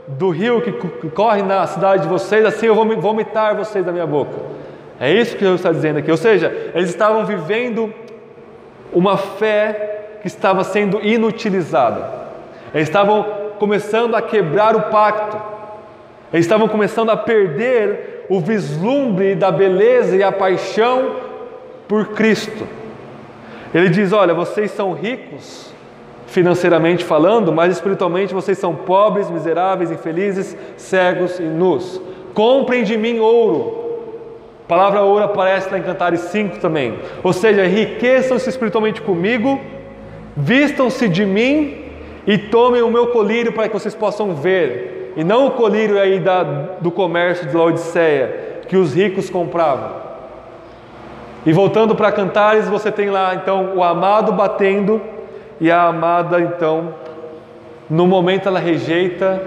do 0.08 0.30
rio 0.30 0.60
que 0.60 1.08
corre 1.10 1.40
na 1.40 1.64
cidade 1.68 2.02
de 2.02 2.08
vocês, 2.08 2.44
assim 2.44 2.66
eu 2.66 2.74
vou 2.74 2.84
vomitar 3.00 3.54
vocês 3.54 3.86
da 3.86 3.92
minha 3.92 4.06
boca. 4.06 4.40
É 4.98 5.08
isso 5.08 5.36
que 5.36 5.44
Jesus 5.44 5.60
está 5.60 5.70
dizendo 5.70 6.00
aqui. 6.00 6.10
Ou 6.10 6.16
seja, 6.16 6.72
eles 6.74 6.90
estavam 6.90 7.24
vivendo 7.24 7.94
uma 8.92 9.16
fé 9.16 10.16
que 10.20 10.26
estava 10.26 10.64
sendo 10.64 11.00
inutilizada. 11.00 12.10
Eles 12.74 12.88
estavam 12.88 13.24
começando 13.60 14.16
a 14.16 14.20
quebrar 14.20 14.74
o 14.74 14.82
pacto. 14.90 15.41
Eles 16.32 16.46
estavam 16.46 16.66
começando 16.66 17.10
a 17.10 17.16
perder 17.16 18.24
o 18.28 18.40
vislumbre 18.40 19.34
da 19.34 19.50
beleza 19.50 20.16
e 20.16 20.22
a 20.22 20.32
paixão 20.32 21.16
por 21.86 22.08
Cristo. 22.08 22.66
Ele 23.74 23.88
diz: 23.88 24.12
Olha, 24.12 24.32
vocês 24.32 24.70
são 24.70 24.92
ricos, 24.92 25.72
financeiramente 26.26 27.04
falando, 27.04 27.52
mas 27.52 27.74
espiritualmente 27.74 28.32
vocês 28.32 28.56
são 28.58 28.74
pobres, 28.74 29.28
miseráveis, 29.28 29.90
infelizes, 29.90 30.56
cegos 30.76 31.38
e 31.38 31.42
nus. 31.42 32.00
Comprem 32.32 32.82
de 32.82 32.96
mim 32.96 33.18
ouro, 33.18 33.82
a 34.64 34.68
palavra 34.68 35.02
ouro 35.02 35.24
aparece 35.24 35.68
lá 35.70 35.78
em 35.78 35.82
Cantares 35.82 36.20
5 36.20 36.58
também. 36.58 36.98
Ou 37.22 37.32
seja, 37.32 37.66
enriqueçam-se 37.66 38.48
espiritualmente 38.48 39.02
comigo, 39.02 39.60
vistam-se 40.34 41.08
de 41.08 41.26
mim 41.26 41.84
e 42.26 42.38
tomem 42.38 42.80
o 42.80 42.90
meu 42.90 43.08
colírio 43.08 43.52
para 43.52 43.68
que 43.68 43.74
vocês 43.74 43.94
possam 43.94 44.34
ver. 44.34 45.01
E 45.16 45.22
não 45.22 45.46
o 45.46 45.50
colírio 45.52 46.00
aí 46.00 46.18
da, 46.18 46.42
do 46.80 46.90
comércio 46.90 47.46
de 47.46 47.56
Laodiceia, 47.56 48.62
que 48.68 48.76
os 48.76 48.94
ricos 48.94 49.28
compravam. 49.28 50.02
E 51.44 51.52
voltando 51.52 51.94
para 51.94 52.12
Cantares, 52.12 52.68
você 52.68 52.90
tem 52.90 53.10
lá 53.10 53.34
então 53.34 53.76
o 53.76 53.82
amado 53.82 54.32
batendo 54.32 55.00
e 55.60 55.70
a 55.70 55.84
amada 55.84 56.40
então, 56.40 56.94
no 57.90 58.06
momento 58.06 58.48
ela 58.48 58.58
rejeita, 58.58 59.40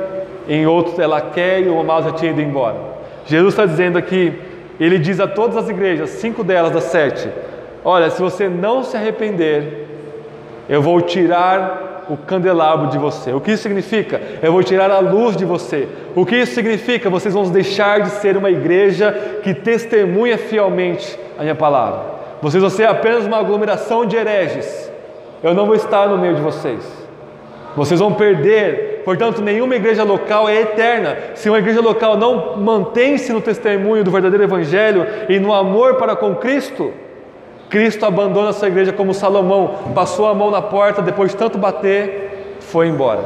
em 0.47 0.67
outro 0.67 1.01
ela 1.01 1.21
quer 1.21 1.61
e 1.61 1.69
o 1.69 1.79
amado 1.79 2.09
já 2.09 2.11
tinha 2.11 2.31
ido 2.31 2.41
embora. 2.41 2.75
Jesus 3.25 3.53
está 3.53 3.65
dizendo 3.65 3.97
aqui 3.97 4.37
ele 4.79 4.99
diz 4.99 5.19
a 5.19 5.27
todas 5.27 5.55
as 5.55 5.69
igrejas, 5.69 6.09
cinco 6.11 6.43
delas 6.43 6.71
das 6.71 6.85
sete: 6.85 7.29
Olha, 7.83 8.09
se 8.09 8.21
você 8.21 8.49
não 8.49 8.83
se 8.83 8.97
arrepender, 8.97 9.87
eu 10.67 10.81
vou 10.81 11.01
tirar 11.01 11.84
o 12.09 12.17
candelabro 12.17 12.87
de 12.87 12.97
você. 12.97 13.33
O 13.33 13.41
que 13.41 13.51
isso 13.51 13.63
significa? 13.63 14.21
Eu 14.41 14.51
vou 14.51 14.63
tirar 14.63 14.91
a 14.91 14.99
luz 14.99 15.35
de 15.35 15.45
você. 15.45 15.87
O 16.15 16.25
que 16.25 16.35
isso 16.35 16.53
significa? 16.53 17.09
Vocês 17.09 17.33
vão 17.33 17.43
deixar 17.49 18.01
de 18.01 18.09
ser 18.09 18.37
uma 18.37 18.49
igreja 18.49 19.39
que 19.43 19.53
testemunha 19.53 20.37
fielmente 20.37 21.19
a 21.37 21.41
minha 21.41 21.55
palavra. 21.55 22.15
Vocês 22.41 22.61
vão 22.61 22.69
ser 22.69 22.87
apenas 22.87 23.25
uma 23.25 23.37
aglomeração 23.37 24.05
de 24.05 24.15
hereges. 24.15 24.91
Eu 25.41 25.53
não 25.53 25.65
vou 25.65 25.75
estar 25.75 26.07
no 26.07 26.17
meio 26.17 26.35
de 26.35 26.41
vocês. 26.41 26.83
Vocês 27.75 27.99
vão 27.99 28.13
perder 28.13 28.95
Portanto, 29.05 29.39
nenhuma 29.39 29.75
igreja 29.75 30.03
local 30.03 30.49
é 30.49 30.61
eterna. 30.61 31.15
Se 31.35 31.47
uma 31.47 31.59
igreja 31.59 31.79
local 31.79 32.17
não 32.17 32.57
mantém-se 32.57 33.31
no 33.31 33.39
testemunho 33.39 34.03
do 34.03 34.09
verdadeiro 34.09 34.43
Evangelho 34.43 35.05
e 35.29 35.39
no 35.39 35.53
amor 35.53 35.97
para 35.97 36.15
com 36.15 36.33
Cristo, 36.33 36.91
Cristo 37.69 38.05
abandona 38.05 38.49
a 38.49 38.53
sua 38.53 38.67
igreja 38.67 38.93
como 38.93 39.13
Salomão, 39.13 39.75
passou 39.93 40.27
a 40.27 40.33
mão 40.33 40.51
na 40.51 40.61
porta, 40.61 41.01
depois 41.01 41.31
de 41.31 41.37
tanto 41.37 41.57
bater, 41.57 42.57
foi 42.59 42.87
embora. 42.87 43.23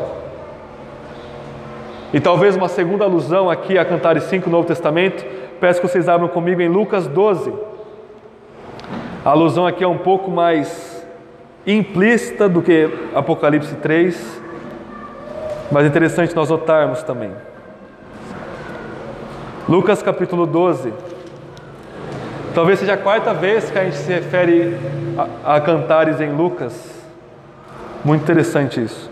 E 2.14 2.20
talvez 2.20 2.56
uma 2.56 2.68
segunda 2.68 3.04
alusão 3.04 3.50
aqui 3.50 3.78
a 3.78 3.86
Cantares 3.86 4.24
5 4.24 4.50
Novo 4.50 4.68
Testamento, 4.68 5.26
peço 5.60 5.82
que 5.82 5.88
vocês 5.88 6.10
abram 6.10 6.28
comigo 6.28 6.62
em 6.62 6.68
Lucas 6.68 7.08
12. 7.08 7.54
A 9.24 9.32
alusão 9.32 9.68
aqui 9.68 9.84
é 9.84 9.88
um 9.88 9.98
pouco 9.98 10.32
mais 10.32 11.06
implícita 11.68 12.48
do 12.48 12.62
que 12.62 12.90
Apocalipse 13.14 13.76
3. 13.76 14.42
Mas 15.72 15.86
é 15.86 15.88
interessante 15.88 16.36
nós 16.36 16.50
notarmos 16.50 17.04
também. 17.04 17.32
Lucas 19.68 20.02
capítulo 20.02 20.48
12. 20.48 20.92
Talvez 22.54 22.80
seja 22.80 22.94
a 22.94 22.98
quarta 22.98 23.34
vez 23.34 23.70
que 23.70 23.78
a 23.78 23.84
gente 23.84 23.98
se 23.98 24.12
refere 24.12 24.78
a, 25.44 25.56
a 25.56 25.62
cantares 25.62 26.20
em 26.20 26.32
Lucas. 26.32 26.74
Muito 28.04 28.24
interessante 28.24 28.84
isso. 28.84 29.10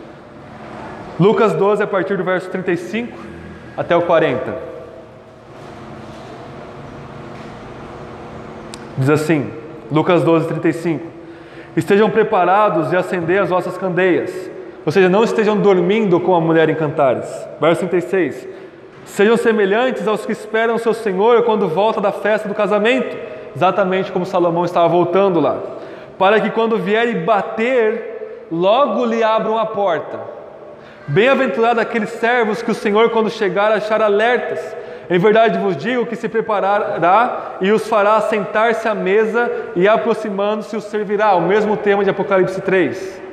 Lucas 1.20 1.54
12, 1.54 1.84
a 1.84 1.88
partir 1.88 2.18
do 2.18 2.24
verso 2.24 2.50
35 2.50 3.18
até 3.76 3.96
o 3.96 4.02
40. 4.02 4.56
Diz 8.98 9.10
assim, 9.10 9.52
Lucas 9.92 10.24
12, 10.24 10.48
35: 10.48 11.06
Estejam 11.76 12.10
preparados 12.10 12.92
e 12.92 12.96
acender 12.96 13.42
as 13.42 13.50
vossas 13.50 13.78
candeias 13.78 14.50
ou 14.88 14.92
seja, 14.92 15.10
não 15.10 15.22
estejam 15.22 15.58
dormindo 15.58 16.18
com 16.18 16.34
a 16.34 16.40
mulher 16.40 16.70
em 16.70 16.76
cantares. 16.76 17.28
Verso 17.60 17.86
36. 17.88 18.48
Sejam 19.08 19.38
semelhantes 19.38 20.08
aos 20.08 20.26
que 20.26 20.32
esperam 20.32 20.78
seu 20.78 20.94
Senhor 20.94 21.44
quando 21.44 21.68
volta 21.68 22.00
da 22.00 22.12
festa 22.12 22.48
do 22.48 22.54
casamento, 22.54 23.18
exatamente 23.56 24.12
como 24.12 24.26
Salomão 24.26 24.66
estava 24.66 24.88
voltando 24.88 25.40
lá, 25.40 25.58
para 26.20 26.40
que 26.40 26.52
quando 26.52 26.78
vier 26.78 27.08
e 27.08 27.16
bater, 27.16 28.46
logo 28.52 29.06
lhe 29.06 29.24
abram 29.24 29.58
a 29.58 29.66
porta. 29.66 30.20
Bem-aventurado 31.08 31.80
aqueles 31.80 32.10
servos 32.10 32.62
que 32.62 32.70
o 32.70 32.76
Senhor, 32.76 33.10
quando 33.10 33.30
chegar, 33.30 33.72
achar 33.72 34.02
alertas. 34.02 34.76
Em 35.10 35.18
verdade 35.18 35.58
vos 35.58 35.78
digo 35.78 36.06
que 36.06 36.18
se 36.18 36.28
preparará 36.28 37.56
e 37.62 37.72
os 37.72 37.88
fará 37.88 38.20
sentar-se 38.20 38.90
à 38.90 38.94
mesa 38.94 39.50
e 39.74 39.88
aproximando-se 39.88 40.76
os 40.76 40.84
servirá. 40.84 41.34
O 41.34 41.42
mesmo 41.42 41.78
tema 41.78 42.04
de 42.04 42.10
Apocalipse 42.10 42.60
3. 42.60 43.27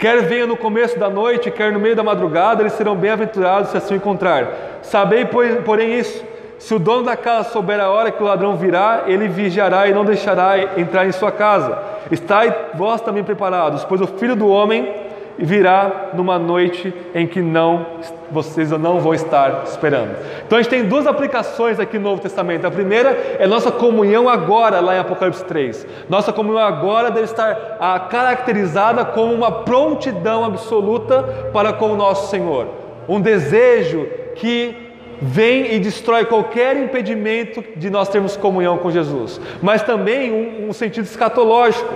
Quer 0.00 0.22
venha 0.22 0.46
no 0.46 0.56
começo 0.56 0.98
da 0.98 1.10
noite, 1.10 1.50
quer 1.50 1.70
no 1.70 1.78
meio 1.78 1.94
da 1.94 2.02
madrugada, 2.02 2.62
eles 2.62 2.72
serão 2.72 2.96
bem-aventurados 2.96 3.70
se 3.70 3.76
assim 3.76 3.96
encontrar. 3.96 4.80
Sabei, 4.80 5.26
porém, 5.26 5.98
isso: 5.98 6.24
se 6.58 6.74
o 6.74 6.78
dono 6.78 7.04
da 7.04 7.18
casa 7.18 7.50
souber 7.50 7.78
a 7.78 7.90
hora 7.90 8.10
que 8.10 8.22
o 8.22 8.26
ladrão 8.26 8.56
virá, 8.56 9.02
ele 9.06 9.28
vigiará 9.28 9.88
e 9.88 9.92
não 9.92 10.02
deixará 10.02 10.58
entrar 10.78 11.06
em 11.06 11.12
sua 11.12 11.30
casa. 11.30 11.78
Estai 12.10 12.50
vós 12.72 13.02
também 13.02 13.22
preparados, 13.22 13.84
pois 13.84 14.00
o 14.00 14.06
filho 14.06 14.34
do 14.34 14.48
homem 14.48 14.90
virá 15.38 16.08
numa 16.14 16.38
noite 16.38 16.94
em 17.14 17.26
que 17.26 17.42
não 17.42 17.84
vocês 18.30 18.70
não 18.70 19.00
vão 19.00 19.14
estar 19.14 19.64
esperando. 19.64 20.16
Então 20.46 20.58
a 20.58 20.62
gente 20.62 20.70
tem 20.70 20.84
duas 20.84 21.06
aplicações 21.06 21.80
aqui 21.80 21.98
no 21.98 22.04
Novo 22.04 22.22
Testamento. 22.22 22.66
A 22.66 22.70
primeira 22.70 23.36
é 23.38 23.46
nossa 23.46 23.70
comunhão 23.70 24.28
agora, 24.28 24.80
lá 24.80 24.96
em 24.96 24.98
Apocalipse 24.98 25.44
3. 25.44 25.86
Nossa 26.08 26.32
comunhão 26.32 26.60
agora 26.60 27.10
deve 27.10 27.24
estar 27.24 27.76
ah, 27.80 27.98
caracterizada 27.98 29.04
como 29.04 29.32
uma 29.32 29.50
prontidão 29.50 30.44
absoluta 30.44 31.50
para 31.52 31.72
com 31.72 31.92
o 31.92 31.96
nosso 31.96 32.30
Senhor. 32.30 32.68
Um 33.08 33.20
desejo 33.20 34.06
que 34.36 34.90
vem 35.20 35.74
e 35.74 35.78
destrói 35.78 36.24
qualquer 36.24 36.76
impedimento 36.76 37.62
de 37.76 37.90
nós 37.90 38.08
termos 38.08 38.36
comunhão 38.36 38.78
com 38.78 38.90
Jesus. 38.90 39.40
Mas 39.60 39.82
também 39.82 40.32
um, 40.32 40.68
um 40.68 40.72
sentido 40.72 41.04
escatológico. 41.04 41.92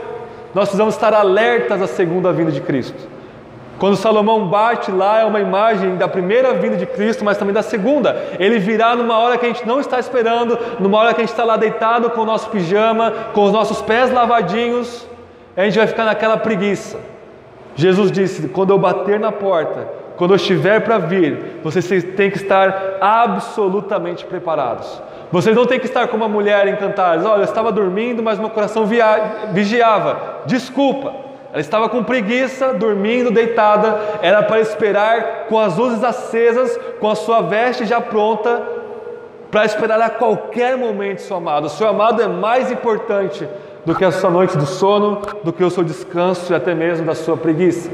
Nós 0.55 0.64
precisamos 0.64 0.94
estar 0.94 1.14
alertas 1.14 1.81
à 1.81 1.87
segunda 1.87 2.33
vinda 2.33 2.53
de 2.53 2.61
Cristo. 2.61 3.13
Quando 3.79 3.97
Salomão 3.97 4.47
bate 4.47 4.91
lá, 4.91 5.21
é 5.21 5.25
uma 5.25 5.41
imagem 5.41 5.97
da 5.97 6.07
primeira 6.07 6.55
vinda 6.55 6.77
de 6.77 6.87
Cristo, 6.87 7.25
mas 7.25 7.37
também 7.37 7.53
da 7.53 7.63
segunda. 7.63 8.17
Ele 8.39 8.59
virá 8.59 8.95
numa 8.95 9.19
hora 9.19 9.37
que 9.37 9.45
a 9.45 9.49
gente 9.49 9.67
não 9.67 9.81
está 9.81 9.99
esperando, 9.99 10.59
numa 10.79 10.99
hora 10.99 11.13
que 11.13 11.21
a 11.21 11.25
gente 11.25 11.33
está 11.33 11.45
lá 11.45 11.57
deitado 11.57 12.11
com 12.11 12.21
o 12.21 12.25
nosso 12.25 12.49
pijama, 12.51 13.13
com 13.33 13.45
os 13.45 13.53
nossos 13.53 13.83
pés 13.83 14.13
lavadinhos, 14.13 15.07
a 15.57 15.65
gente 15.65 15.79
vai 15.79 15.87
ficar 15.87 16.05
naquela 16.05 16.37
preguiça. 16.37 16.99
Jesus 17.77 18.11
disse: 18.11 18.49
quando 18.49 18.71
eu 18.71 18.79
bater 18.79 19.19
na 19.19 19.33
porta, 19.33 19.89
quando 20.17 20.33
eu 20.33 20.37
estiver 20.37 20.81
para 20.81 20.99
vir, 20.99 21.61
vocês 21.63 22.05
têm 22.17 22.31
que 22.31 22.37
estar 22.37 22.99
absolutamente 23.01 24.25
preparados. 24.25 25.03
Vocês 25.33 25.57
não 25.57 25.67
têm 25.67 25.81
que 25.81 25.87
estar 25.87 26.07
como 26.07 26.25
uma 26.25 26.33
mulher 26.33 26.69
encantada. 26.69 27.29
Olha, 27.29 27.41
eu 27.41 27.45
estava 27.45 27.73
dormindo, 27.73 28.23
mas 28.23 28.39
meu 28.39 28.51
coração 28.51 28.87
via... 28.87 29.49
vigiava. 29.53 30.43
Desculpa. 30.47 31.24
Ela 31.55 31.61
estava 31.61 31.88
com 31.88 32.03
preguiça, 32.03 32.75
dormindo, 32.75 33.31
deitada. 33.31 34.19
Era 34.21 34.43
para 34.43 34.61
esperar 34.61 35.45
com 35.49 35.57
as 35.57 35.77
luzes 35.77 36.03
acesas, 36.03 36.77
com 36.99 37.09
a 37.09 37.14
sua 37.14 37.43
veste 37.43 37.85
já 37.85 38.01
pronta, 38.01 38.61
para 39.53 39.64
esperar 39.64 40.01
a 40.01 40.11
qualquer 40.11 40.77
momento 40.77 41.21
seu 41.21 41.37
amado. 41.37 41.67
O 41.67 41.71
seu 41.71 41.87
amado 41.87 42.21
é 42.21 42.27
mais 42.27 42.73
importante 42.73 43.49
do 43.87 43.95
que 43.95 44.05
a 44.05 44.11
sua 44.11 44.31
noite 44.31 44.59
do 44.59 44.67
sono, 44.67 45.23
do 45.45 45.53
que 45.53 45.62
o 45.62 45.71
seu 45.71 45.85
descanso 45.85 46.53
e 46.53 46.57
até 46.57 46.75
mesmo 46.75 47.07
da 47.07 47.14
sua 47.14 47.37
preguiça. 47.37 47.88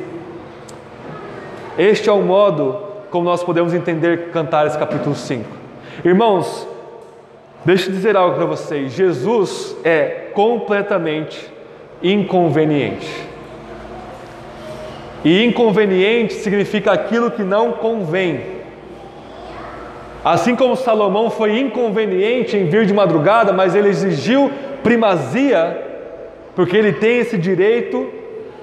Este 1.77 2.09
é 2.09 2.13
o 2.13 2.23
modo 2.23 2.79
como 3.11 3.27
nós 3.27 3.45
podemos 3.45 3.75
entender 3.75 4.31
Cantares 4.31 4.75
capítulo 4.75 5.15
5. 5.15 5.45
Irmãos, 6.03 6.67
deixe 7.63 7.91
eu 7.91 7.93
dizer 7.93 8.17
algo 8.17 8.37
para 8.37 8.47
vocês: 8.47 8.93
Jesus 8.93 9.77
é 9.85 10.31
completamente 10.33 11.47
inconveniente. 12.03 13.30
E 15.25 15.45
inconveniente 15.45 16.35
significa 16.35 16.93
aquilo 16.93 17.31
que 17.31 17.43
não 17.43 17.73
convém. 17.73 18.61
Assim 20.25 20.55
como 20.55 20.77
Salomão 20.77 21.31
foi 21.31 21.59
inconveniente 21.59 22.57
em 22.57 22.67
vir 22.67 22.85
de 22.87 22.93
madrugada, 22.93 23.53
mas 23.53 23.75
ele 23.75 23.89
exigiu 23.89 24.51
primazia, 24.83 25.83
porque 26.55 26.77
ele 26.77 26.93
tem 26.93 27.19
esse 27.19 27.39
direito, 27.39 28.09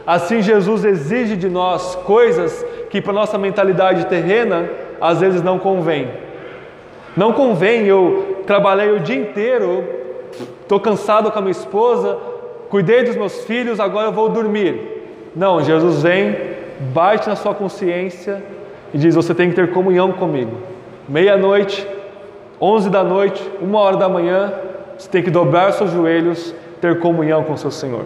assim 0.06 0.42
Jesus 0.42 0.86
exige 0.86 1.36
de 1.36 1.50
nós 1.50 1.96
coisas 1.96 2.66
que 2.90 3.02
para 3.02 3.14
nossa 3.14 3.38
mentalidade 3.38 4.06
terrena 4.06 4.70
às 5.02 5.20
vezes 5.20 5.42
não 5.42 5.58
convém. 5.58 6.08
Não 7.16 7.34
convém 7.34 7.86
eu 7.86 8.44
trabalhei 8.46 8.92
o 8.92 9.00
dia 9.00 9.16
inteiro, 9.16 9.84
estou 10.62 10.80
cansado 10.80 11.32
com 11.32 11.40
a 11.40 11.42
minha 11.42 11.52
esposa, 11.52 12.18
cuidei 12.70 13.04
dos 13.04 13.16
meus 13.16 13.44
filhos, 13.46 13.80
agora 13.80 14.08
eu 14.08 14.12
vou 14.12 14.30
dormir. 14.30 14.98
Não, 15.36 15.64
Jesus 15.64 16.04
vem, 16.04 16.36
bate 16.80 17.28
na 17.28 17.36
sua 17.36 17.54
consciência 17.54 18.44
e 18.94 18.98
diz: 18.98 19.16
Você 19.16 19.34
tem 19.34 19.50
que 19.50 19.56
ter 19.56 19.72
comunhão 19.72 20.12
comigo. 20.12 20.58
Meia-noite, 21.08 21.88
onze 22.60 22.90
da 22.90 23.04
noite, 23.04 23.42
uma 23.62 23.80
hora 23.80 23.98
da 23.98 24.10
manhã, 24.10 24.54
você 24.98 25.10
tem 25.10 25.24
que 25.24 25.32
dobrar 25.32 25.72
seus 25.74 25.92
joelhos, 25.92 26.54
ter 26.82 27.00
comunhão 27.00 27.44
com 27.44 27.56
seu 27.56 27.72
Senhor. 27.72 28.06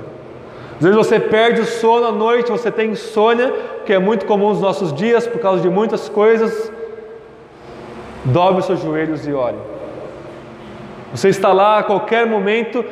Às 0.75 0.81
vezes 0.81 0.97
você 0.97 1.19
perde 1.19 1.61
o 1.61 1.65
sono 1.65 2.07
à 2.07 2.11
noite, 2.11 2.51
você 2.51 2.71
tem 2.71 2.91
insônia, 2.91 3.53
que 3.85 3.93
é 3.93 3.99
muito 3.99 4.25
comum 4.25 4.49
nos 4.49 4.61
nossos 4.61 4.91
dias 4.93 5.27
por 5.27 5.39
causa 5.39 5.61
de 5.61 5.69
muitas 5.69 6.09
coisas. 6.09 6.71
Dobre 8.25 8.59
os 8.59 8.65
seus 8.65 8.81
joelhos 8.81 9.27
e 9.27 9.31
ore. 9.31 9.57
Você 11.13 11.29
está 11.29 11.51
lá 11.51 11.79
a 11.79 11.83
qualquer 11.83 12.25
momento, 12.25 12.83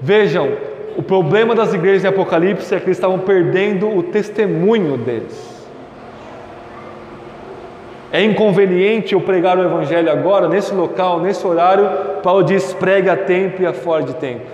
vejam, 0.00 0.52
o 0.96 1.02
problema 1.02 1.54
das 1.54 1.74
igrejas 1.74 2.04
em 2.04 2.08
Apocalipse 2.08 2.74
é 2.74 2.78
que 2.78 2.86
eles 2.86 2.96
estavam 2.96 3.18
perdendo 3.18 3.88
o 3.88 4.02
testemunho 4.02 4.96
deles. 4.96 5.54
É 8.12 8.22
inconveniente 8.22 9.12
eu 9.12 9.20
pregar 9.20 9.58
o 9.58 9.62
Evangelho 9.62 10.10
agora, 10.10 10.48
nesse 10.48 10.72
local, 10.72 11.20
nesse 11.20 11.44
horário. 11.44 11.88
Paulo 12.22 12.44
diz: 12.44 12.72
pregue 12.72 13.10
a 13.10 13.16
tempo 13.16 13.60
e 13.60 13.66
a 13.66 13.72
fora 13.72 14.04
de 14.04 14.14
tempo. 14.14 14.46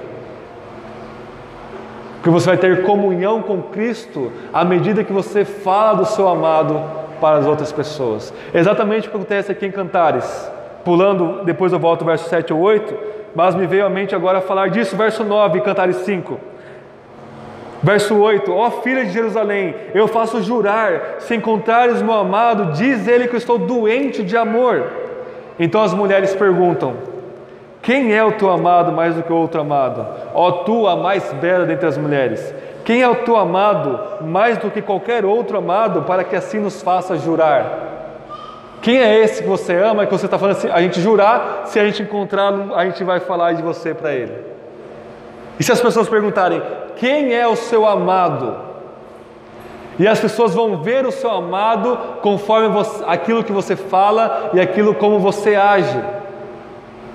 Porque 2.15 2.31
você 2.31 2.47
vai 2.47 2.57
ter 2.57 2.83
comunhão 2.83 3.43
com 3.43 3.63
Cristo 3.63 4.33
à 4.53 4.65
medida 4.65 5.05
que 5.05 5.13
você 5.13 5.45
fala 5.45 5.99
do 5.99 6.07
seu 6.07 6.29
amado 6.29 6.83
para 7.21 7.37
as 7.37 7.47
outras 7.47 7.71
pessoas. 7.71 8.33
exatamente 8.55 9.07
o 9.07 9.11
que 9.11 9.17
acontece 9.17 9.53
aqui 9.53 9.67
em 9.67 9.71
Cantares. 9.71 10.51
Pulando, 10.83 11.45
depois 11.45 11.73
eu 11.73 11.79
volto 11.79 12.01
ao 12.01 12.07
verso 12.07 12.31
7 12.31 12.55
ou 12.55 12.61
8 12.61 13.10
mas 13.35 13.55
me 13.55 13.67
veio 13.67 13.87
à 13.87 13.89
mente 13.89 14.15
agora 14.15 14.41
falar 14.41 14.69
disso, 14.69 14.97
verso 14.97 15.25
9, 15.25 15.61
Cantares 15.61 15.97
5. 15.99 16.39
Verso 17.83 18.17
8: 18.19 18.53
Ó 18.53 18.71
filha 18.83 19.05
de 19.05 19.13
Jerusalém, 19.13 19.75
eu 19.95 20.07
faço 20.07 20.43
jurar, 20.43 21.17
se 21.21 21.35
encontrares 21.35 22.03
meu 22.03 22.15
amado, 22.15 22.73
diz 22.73 23.09
ele 23.09 23.27
que 23.27 23.35
eu 23.35 23.39
estou 23.39 23.59
doente 23.59 24.23
de 24.23 24.37
amor. 24.37 24.87
Então 25.59 25.83
as 25.83 25.95
mulheres 25.95 26.35
perguntam: 26.35 26.95
Quem 27.81 28.15
é 28.15 28.23
o 28.23 28.33
teu 28.33 28.51
amado 28.51 28.93
mais 28.93 29.15
do 29.15 29.23
que 29.23 29.33
o 29.33 29.37
outro 29.37 29.61
amado? 29.61 30.07
Ó 30.35 30.51
tu, 30.51 30.87
a 30.87 30.97
mais 30.97 31.33
bela 31.35 31.65
dentre 31.65 31.87
as 31.87 31.97
mulheres. 31.97 32.55
Quem 32.85 33.03
é 33.03 33.09
o 33.09 33.17
teu 33.17 33.37
amado 33.37 34.01
mais 34.23 34.59
do 34.59 34.71
que 34.71 34.83
qualquer 34.83 35.25
outro 35.25 35.57
amado, 35.59 36.03
para 36.03 36.25
que 36.25 36.35
assim 36.35 36.59
nos 36.59 36.83
faça 36.83 37.17
jurar? 37.17 37.90
Quem 38.83 38.99
é 38.99 39.23
esse 39.23 39.43
que 39.43 39.49
você 39.49 39.75
ama? 39.75 40.07
Que 40.07 40.13
você 40.13 40.25
está 40.25 40.39
falando 40.39 40.57
assim, 40.57 40.71
a 40.71 40.81
gente 40.81 41.01
jurar, 41.01 41.63
se 41.67 41.79
a 41.79 41.85
gente 41.85 42.03
encontrá-lo, 42.03 42.75
a 42.75 42.85
gente 42.87 43.05
vai 43.05 43.21
falar 43.21 43.53
de 43.53 43.63
você 43.63 43.93
para 43.93 44.15
ele. 44.15 44.33
E 45.59 45.63
se 45.63 45.71
as 45.71 45.81
pessoas 45.81 46.09
perguntarem, 46.09 46.63
quem 46.97 47.35
é 47.35 47.47
o 47.47 47.57
seu 47.57 47.87
amado? 47.87 48.57
E 49.99 50.09
as 50.09 50.19
pessoas 50.19 50.55
vão 50.55 50.79
ver 50.79 51.05
o 51.05 51.13
seu 51.13 51.31
amado 51.31 51.99
conforme 52.23 52.69
você, 52.69 53.05
aquilo 53.07 53.45
que 53.45 53.53
você 53.53 53.77
fala 53.77 54.51
e 54.55 54.61
aquilo 54.61 54.95
como 54.95 55.19
você 55.19 55.55
age. 55.55 56.03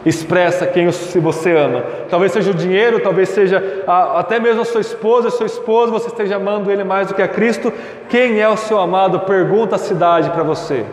Expressa 0.05 0.67
quem 0.67 0.87
você 0.87 1.57
ama. 1.57 1.83
Talvez 2.11 2.31
seja 2.31 2.51
o 2.51 2.53
dinheiro, 2.53 2.99
talvez 2.99 3.29
seja 3.29 3.83
a, 3.87 4.19
até 4.19 4.39
mesmo 4.39 4.61
a 4.61 4.65
sua 4.65 4.81
esposa, 4.81 5.29
a 5.29 5.31
sua 5.31 5.47
esposa, 5.47 5.91
você 5.91 6.09
esteja 6.09 6.35
amando 6.35 6.71
ele 6.71 6.83
mais 6.83 7.07
do 7.07 7.15
que 7.15 7.23
a 7.23 7.27
Cristo. 7.27 7.73
Quem 8.07 8.39
é 8.39 8.47
o 8.47 8.55
seu 8.55 8.77
amado? 8.77 9.21
Pergunta 9.21 9.77
a 9.77 9.79
cidade 9.79 10.29
para 10.29 10.43
você. 10.43 10.85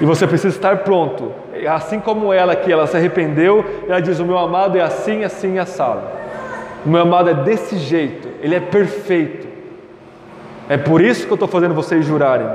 E 0.00 0.04
você 0.04 0.26
precisa 0.26 0.54
estar 0.54 0.78
pronto. 0.78 1.32
Assim 1.68 1.98
como 2.00 2.32
ela 2.32 2.54
que 2.54 2.70
ela 2.70 2.86
se 2.86 2.96
arrependeu, 2.96 3.64
ela 3.88 4.00
diz: 4.00 4.18
"O 4.18 4.24
meu 4.24 4.38
amado 4.38 4.76
é 4.76 4.82
assim, 4.82 5.24
assim 5.24 5.58
assado. 5.58 6.02
O 6.84 6.88
meu 6.88 7.00
amado 7.00 7.30
é 7.30 7.34
desse 7.34 7.78
jeito, 7.78 8.28
ele 8.40 8.54
é 8.54 8.60
perfeito. 8.60 9.46
É 10.68 10.76
por 10.76 11.00
isso 11.00 11.26
que 11.26 11.32
eu 11.32 11.36
estou 11.36 11.48
fazendo 11.48 11.74
vocês 11.74 12.04
jurarem." 12.04 12.48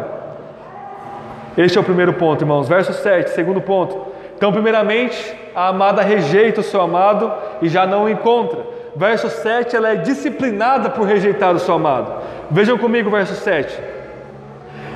Este 1.57 1.77
é 1.77 1.81
o 1.81 1.83
primeiro 1.83 2.13
ponto, 2.13 2.43
irmãos. 2.43 2.67
Verso 2.67 2.93
7, 2.93 3.31
segundo 3.31 3.59
ponto. 3.59 4.07
Então, 4.37 4.53
primeiramente, 4.53 5.35
a 5.53 5.67
amada 5.67 6.01
rejeita 6.01 6.61
o 6.61 6.63
seu 6.63 6.81
amado 6.81 7.31
e 7.61 7.67
já 7.67 7.85
não 7.85 8.05
o 8.05 8.09
encontra. 8.09 8.59
Verso 8.95 9.29
7, 9.29 9.75
ela 9.75 9.89
é 9.89 9.95
disciplinada 9.95 10.89
por 10.89 11.05
rejeitar 11.05 11.53
o 11.53 11.59
seu 11.59 11.75
amado. 11.75 12.11
Vejam 12.49 12.77
comigo 12.77 13.09
o 13.09 13.11
verso 13.11 13.35
7. 13.35 13.77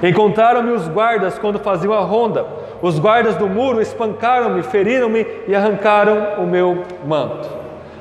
Encontraram-me 0.04 0.72
os 0.72 0.88
guardas 0.88 1.40
quando 1.40 1.60
faziam 1.60 1.94
a 1.94 2.02
ronda. 2.02 2.46
Os 2.82 3.00
guardas 3.00 3.36
do 3.36 3.48
muro 3.48 3.82
espancaram-me, 3.82 4.62
feriram-me 4.62 5.26
e 5.48 5.56
arrancaram 5.56 6.44
o 6.44 6.46
meu 6.46 6.84
manto. 7.06 7.50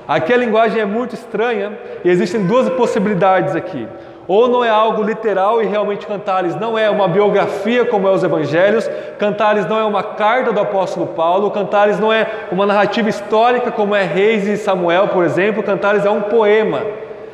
Aqui 0.06 0.32
a 0.32 0.36
linguagem 0.36 0.80
é 0.80 0.84
muito 0.84 1.14
estranha 1.14 1.78
e 2.04 2.10
existem 2.10 2.44
duas 2.44 2.68
possibilidades 2.70 3.56
aqui. 3.56 3.88
Ou 4.26 4.48
não 4.48 4.64
é 4.64 4.70
algo 4.70 5.02
literal 5.02 5.62
e 5.62 5.66
realmente 5.66 6.06
Cantares 6.06 6.56
não 6.56 6.78
é 6.78 6.88
uma 6.90 7.06
biografia 7.06 7.84
como 7.84 8.08
é 8.08 8.10
os 8.10 8.24
evangelhos, 8.24 8.88
Cantares 9.18 9.66
não 9.66 9.78
é 9.78 9.84
uma 9.84 10.02
carta 10.02 10.52
do 10.52 10.60
apóstolo 10.60 11.08
Paulo, 11.08 11.50
Cantares 11.50 12.00
não 12.00 12.12
é 12.12 12.26
uma 12.50 12.66
narrativa 12.66 13.08
histórica 13.08 13.70
como 13.70 13.94
é 13.94 14.02
Reis 14.02 14.46
e 14.46 14.56
Samuel, 14.56 15.08
por 15.08 15.24
exemplo, 15.24 15.62
Cantares 15.62 16.04
é 16.04 16.10
um 16.10 16.22
poema. 16.22 16.80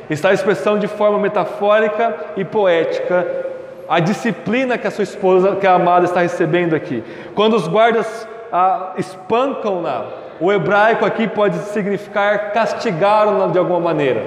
Está 0.09 0.33
expressão 0.33 0.77
de 0.77 0.87
forma 0.87 1.17
metafórica 1.17 2.13
e 2.35 2.43
poética 2.43 3.50
a 3.91 3.99
disciplina 3.99 4.77
que 4.77 4.87
a 4.87 4.91
sua 4.91 5.03
esposa, 5.03 5.57
que 5.57 5.67
a 5.67 5.73
amada 5.73 6.05
está 6.05 6.21
recebendo 6.21 6.73
aqui. 6.73 7.03
Quando 7.35 7.57
os 7.57 7.67
guardas 7.67 8.25
ah, 8.49 8.93
espancam-na, 8.97 10.05
o 10.39 10.49
hebraico 10.49 11.03
aqui 11.03 11.27
pode 11.27 11.57
significar 11.57 12.53
castigaram-na 12.53 13.47
de 13.47 13.57
alguma 13.57 13.81
maneira. 13.81 14.23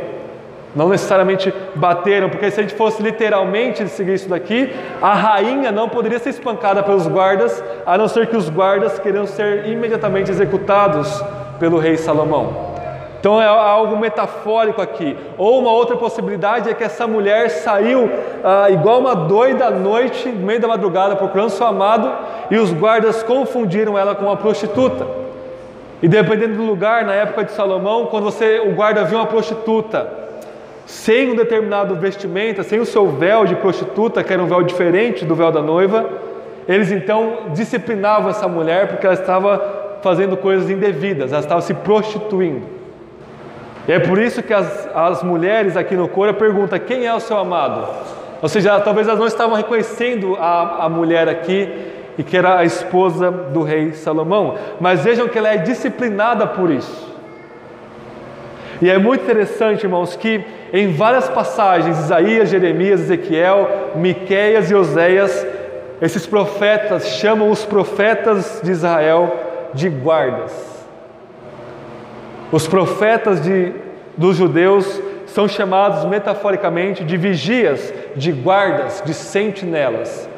Não 0.76 0.90
necessariamente 0.90 1.50
bateram, 1.74 2.28
porque 2.28 2.50
se 2.50 2.60
a 2.60 2.62
gente 2.62 2.74
fosse 2.74 3.02
literalmente 3.02 3.88
seguir 3.88 4.12
isso 4.12 4.28
daqui, 4.28 4.70
a 5.00 5.14
rainha 5.14 5.72
não 5.72 5.88
poderia 5.88 6.18
ser 6.18 6.28
espancada 6.28 6.82
pelos 6.82 7.06
guardas, 7.06 7.64
a 7.86 7.96
não 7.96 8.06
ser 8.06 8.26
que 8.26 8.36
os 8.36 8.50
guardas 8.50 8.98
queriam 8.98 9.26
ser 9.26 9.66
imediatamente 9.66 10.30
executados 10.30 11.24
pelo 11.58 11.78
rei 11.78 11.96
Salomão. 11.96 12.73
Então 13.24 13.40
é 13.40 13.46
algo 13.46 13.96
metafórico 13.96 14.82
aqui. 14.82 15.16
Ou 15.38 15.58
uma 15.58 15.70
outra 15.70 15.96
possibilidade 15.96 16.68
é 16.68 16.74
que 16.74 16.84
essa 16.84 17.06
mulher 17.06 17.48
saiu 17.48 18.10
ah, 18.44 18.68
igual 18.68 19.00
uma 19.00 19.16
doida 19.16 19.68
à 19.68 19.70
noite, 19.70 20.28
no 20.28 20.44
meio 20.44 20.60
da 20.60 20.68
madrugada, 20.68 21.16
procurando 21.16 21.48
seu 21.48 21.66
amado, 21.66 22.12
e 22.50 22.58
os 22.58 22.70
guardas 22.70 23.22
confundiram 23.22 23.96
ela 23.96 24.14
com 24.14 24.26
uma 24.26 24.36
prostituta. 24.36 25.06
E 26.02 26.06
dependendo 26.06 26.56
do 26.56 26.64
lugar, 26.64 27.06
na 27.06 27.14
época 27.14 27.44
de 27.44 27.52
Salomão, 27.52 28.08
quando 28.08 28.24
você, 28.24 28.60
o 28.60 28.74
guarda 28.74 29.04
viu 29.04 29.16
uma 29.16 29.26
prostituta, 29.26 30.06
sem 30.84 31.32
um 31.32 31.34
determinado 31.34 31.94
vestimenta, 31.94 32.62
sem 32.62 32.78
o 32.78 32.84
seu 32.84 33.08
véu 33.08 33.46
de 33.46 33.54
prostituta, 33.54 34.22
que 34.22 34.34
era 34.34 34.42
um 34.42 34.46
véu 34.46 34.62
diferente 34.62 35.24
do 35.24 35.34
véu 35.34 35.50
da 35.50 35.62
noiva, 35.62 36.04
eles 36.68 36.92
então 36.92 37.38
disciplinavam 37.54 38.28
essa 38.28 38.46
mulher 38.46 38.88
porque 38.88 39.06
ela 39.06 39.14
estava 39.14 39.96
fazendo 40.02 40.36
coisas 40.36 40.68
indevidas, 40.68 41.32
ela 41.32 41.40
estava 41.40 41.62
se 41.62 41.72
prostituindo. 41.72 42.83
E 43.86 43.92
é 43.92 43.98
por 43.98 44.18
isso 44.18 44.42
que 44.42 44.52
as, 44.52 44.88
as 44.94 45.22
mulheres 45.22 45.76
aqui 45.76 45.94
no 45.94 46.08
coro 46.08 46.34
perguntam: 46.34 46.78
quem 46.78 47.06
é 47.06 47.14
o 47.14 47.20
seu 47.20 47.36
amado? 47.38 47.88
Ou 48.40 48.48
seja, 48.48 48.78
talvez 48.80 49.06
elas 49.06 49.20
não 49.20 49.26
estavam 49.26 49.56
reconhecendo 49.56 50.36
a, 50.36 50.84
a 50.84 50.88
mulher 50.88 51.28
aqui 51.28 51.68
e 52.16 52.22
que 52.22 52.36
era 52.36 52.58
a 52.58 52.64
esposa 52.64 53.30
do 53.30 53.62
rei 53.62 53.92
Salomão, 53.92 54.56
mas 54.80 55.02
vejam 55.02 55.28
que 55.28 55.38
ela 55.38 55.48
é 55.48 55.56
disciplinada 55.56 56.46
por 56.46 56.70
isso. 56.70 57.12
E 58.80 58.90
é 58.90 58.98
muito 58.98 59.22
interessante, 59.22 59.84
irmãos, 59.84 60.16
que 60.16 60.44
em 60.72 60.92
várias 60.92 61.28
passagens, 61.28 61.98
Isaías, 61.98 62.50
Jeremias, 62.50 63.00
Ezequiel, 63.00 63.92
Miqueias 63.94 64.70
e 64.70 64.74
Oséias, 64.74 65.46
esses 66.02 66.26
profetas 66.26 67.06
chamam 67.16 67.50
os 67.50 67.64
profetas 67.64 68.60
de 68.62 68.72
Israel 68.72 69.32
de 69.72 69.88
guardas. 69.88 70.73
Os 72.54 72.68
profetas 72.68 73.40
de, 73.40 73.72
dos 74.16 74.36
judeus 74.36 75.02
são 75.26 75.48
chamados 75.48 76.04
metaforicamente 76.04 77.02
de 77.02 77.16
vigias, 77.16 77.92
de 78.14 78.30
guardas, 78.30 79.02
de 79.04 79.12
sentinelas. 79.12 80.28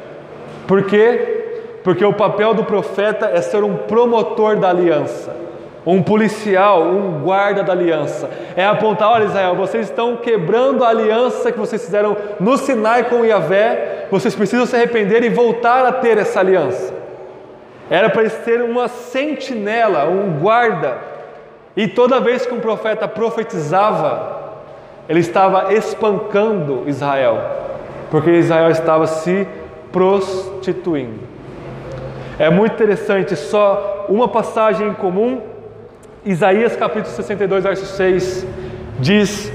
Por 0.65 0.85
quê? 0.85 1.77
Porque 1.83 2.03
o 2.03 2.11
papel 2.11 2.55
do 2.55 2.63
profeta 2.63 3.27
é 3.31 3.39
ser 3.39 3.63
um 3.63 3.77
promotor 3.77 4.55
da 4.55 4.69
aliança 4.69 5.45
um 5.85 6.03
policial, 6.03 6.83
um 6.89 7.21
guarda 7.21 7.63
da 7.63 7.71
aliança. 7.71 8.29
É 8.55 8.65
apontar: 8.65 9.09
olha, 9.09 9.25
Israel, 9.25 9.55
vocês 9.55 9.85
estão 9.85 10.17
quebrando 10.17 10.83
a 10.83 10.89
aliança 10.89 11.51
que 11.51 11.59
vocês 11.59 11.85
fizeram 11.85 12.17
no 12.39 12.57
Sinai 12.57 13.03
com 13.03 13.23
Yahvé, 13.23 14.07
vocês 14.11 14.35
precisam 14.35 14.65
se 14.65 14.75
arrepender 14.75 15.23
e 15.23 15.29
voltar 15.29 15.85
a 15.85 15.93
ter 15.93 16.17
essa 16.17 16.39
aliança. 16.39 16.93
Era 17.89 18.09
para 18.09 18.23
eles 18.23 18.33
terem 18.43 18.69
uma 18.69 18.87
sentinela, 18.87 20.09
um 20.09 20.39
guarda. 20.39 21.06
E 21.77 21.87
toda 21.87 22.19
vez 22.19 22.43
que 22.43 22.55
um 22.55 22.59
profeta 22.59 23.07
profetizava, 23.07 24.55
ele 25.07 25.19
estava 25.19 25.71
espancando 25.75 26.83
Israel, 26.87 27.39
porque 28.09 28.31
Israel 28.31 28.71
estava 28.71 29.05
se 29.05 29.47
prostituindo. 29.91 31.19
É 32.39 32.49
muito 32.49 32.73
interessante, 32.73 33.35
só 33.35 34.07
uma 34.09 34.27
passagem 34.27 34.87
em 34.87 34.93
comum 34.93 35.41
Isaías 36.25 36.75
capítulo 36.75 37.15
62, 37.15 37.63
verso 37.63 37.85
6 37.85 38.45
diz: 38.99 39.51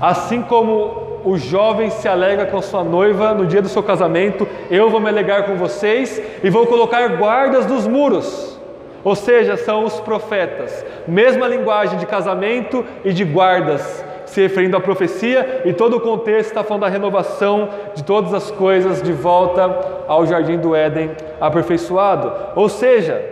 Assim 0.00 0.40
como 0.40 1.20
o 1.24 1.36
jovem 1.36 1.90
se 1.90 2.08
alegra 2.08 2.46
com 2.46 2.62
sua 2.62 2.82
noiva 2.82 3.34
no 3.34 3.46
dia 3.46 3.60
do 3.60 3.68
seu 3.68 3.82
casamento, 3.82 4.48
eu 4.70 4.88
vou 4.88 4.98
me 4.98 5.10
alegrar 5.10 5.44
com 5.44 5.56
vocês 5.56 6.20
e 6.42 6.48
vou 6.48 6.66
colocar 6.66 7.06
guardas 7.16 7.66
nos 7.66 7.86
muros. 7.86 8.59
Ou 9.02 9.14
seja, 9.14 9.56
são 9.56 9.84
os 9.84 9.98
profetas, 10.00 10.84
mesma 11.08 11.48
linguagem 11.48 11.98
de 11.98 12.06
casamento 12.06 12.84
e 13.04 13.12
de 13.12 13.24
guardas, 13.24 14.04
se 14.26 14.42
referindo 14.42 14.76
à 14.76 14.80
profecia, 14.80 15.62
e 15.64 15.72
todo 15.72 15.96
o 15.96 16.00
contexto 16.00 16.50
está 16.50 16.62
falando 16.62 16.82
da 16.82 16.88
renovação 16.88 17.68
de 17.94 18.04
todas 18.04 18.32
as 18.34 18.50
coisas 18.50 19.02
de 19.02 19.12
volta 19.12 20.04
ao 20.06 20.26
jardim 20.26 20.58
do 20.58 20.74
Éden 20.74 21.10
aperfeiçoado. 21.40 22.32
Ou 22.54 22.68
seja, 22.68 23.24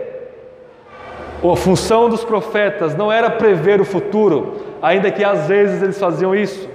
a 1.41 1.55
função 1.55 2.09
dos 2.09 2.25
profetas 2.25 2.95
não 2.95 3.11
era 3.11 3.29
prever 3.29 3.79
o 3.79 3.85
futuro, 3.85 4.57
ainda 4.81 5.09
que 5.09 5.23
às 5.23 5.47
vezes 5.47 5.81
eles 5.81 5.99
faziam 5.99 6.35
isso, 6.35 6.67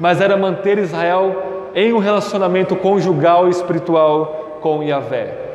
mas 0.00 0.20
era 0.20 0.36
manter 0.36 0.78
Israel 0.78 1.70
em 1.74 1.92
um 1.92 1.98
relacionamento 1.98 2.74
conjugal 2.76 3.46
e 3.46 3.50
espiritual 3.50 4.58
com 4.62 4.82
Yahvé. 4.82 5.45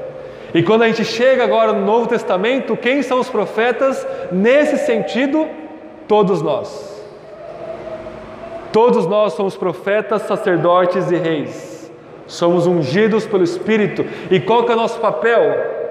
E 0.53 0.61
quando 0.63 0.83
a 0.83 0.87
gente 0.87 1.05
chega 1.05 1.43
agora 1.43 1.73
no 1.73 1.85
Novo 1.85 2.07
Testamento, 2.07 2.75
quem 2.75 3.01
são 3.01 3.19
os 3.19 3.29
profetas? 3.29 4.05
Nesse 4.31 4.77
sentido, 4.85 5.47
todos 6.07 6.41
nós. 6.41 6.89
Todos 8.71 9.07
nós 9.07 9.33
somos 9.33 9.55
profetas, 9.55 10.23
sacerdotes 10.23 11.11
e 11.11 11.15
reis. 11.15 11.91
Somos 12.27 12.67
ungidos 12.67 13.25
pelo 13.25 13.43
Espírito. 13.43 14.05
E 14.29 14.39
qual 14.39 14.63
que 14.63 14.71
é 14.71 14.75
o 14.75 14.77
nosso 14.77 14.99
papel? 14.99 15.81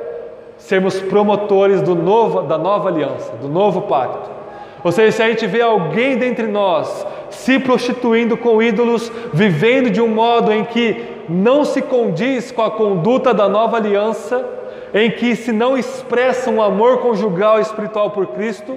sermos 0.60 1.00
promotores 1.00 1.82
do 1.82 1.94
novo, 1.94 2.42
da 2.42 2.56
nova 2.56 2.88
aliança, 2.88 3.32
do 3.40 3.48
novo 3.48 3.82
pacto. 3.82 4.30
Ou 4.84 4.92
seja, 4.92 5.12
se 5.12 5.22
a 5.22 5.28
gente 5.28 5.46
vê 5.46 5.60
alguém 5.60 6.16
dentre 6.16 6.46
nós 6.46 7.06
se 7.30 7.58
prostituindo 7.58 8.36
com 8.36 8.62
ídolos, 8.62 9.10
vivendo 9.32 9.90
de 9.90 10.00
um 10.00 10.08
modo 10.08 10.52
em 10.52 10.64
que 10.64 11.19
não 11.30 11.64
se 11.64 11.80
condiz 11.80 12.50
com 12.50 12.62
a 12.62 12.70
conduta 12.70 13.32
da 13.32 13.48
nova 13.48 13.76
aliança, 13.76 14.44
em 14.92 15.10
que 15.10 15.36
se 15.36 15.52
não 15.52 15.78
expressa 15.78 16.50
um 16.50 16.60
amor 16.60 16.98
conjugal 16.98 17.58
e 17.58 17.62
espiritual 17.62 18.10
por 18.10 18.26
Cristo, 18.28 18.76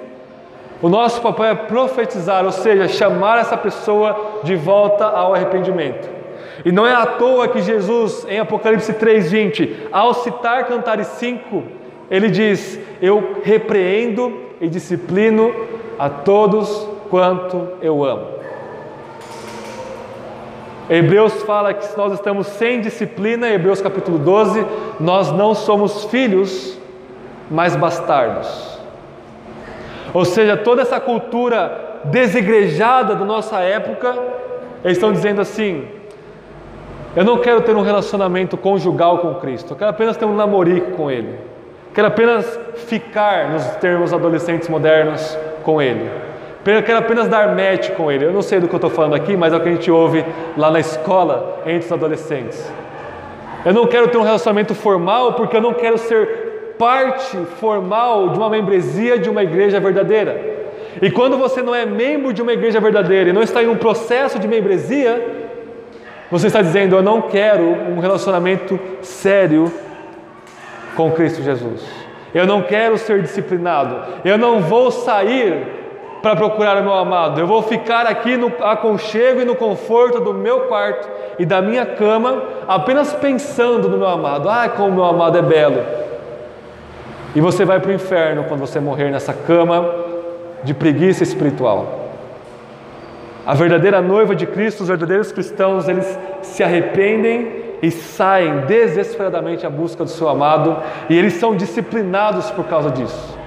o 0.81 0.89
nosso 0.89 1.21
papel 1.21 1.45
é 1.45 1.55
profetizar, 1.55 2.45
ou 2.45 2.51
seja, 2.51 2.87
chamar 2.87 3.39
essa 3.39 3.57
pessoa 3.57 4.41
de 4.43 4.55
volta 4.55 5.05
ao 5.05 5.33
arrependimento. 5.33 6.07
E 6.63 6.71
não 6.71 6.85
é 6.85 6.93
à 6.93 7.05
toa 7.05 7.47
que 7.47 7.61
Jesus, 7.61 8.25
em 8.29 8.39
Apocalipse 8.39 8.93
3,20, 8.93 9.87
ao 9.91 10.13
citar 10.13 10.67
Cantares 10.67 11.07
5, 11.07 11.63
ele 12.11 12.29
diz: 12.29 12.79
Eu 13.01 13.37
repreendo 13.43 14.39
e 14.61 14.67
disciplino 14.67 15.53
a 15.97 16.09
todos 16.09 16.87
quanto 17.09 17.67
eu 17.81 18.03
amo. 18.03 18.42
Hebreus 20.89 21.43
fala 21.43 21.73
que 21.73 21.85
se 21.85 21.97
nós 21.97 22.13
estamos 22.13 22.47
sem 22.47 22.81
disciplina, 22.81 23.49
Hebreus 23.49 23.81
capítulo 23.81 24.17
12, 24.19 24.65
nós 24.99 25.31
não 25.31 25.55
somos 25.55 26.05
filhos, 26.05 26.77
mas 27.49 27.75
bastardos. 27.75 28.79
Ou 30.13 30.25
seja, 30.25 30.57
toda 30.57 30.81
essa 30.81 30.99
cultura 30.99 32.01
desigrejada 32.05 33.15
da 33.15 33.25
nossa 33.25 33.59
época, 33.59 34.15
eles 34.83 34.97
estão 34.97 35.13
dizendo 35.13 35.41
assim: 35.41 35.87
eu 37.15 37.23
não 37.23 37.37
quero 37.37 37.61
ter 37.61 37.75
um 37.75 37.81
relacionamento 37.81 38.57
conjugal 38.57 39.19
com 39.19 39.35
Cristo, 39.35 39.73
eu 39.73 39.77
quero 39.77 39.91
apenas 39.91 40.17
ter 40.17 40.25
um 40.25 40.35
namorico 40.35 40.91
com 40.91 41.09
Ele. 41.09 41.39
Quero 41.93 42.07
apenas 42.07 42.59
ficar, 42.87 43.51
nos 43.51 43.63
termos 43.75 44.11
adolescentes 44.11 44.67
modernos, 44.67 45.37
com 45.63 45.81
Ele. 45.81 46.09
Quero 46.63 46.97
apenas 46.97 47.27
dar 47.27 47.49
match 47.49 47.89
com 47.91 48.09
Ele. 48.11 48.25
Eu 48.25 48.31
não 48.31 48.41
sei 48.41 48.59
do 48.59 48.67
que 48.67 48.73
eu 48.73 48.77
estou 48.77 48.89
falando 48.89 49.15
aqui, 49.15 49.35
mas 49.35 49.51
é 49.51 49.57
o 49.57 49.59
que 49.59 49.67
a 49.67 49.71
gente 49.71 49.91
ouve 49.91 50.23
lá 50.55 50.71
na 50.71 50.79
escola 50.79 51.61
entre 51.65 51.85
os 51.85 51.91
adolescentes. 51.91 52.71
Eu 53.65 53.73
não 53.73 53.85
quero 53.85 54.07
ter 54.07 54.17
um 54.17 54.23
relacionamento 54.23 54.73
formal 54.73 55.33
porque 55.33 55.57
eu 55.57 55.61
não 55.61 55.73
quero 55.73 55.97
ser 55.97 56.75
parte 56.77 57.37
formal 57.59 58.29
de 58.29 58.37
uma 58.37 58.49
membresia 58.49 59.19
de 59.19 59.29
uma 59.29 59.43
igreja 59.43 59.79
verdadeira. 59.79 60.53
E 61.01 61.11
quando 61.11 61.37
você 61.37 61.61
não 61.61 61.73
é 61.73 61.85
membro 61.85 62.31
de 62.31 62.41
uma 62.41 62.53
igreja 62.53 62.79
verdadeira 62.79 63.29
e 63.29 63.33
não 63.33 63.41
está 63.41 63.61
em 63.61 63.67
um 63.67 63.75
processo 63.75 64.39
de 64.39 64.47
membresia, 64.47 65.21
você 66.31 66.47
está 66.47 66.61
dizendo: 66.61 66.95
Eu 66.95 67.03
não 67.03 67.21
quero 67.21 67.63
um 67.63 67.99
relacionamento 67.99 68.79
sério 69.01 69.71
com 70.95 71.11
Cristo 71.11 71.41
Jesus. 71.41 71.83
Eu 72.33 72.47
não 72.47 72.61
quero 72.61 72.97
ser 72.97 73.21
disciplinado. 73.21 73.97
Eu 74.23 74.37
não 74.37 74.59
vou 74.61 74.91
sair 74.91 75.82
para 76.23 76.37
procurar 76.37 76.77
o 76.77 76.83
meu 76.83 76.93
amado. 76.93 77.41
Eu 77.41 77.45
vou 77.45 77.61
ficar 77.61 78.07
aqui 78.07 78.37
no 78.37 78.47
aconchego 78.61 79.41
e 79.41 79.45
no 79.45 79.55
conforto 79.55 80.21
do 80.21 80.33
meu 80.33 80.61
quarto 80.61 81.05
e 81.37 81.45
da 81.45 81.61
minha 81.61 81.85
cama, 81.85 82.41
apenas 82.65 83.11
pensando 83.11 83.89
no 83.89 83.97
meu 83.97 84.07
amado. 84.07 84.49
Ah, 84.49 84.69
como 84.69 84.87
o 84.87 84.93
meu 84.93 85.03
amado 85.03 85.37
é 85.37 85.41
belo. 85.41 85.83
E 87.35 87.41
você 87.41 87.65
vai 87.65 87.81
para 87.81 87.91
o 87.91 87.93
inferno 87.93 88.45
quando 88.45 88.61
você 88.61 88.79
morrer 88.79 89.11
nessa 89.11 89.33
cama 89.33 89.85
de 90.63 90.73
preguiça 90.73 91.23
espiritual. 91.23 92.11
A 93.45 93.53
verdadeira 93.53 94.01
noiva 94.01 94.33
de 94.33 94.45
Cristo, 94.45 94.83
os 94.83 94.87
verdadeiros 94.87 95.29
cristãos, 95.33 95.89
eles 95.89 96.17
se 96.41 96.63
arrependem 96.63 97.63
e 97.81 97.91
saem 97.91 98.61
desesperadamente 98.61 99.65
à 99.65 99.69
busca 99.69 100.05
do 100.05 100.09
seu 100.09 100.29
amado, 100.29 100.77
e 101.09 101.17
eles 101.17 101.33
são 101.33 101.53
disciplinados 101.53 102.49
por 102.51 102.63
causa 102.63 102.89
disso. 102.89 103.37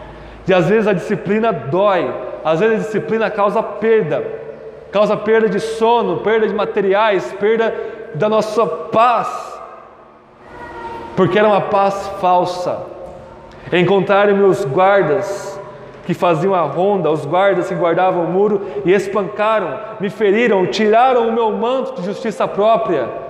E 0.47 0.53
às 0.53 0.69
vezes 0.69 0.87
a 0.87 0.93
disciplina 0.93 1.51
dói, 1.51 2.26
às 2.47 2.61
vezes 2.61 2.77
a 2.77 2.83
disciplina 2.87 3.31
causa 3.31 3.63
perda, 3.63 4.25
causa 4.93 5.17
perda 5.17 5.49
de 5.49 5.59
sono, 5.59 6.19
perda 6.19 6.47
de 6.47 6.55
materiais, 6.55 7.35
perda 7.41 7.75
da 8.15 8.29
nossa 8.29 8.65
paz, 8.65 9.61
porque 11.17 11.39
era 11.39 11.49
uma 11.49 11.63
paz 11.63 12.09
falsa. 12.21 12.79
Encontraram-me 13.73 14.45
os 14.45 14.65
guardas 14.65 15.61
que 16.05 16.15
faziam 16.15 16.55
a 16.55 16.63
ronda, 16.63 17.11
os 17.11 17.27
guardas 17.27 17.69
que 17.69 17.75
guardavam 17.75 18.25
o 18.25 18.31
muro 18.31 18.65
e 18.85 18.93
espancaram, 18.93 19.81
me 19.99 20.09
feriram, 20.09 20.67
tiraram 20.67 21.29
o 21.29 21.33
meu 21.33 21.51
manto 21.51 22.01
de 22.01 22.07
justiça 22.07 22.47
própria 22.47 23.27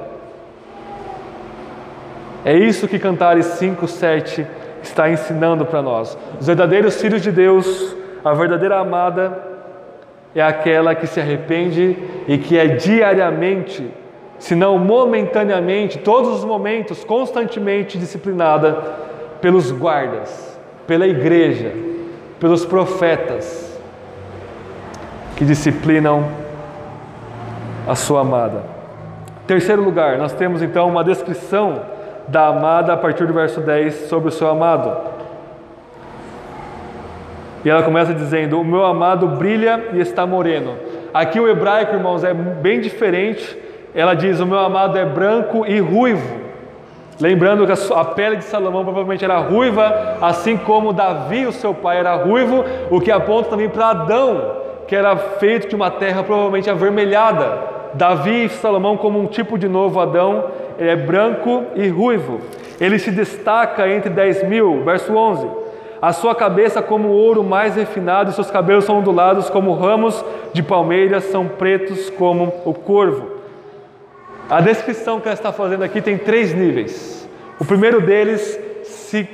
é 2.47 2.57
isso 2.57 2.87
que 2.87 2.97
Cantares 2.97 3.45
5, 3.45 3.89
7 3.89 4.47
está 4.81 5.11
ensinando 5.11 5.67
para 5.67 5.83
nós. 5.83 6.17
Os 6.41 6.47
verdadeiros 6.47 7.01
filhos 7.01 7.21
de 7.21 7.33
Deus, 7.33 7.97
a 8.27 8.35
verdadeira 8.35 8.81
amada, 8.81 9.39
é 10.35 10.43
aquela 10.43 10.97
que 10.97 11.07
se 11.07 11.21
arrepende 11.21 11.97
e 12.27 12.37
que 12.37 12.59
é 12.59 12.67
diariamente, 12.67 13.89
se 14.37 14.57
não 14.57 14.79
momentaneamente, 14.79 15.99
todos 15.99 16.31
os 16.31 16.45
momentos, 16.45 17.05
constantemente 17.05 17.97
disciplinada 17.97 18.83
pelos 19.41 19.71
guardas, 19.71 20.59
pela 20.89 21.07
igreja, 21.07 21.73
pelos 22.41 22.67
profetas 22.67 23.81
que 25.37 25.45
disciplinam 25.45 26.29
a 27.87 27.95
sua 27.95 28.23
amada. 28.23 28.65
Terceiro 29.47 29.85
lugar, 29.85 30.19
nós 30.19 30.33
temos 30.33 30.63
então 30.63 30.89
uma 30.89 31.05
descrição 31.05 31.81
da 32.27 32.49
amada 32.49 32.93
a 32.93 32.97
partir 32.97 33.25
do 33.25 33.33
verso 33.33 33.61
10 33.61 34.09
sobre 34.09 34.31
o 34.31 34.33
seu 34.33 34.49
amado. 34.49 35.16
E 37.67 37.69
ela 37.69 37.83
começa 37.83 38.15
dizendo: 38.15 38.61
O 38.61 38.65
meu 38.65 38.85
amado 38.85 39.27
brilha 39.27 39.87
e 39.93 39.99
está 39.99 40.25
moreno. 40.25 40.77
Aqui 41.13 41.41
o 41.41 41.49
hebraico, 41.49 41.97
irmãos, 41.97 42.23
é 42.23 42.33
bem 42.33 42.81
diferente. 42.81 43.59
Ela 43.93 44.15
diz: 44.15 44.39
O 44.39 44.47
meu 44.47 44.61
amado 44.61 44.97
é 44.97 45.05
branco 45.05 45.67
e 45.67 45.81
ruivo. 45.81 46.43
Lembrando 47.21 47.67
que 47.67 47.73
a 47.73 48.05
pele 48.05 48.37
de 48.37 48.45
Salomão 48.45 48.85
provavelmente 48.85 49.25
era 49.25 49.39
ruiva, 49.39 50.17
assim 50.23 50.57
como 50.57 50.93
Davi, 50.93 51.45
o 51.45 51.51
seu 51.51 51.75
pai, 51.75 51.99
era 51.99 52.15
ruivo, 52.15 52.65
o 52.89 53.01
que 53.01 53.11
aponta 53.11 53.49
também 53.49 53.69
para 53.69 53.89
Adão, 53.89 54.59
que 54.87 54.95
era 54.95 55.17
feito 55.17 55.69
de 55.69 55.75
uma 55.75 55.91
terra 55.91 56.23
provavelmente 56.23 56.71
avermelhada. 56.71 57.59
Davi 57.95 58.45
e 58.45 58.49
Salomão, 58.49 58.97
como 58.97 59.19
um 59.19 59.27
tipo 59.27 59.59
de 59.59 59.67
novo 59.67 59.99
Adão, 59.99 60.45
é 60.79 60.95
branco 60.95 61.65
e 61.75 61.89
ruivo. 61.89 62.43
Ele 62.81 62.97
se 62.97 63.11
destaca 63.11 63.89
entre 63.89 64.09
10 64.09 64.45
mil, 64.45 64.85
verso 64.85 65.13
11. 65.13 65.66
A 66.01 66.13
sua 66.13 66.35
cabeça 66.35 66.83
como 66.83 67.09
ouro 67.09 67.43
mais 67.43 67.75
refinado, 67.75 68.31
e 68.31 68.35
seus 68.35 68.51
cabelos 68.51 68.85
são 68.85 68.99
ondulados 68.99 69.49
como 69.49 69.75
ramos 69.75 70.25
de 70.53 70.63
palmeiras, 70.63 71.25
são 71.25 71.47
pretos 71.49 72.11
como 72.11 72.53
o 72.65 72.75
corvo. 72.75 73.37
A 74.49 74.61
descrição 74.61 75.21
que 75.21 75.27
ela 75.27 75.35
está 75.35 75.53
fazendo 75.53 75.83
aqui 75.83 76.01
tem 76.01 76.19
três 76.19 76.55
níveis. 76.55 77.29
O 77.59 77.65
primeiro 77.65 78.01
deles 78.01 78.61
se, 78.85 79.29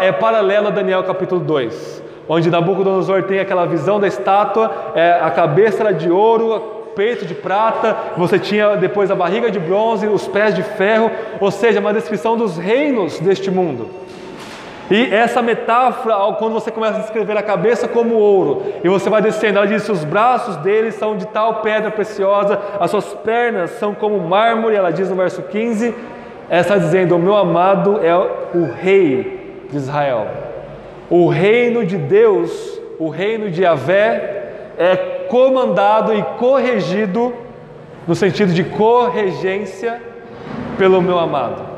é 0.00 0.12
paralelo 0.12 0.68
a 0.68 0.70
Daniel 0.70 1.04
capítulo 1.04 1.40
2, 1.40 2.02
onde 2.28 2.50
Nabucodonosor 2.50 3.22
tem 3.22 3.38
aquela 3.38 3.64
visão 3.66 4.00
da 4.00 4.08
estátua, 4.08 4.92
é, 4.94 5.20
a 5.22 5.30
cabeça 5.30 5.82
era 5.82 5.92
de 5.92 6.10
ouro, 6.10 6.76
peito 6.96 7.24
de 7.26 7.34
prata, 7.34 7.96
você 8.16 8.38
tinha 8.38 8.74
depois 8.74 9.10
a 9.10 9.14
barriga 9.14 9.50
de 9.50 9.60
bronze, 9.60 10.06
os 10.06 10.26
pés 10.26 10.54
de 10.54 10.62
ferro, 10.62 11.10
ou 11.38 11.50
seja, 11.50 11.78
uma 11.78 11.92
descrição 11.92 12.36
dos 12.36 12.56
reinos 12.56 13.20
deste 13.20 13.50
mundo. 13.50 13.88
E 14.90 15.12
essa 15.12 15.42
metáfora, 15.42 16.14
quando 16.38 16.52
você 16.52 16.70
começa 16.70 16.98
a 16.98 17.00
descrever 17.00 17.36
a 17.36 17.42
cabeça 17.42 17.88
como 17.88 18.14
ouro, 18.14 18.62
e 18.84 18.88
você 18.88 19.10
vai 19.10 19.20
descendo, 19.20 19.58
ela 19.58 19.66
diz 19.66 19.84
que 19.84 19.90
os 19.90 20.04
braços 20.04 20.56
dele 20.58 20.92
são 20.92 21.16
de 21.16 21.26
tal 21.26 21.56
pedra 21.56 21.90
preciosa, 21.90 22.60
as 22.78 22.90
suas 22.90 23.12
pernas 23.14 23.70
são 23.72 23.94
como 23.94 24.20
mármore, 24.20 24.76
ela 24.76 24.92
diz 24.92 25.10
no 25.10 25.16
verso 25.16 25.42
15, 25.42 25.92
ela 26.48 26.60
está 26.60 26.76
dizendo: 26.76 27.16
O 27.16 27.18
meu 27.18 27.36
amado 27.36 28.00
é 28.00 28.16
o 28.16 28.70
rei 28.80 29.66
de 29.68 29.76
Israel. 29.76 30.28
O 31.10 31.28
reino 31.28 31.84
de 31.84 31.96
Deus, 31.96 32.80
o 32.98 33.08
reino 33.08 33.50
de 33.50 33.62
Yahvé, 33.62 34.52
é 34.78 34.96
comandado 35.28 36.14
e 36.14 36.22
corrigido, 36.38 37.34
no 38.06 38.14
sentido 38.14 38.52
de 38.52 38.62
corregência, 38.62 40.00
pelo 40.78 41.02
meu 41.02 41.18
amado. 41.18 41.75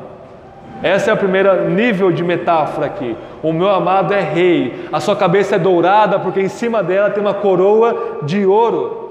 Essa 0.83 1.11
é 1.11 1.13
a 1.13 1.17
primeira 1.17 1.65
nível 1.65 2.13
de 2.13 2.23
metáfora 2.23 2.87
aqui. 2.87 3.17
O 3.43 3.53
meu 3.53 3.69
amado 3.69 4.15
é 4.15 4.21
rei, 4.21 4.87
a 4.93 5.01
sua 5.01 5.17
cabeça 5.17 5.57
é 5.57 5.59
dourada, 5.59 6.19
porque 6.19 6.41
em 6.41 6.49
cima 6.49 6.83
dela 6.83 7.11
tem 7.11 7.21
uma 7.21 7.35
coroa 7.35 8.21
de 8.23 8.47
ouro. 8.47 9.09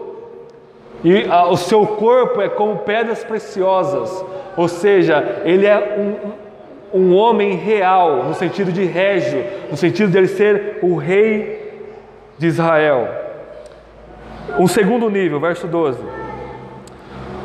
E 1.04 1.26
a, 1.30 1.48
o 1.48 1.58
seu 1.58 1.86
corpo 1.86 2.42
é 2.42 2.50
como 2.50 2.78
pedras 2.78 3.24
preciosas, 3.24 4.26
ou 4.56 4.68
seja, 4.68 5.42
ele 5.44 5.66
é 5.66 6.18
um, 6.94 7.00
um 7.00 7.16
homem 7.16 7.54
real, 7.54 8.24
no 8.24 8.34
sentido 8.34 8.72
de 8.72 8.84
régio, 8.86 9.44
no 9.70 9.78
sentido 9.78 10.12
de 10.12 10.18
ele 10.18 10.28
ser 10.28 10.80
o 10.82 10.96
rei 10.96 11.86
de 12.38 12.48
Israel. 12.48 13.08
Um 14.58 14.68
segundo 14.68 15.10
nível, 15.10 15.40
verso 15.40 15.68
12. 15.68 16.00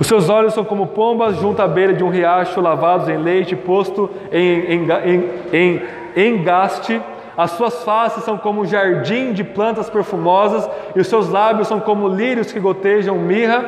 Os 0.01 0.07
seus 0.07 0.29
olhos 0.29 0.55
são 0.55 0.65
como 0.65 0.89
pombas 0.89 1.37
junto 1.37 1.61
à 1.61 1.69
beira 1.69 1.93
de 1.93 2.03
um 2.03 2.09
riacho, 2.09 2.61
lavados 2.61 3.09
em 3.09 3.17
leite, 3.17 3.55
posto 3.55 4.11
em, 4.33 4.61
em, 4.75 4.89
em, 5.05 5.83
em 6.17 6.35
engaste. 6.35 7.01
As 7.37 7.53
suas 7.53 7.83
faces 7.85 8.25
são 8.25 8.37
como 8.37 8.63
um 8.63 8.67
jardim 8.67 9.33
de 9.33 9.43
plantas 9.45 9.89
perfumosas, 9.89 10.69
e 10.95 11.01
os 11.01 11.07
seus 11.07 11.29
lábios 11.29 11.69
são 11.69 11.81
como 11.81 12.09
lírios 12.09 12.53
que 12.53 12.61
gotejam 12.61 13.17
mirra. 13.17 13.65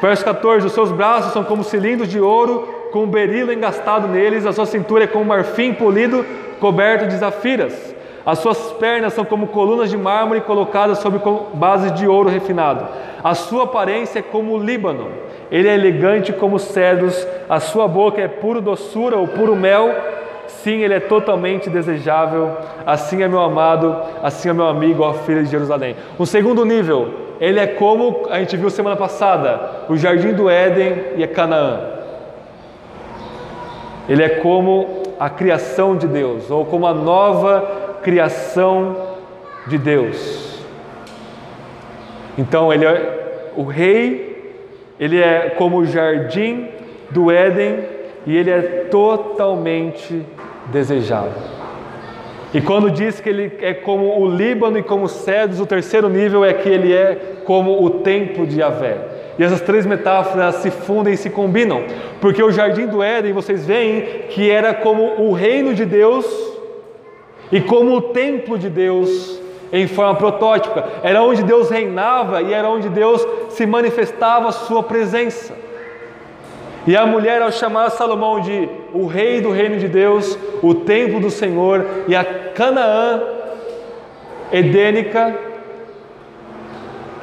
Verso 0.00 0.24
14: 0.24 0.66
Os 0.66 0.72
seus 0.72 0.90
braços 0.92 1.32
são 1.32 1.44
como 1.44 1.62
cilindros 1.62 2.08
de 2.08 2.20
ouro, 2.20 2.68
com 2.92 3.04
um 3.04 3.06
berilo 3.06 3.52
engastado 3.52 4.08
neles, 4.08 4.46
a 4.46 4.52
sua 4.52 4.66
cintura 4.66 5.04
é 5.04 5.06
como 5.06 5.24
marfim 5.24 5.72
polido, 5.72 6.24
coberto 6.58 7.06
de 7.06 7.16
zafiras. 7.16 7.94
As 8.24 8.38
suas 8.38 8.58
pernas 8.72 9.14
são 9.14 9.24
como 9.24 9.46
colunas 9.48 9.90
de 9.90 9.96
mármore 9.96 10.42
colocadas 10.42 10.98
sobre 10.98 11.20
bases 11.54 11.92
de 11.94 12.06
ouro 12.06 12.28
refinado. 12.28 12.86
A 13.24 13.34
sua 13.34 13.64
aparência 13.64 14.18
é 14.18 14.22
como 14.22 14.54
o 14.54 14.62
Líbano. 14.62 15.08
Ele 15.50 15.68
é 15.68 15.74
elegante 15.74 16.32
como 16.32 16.58
cedros. 16.58 17.26
A 17.48 17.60
sua 17.60 17.88
boca 17.88 18.20
é 18.20 18.28
puro 18.28 18.60
doçura 18.60 19.16
ou 19.16 19.26
puro 19.26 19.56
mel. 19.56 19.90
Sim, 20.46 20.82
ele 20.82 20.94
é 20.94 21.00
totalmente 21.00 21.70
desejável. 21.70 22.50
Assim 22.84 23.22
é 23.22 23.28
meu 23.28 23.40
amado, 23.40 23.96
assim 24.22 24.50
é 24.50 24.52
meu 24.52 24.66
amigo, 24.66 25.02
ó 25.02 25.14
filho 25.14 25.42
de 25.42 25.50
Jerusalém. 25.50 25.96
Um 26.18 26.26
segundo 26.26 26.64
nível, 26.64 27.08
ele 27.40 27.58
é 27.58 27.66
como 27.66 28.26
a 28.30 28.38
gente 28.38 28.56
viu 28.56 28.68
semana 28.68 28.96
passada, 28.96 29.86
o 29.88 29.96
jardim 29.96 30.34
do 30.34 30.50
Éden 30.50 31.04
e 31.16 31.24
a 31.24 31.28
Canaã. 31.28 31.80
Ele 34.08 34.22
é 34.22 34.28
como 34.28 35.02
a 35.18 35.30
criação 35.30 35.96
de 35.96 36.06
Deus, 36.06 36.50
ou 36.50 36.64
como 36.64 36.86
a 36.86 36.92
nova 36.92 37.89
criação 38.02 38.96
de 39.66 39.78
Deus. 39.78 40.60
Então 42.36 42.72
ele 42.72 42.84
é 42.84 43.52
o 43.56 43.64
rei, 43.64 44.54
ele 44.98 45.20
é 45.20 45.50
como 45.56 45.78
o 45.78 45.86
jardim 45.86 46.68
do 47.10 47.30
Éden 47.30 47.80
e 48.26 48.36
ele 48.36 48.50
é 48.50 48.60
totalmente 48.90 50.24
desejável. 50.66 51.50
E 52.52 52.60
quando 52.60 52.90
diz 52.90 53.20
que 53.20 53.28
ele 53.28 53.52
é 53.60 53.72
como 53.72 54.20
o 54.20 54.28
Líbano 54.28 54.78
e 54.78 54.82
como 54.82 55.04
os 55.04 55.12
cedros, 55.12 55.60
o 55.60 55.66
terceiro 55.66 56.08
nível 56.08 56.44
é 56.44 56.52
que 56.52 56.68
ele 56.68 56.92
é 56.92 57.42
como 57.44 57.84
o 57.84 57.90
templo 58.00 58.46
de 58.46 58.60
Yahvé. 58.60 58.96
E 59.38 59.44
essas 59.44 59.60
três 59.60 59.86
metáforas 59.86 60.56
se 60.56 60.70
fundem 60.70 61.14
e 61.14 61.16
se 61.16 61.30
combinam, 61.30 61.84
porque 62.20 62.42
o 62.42 62.50
jardim 62.50 62.86
do 62.86 63.02
Éden, 63.02 63.32
vocês 63.32 63.64
veem 63.64 64.02
que 64.30 64.50
era 64.50 64.74
como 64.74 65.22
o 65.22 65.32
reino 65.32 65.72
de 65.72 65.84
Deus 65.84 66.26
e 67.52 67.60
como 67.60 67.96
o 67.96 68.00
templo 68.00 68.58
de 68.58 68.68
Deus 68.68 69.40
em 69.72 69.86
forma 69.86 70.14
protótipa. 70.14 70.84
Era 71.02 71.22
onde 71.22 71.42
Deus 71.42 71.70
reinava 71.70 72.42
e 72.42 72.52
era 72.52 72.68
onde 72.68 72.88
Deus 72.88 73.26
se 73.50 73.66
manifestava 73.66 74.48
a 74.48 74.52
sua 74.52 74.82
presença. 74.82 75.54
E 76.86 76.96
a 76.96 77.04
mulher, 77.04 77.42
ao 77.42 77.52
chamar 77.52 77.90
Salomão 77.90 78.40
de 78.40 78.68
o 78.92 79.06
rei 79.06 79.40
do 79.40 79.50
reino 79.50 79.78
de 79.78 79.86
Deus, 79.86 80.38
o 80.62 80.74
templo 80.74 81.20
do 81.20 81.30
Senhor 81.30 81.86
e 82.08 82.16
a 82.16 82.24
Canaã 82.24 83.22
edênica, 84.50 85.36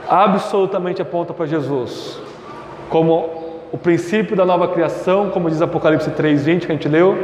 absolutamente 0.08 1.02
aponta 1.02 1.34
para 1.34 1.46
Jesus, 1.46 2.20
como 2.90 3.48
o 3.72 3.78
princípio 3.78 4.36
da 4.36 4.46
nova 4.46 4.70
criação, 4.70 5.30
como 5.32 5.50
diz 5.50 5.62
Apocalipse 5.62 6.12
3:20 6.12 6.66
que 6.66 6.72
a 6.72 6.76
gente 6.76 6.88
leu. 6.88 7.18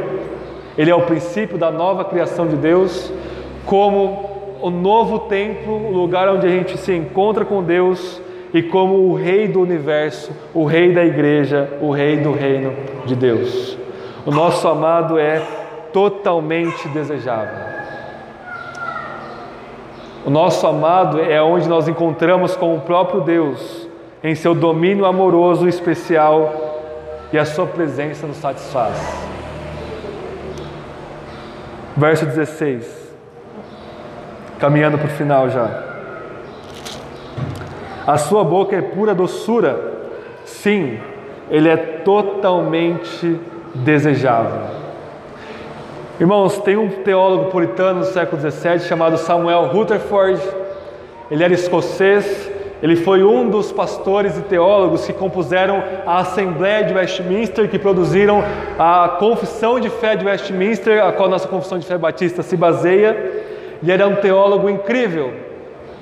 Ele 0.76 0.90
é 0.90 0.94
o 0.94 1.02
princípio 1.02 1.56
da 1.56 1.70
nova 1.70 2.04
criação 2.04 2.46
de 2.46 2.56
Deus, 2.56 3.12
como 3.64 4.58
o 4.60 4.70
novo 4.70 5.20
templo, 5.20 5.74
o 5.74 5.92
lugar 5.92 6.28
onde 6.28 6.46
a 6.46 6.50
gente 6.50 6.76
se 6.78 6.92
encontra 6.94 7.44
com 7.44 7.62
Deus 7.62 8.20
e 8.52 8.62
como 8.62 9.08
o 9.08 9.14
rei 9.14 9.46
do 9.46 9.60
universo, 9.60 10.32
o 10.54 10.64
rei 10.64 10.92
da 10.92 11.04
igreja, 11.04 11.68
o 11.80 11.90
rei 11.90 12.16
do 12.16 12.32
reino 12.32 12.72
de 13.04 13.14
Deus. 13.14 13.76
O 14.24 14.30
nosso 14.30 14.66
amado 14.66 15.18
é 15.18 15.42
totalmente 15.92 16.88
desejável. 16.88 17.74
O 20.24 20.30
nosso 20.30 20.66
amado 20.66 21.20
é 21.20 21.42
onde 21.42 21.68
nós 21.68 21.86
encontramos 21.86 22.56
com 22.56 22.74
o 22.74 22.80
próprio 22.80 23.20
Deus, 23.20 23.88
em 24.22 24.34
seu 24.34 24.54
domínio 24.54 25.04
amoroso 25.04 25.66
e 25.66 25.68
especial, 25.68 26.52
e 27.32 27.38
a 27.38 27.44
sua 27.44 27.66
presença 27.66 28.26
nos 28.26 28.38
satisfaz. 28.38 29.33
Verso 31.96 32.26
16, 32.26 33.14
caminhando 34.58 34.98
para 34.98 35.06
o 35.06 35.10
final 35.10 35.48
já. 35.48 35.82
A 38.06 38.18
sua 38.18 38.42
boca 38.44 38.74
é 38.74 38.82
pura 38.82 39.14
doçura, 39.14 39.92
sim, 40.44 40.98
ele 41.50 41.68
é 41.68 41.76
totalmente 41.76 43.38
desejável. 43.74 44.74
Irmãos, 46.18 46.58
tem 46.58 46.76
um 46.76 46.88
teólogo 46.88 47.50
puritano 47.50 48.00
do 48.00 48.06
século 48.06 48.40
XVII 48.40 48.80
chamado 48.80 49.18
Samuel 49.18 49.66
Rutherford. 49.66 50.40
Ele 51.30 51.42
era 51.42 51.52
escocês. 51.52 52.50
Ele 52.84 52.96
foi 52.96 53.24
um 53.24 53.48
dos 53.48 53.72
pastores 53.72 54.36
e 54.36 54.42
teólogos 54.42 55.06
que 55.06 55.12
compuseram 55.14 55.82
a 56.04 56.18
Assembleia 56.18 56.84
de 56.84 56.92
Westminster, 56.92 57.66
que 57.66 57.78
produziram 57.78 58.44
a 58.78 59.16
Confissão 59.18 59.80
de 59.80 59.88
Fé 59.88 60.14
de 60.14 60.26
Westminster, 60.26 61.02
a 61.02 61.10
qual 61.10 61.30
nossa 61.30 61.48
Confissão 61.48 61.78
de 61.78 61.86
Fé 61.86 61.96
Batista 61.96 62.42
se 62.42 62.58
baseia. 62.58 63.16
E 63.82 63.90
era 63.90 64.06
um 64.06 64.16
teólogo 64.16 64.68
incrível 64.68 65.32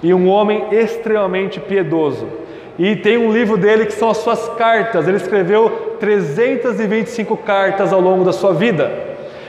e 0.03 0.13
um 0.13 0.29
homem 0.29 0.67
extremamente 0.73 1.61
piedoso. 1.61 2.27
E 2.77 2.97
tem 2.97 3.17
um 3.17 3.33
livro 3.33 3.57
dele 3.57 3.87
que 3.87 3.93
são 3.93 4.11
as 4.11 4.17
suas 4.17 4.49
cartas. 4.49 5.07
Ele 5.07 5.19
escreveu 5.19 5.97
325 6.01 7.37
cartas 7.37 7.93
ao 7.93 8.01
longo 8.01 8.25
da 8.25 8.33
sua 8.33 8.53
vida. 8.53 8.91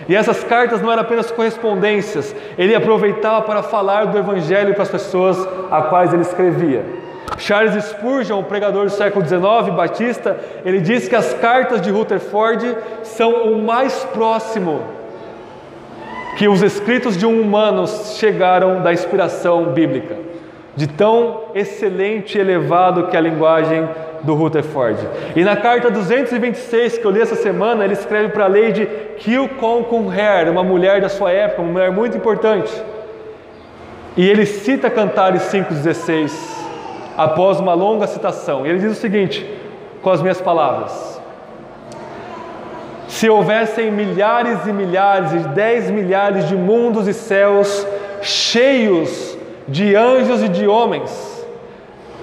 E 0.08 0.16
essas 0.16 0.44
cartas 0.44 0.84
não 0.84 0.92
eram 0.92 1.02
apenas 1.02 1.32
correspondências, 1.32 2.36
ele 2.60 2.76
aproveitava 2.76 3.42
para 3.42 3.64
falar 3.64 4.06
do 4.06 4.20
Evangelho 4.20 4.76
para 4.76 4.84
as 4.84 4.92
pessoas 4.92 5.48
a 5.72 5.82
quais 5.82 6.14
ele 6.14 6.22
escrevia. 6.22 7.02
Charles 7.38 7.84
Spurgeon, 7.86 8.40
o 8.40 8.44
pregador 8.44 8.86
do 8.86 8.92
século 8.92 9.26
XIX, 9.26 9.76
batista, 9.76 10.38
ele 10.64 10.80
diz 10.80 11.08
que 11.08 11.16
as 11.16 11.34
cartas 11.34 11.82
de 11.82 11.90
Rutherford 11.90 12.76
são 13.04 13.52
o 13.52 13.62
mais 13.62 14.04
próximo 14.06 14.82
que 16.38 16.48
os 16.48 16.62
escritos 16.62 17.18
de 17.18 17.26
um 17.26 17.42
humano 17.42 17.88
chegaram 17.88 18.82
da 18.82 18.92
inspiração 18.92 19.66
bíblica, 19.66 20.16
de 20.76 20.88
tão 20.88 21.42
excelente 21.54 22.38
e 22.38 22.42
elevado 22.42 23.08
que 23.08 23.16
é 23.16 23.20
a 23.20 23.22
linguagem 23.22 23.88
do 24.24 24.34
Rutherford. 24.34 24.98
E 25.36 25.44
na 25.44 25.56
carta 25.56 25.92
226 25.92 26.98
que 26.98 27.06
eu 27.06 27.12
li 27.12 27.22
essa 27.22 27.36
semana, 27.36 27.84
ele 27.84 27.94
escreve 27.94 28.30
para 28.30 28.46
a 28.46 28.48
Lady 28.48 28.88
Kilconquhare, 29.18 30.50
uma 30.50 30.64
mulher 30.64 31.02
da 31.02 31.10
sua 31.10 31.32
época, 31.32 31.62
uma 31.62 31.72
mulher 31.72 31.92
muito 31.92 32.18
importante. 32.18 32.72
E 34.16 34.28
ele 34.28 34.46
cita 34.46 34.90
Cantares 34.90 35.44
5,16 35.44 36.62
após 37.18 37.59
uma 37.59 37.74
longa 37.74 38.07
citação. 38.07 38.66
Ele 38.66 38.80
diz 38.80 38.91
o 38.91 38.99
seguinte, 38.99 39.45
com 40.01 40.09
as 40.09 40.22
minhas 40.22 40.41
palavras: 40.41 41.22
Se 43.07 43.30
houvessem 43.30 43.91
milhares 43.91 44.66
e 44.66 44.74
milhares 44.74 45.34
e 45.34 45.39
dez 45.49 45.89
milhares 45.89 46.47
de 46.47 46.55
mundos 46.55 47.07
e 47.07 47.14
céus 47.14 47.86
cheios 48.22 49.38
de 49.68 49.95
anjos 49.95 50.43
e 50.43 50.49
de 50.49 50.68
homens, 50.68 51.45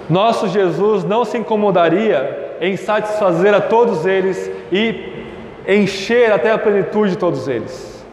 nosso 0.08 0.48
Jesus 0.48 1.04
não 1.04 1.24
se 1.24 1.38
incomodaria 1.38 2.56
em 2.60 2.76
satisfazer 2.76 3.54
a 3.54 3.60
todos 3.60 4.04
eles 4.04 4.50
e 4.70 5.10
encher 5.66 6.32
até 6.32 6.50
a 6.50 6.58
plenitude 6.58 7.12
de 7.12 7.18
todos 7.18 7.48
eles. 7.48 8.04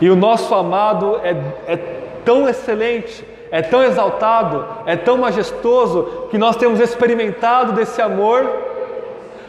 E 0.00 0.08
o 0.08 0.16
nosso 0.16 0.54
amado 0.54 1.20
é, 1.22 1.36
é 1.66 1.78
tão 2.24 2.48
excelente, 2.48 3.24
é 3.50 3.62
tão 3.62 3.82
exaltado, 3.82 4.64
é 4.86 4.96
tão 4.96 5.18
majestoso 5.18 6.28
que 6.30 6.38
nós 6.38 6.56
temos 6.56 6.78
experimentado 6.80 7.72
desse 7.72 8.00
amor, 8.00 8.48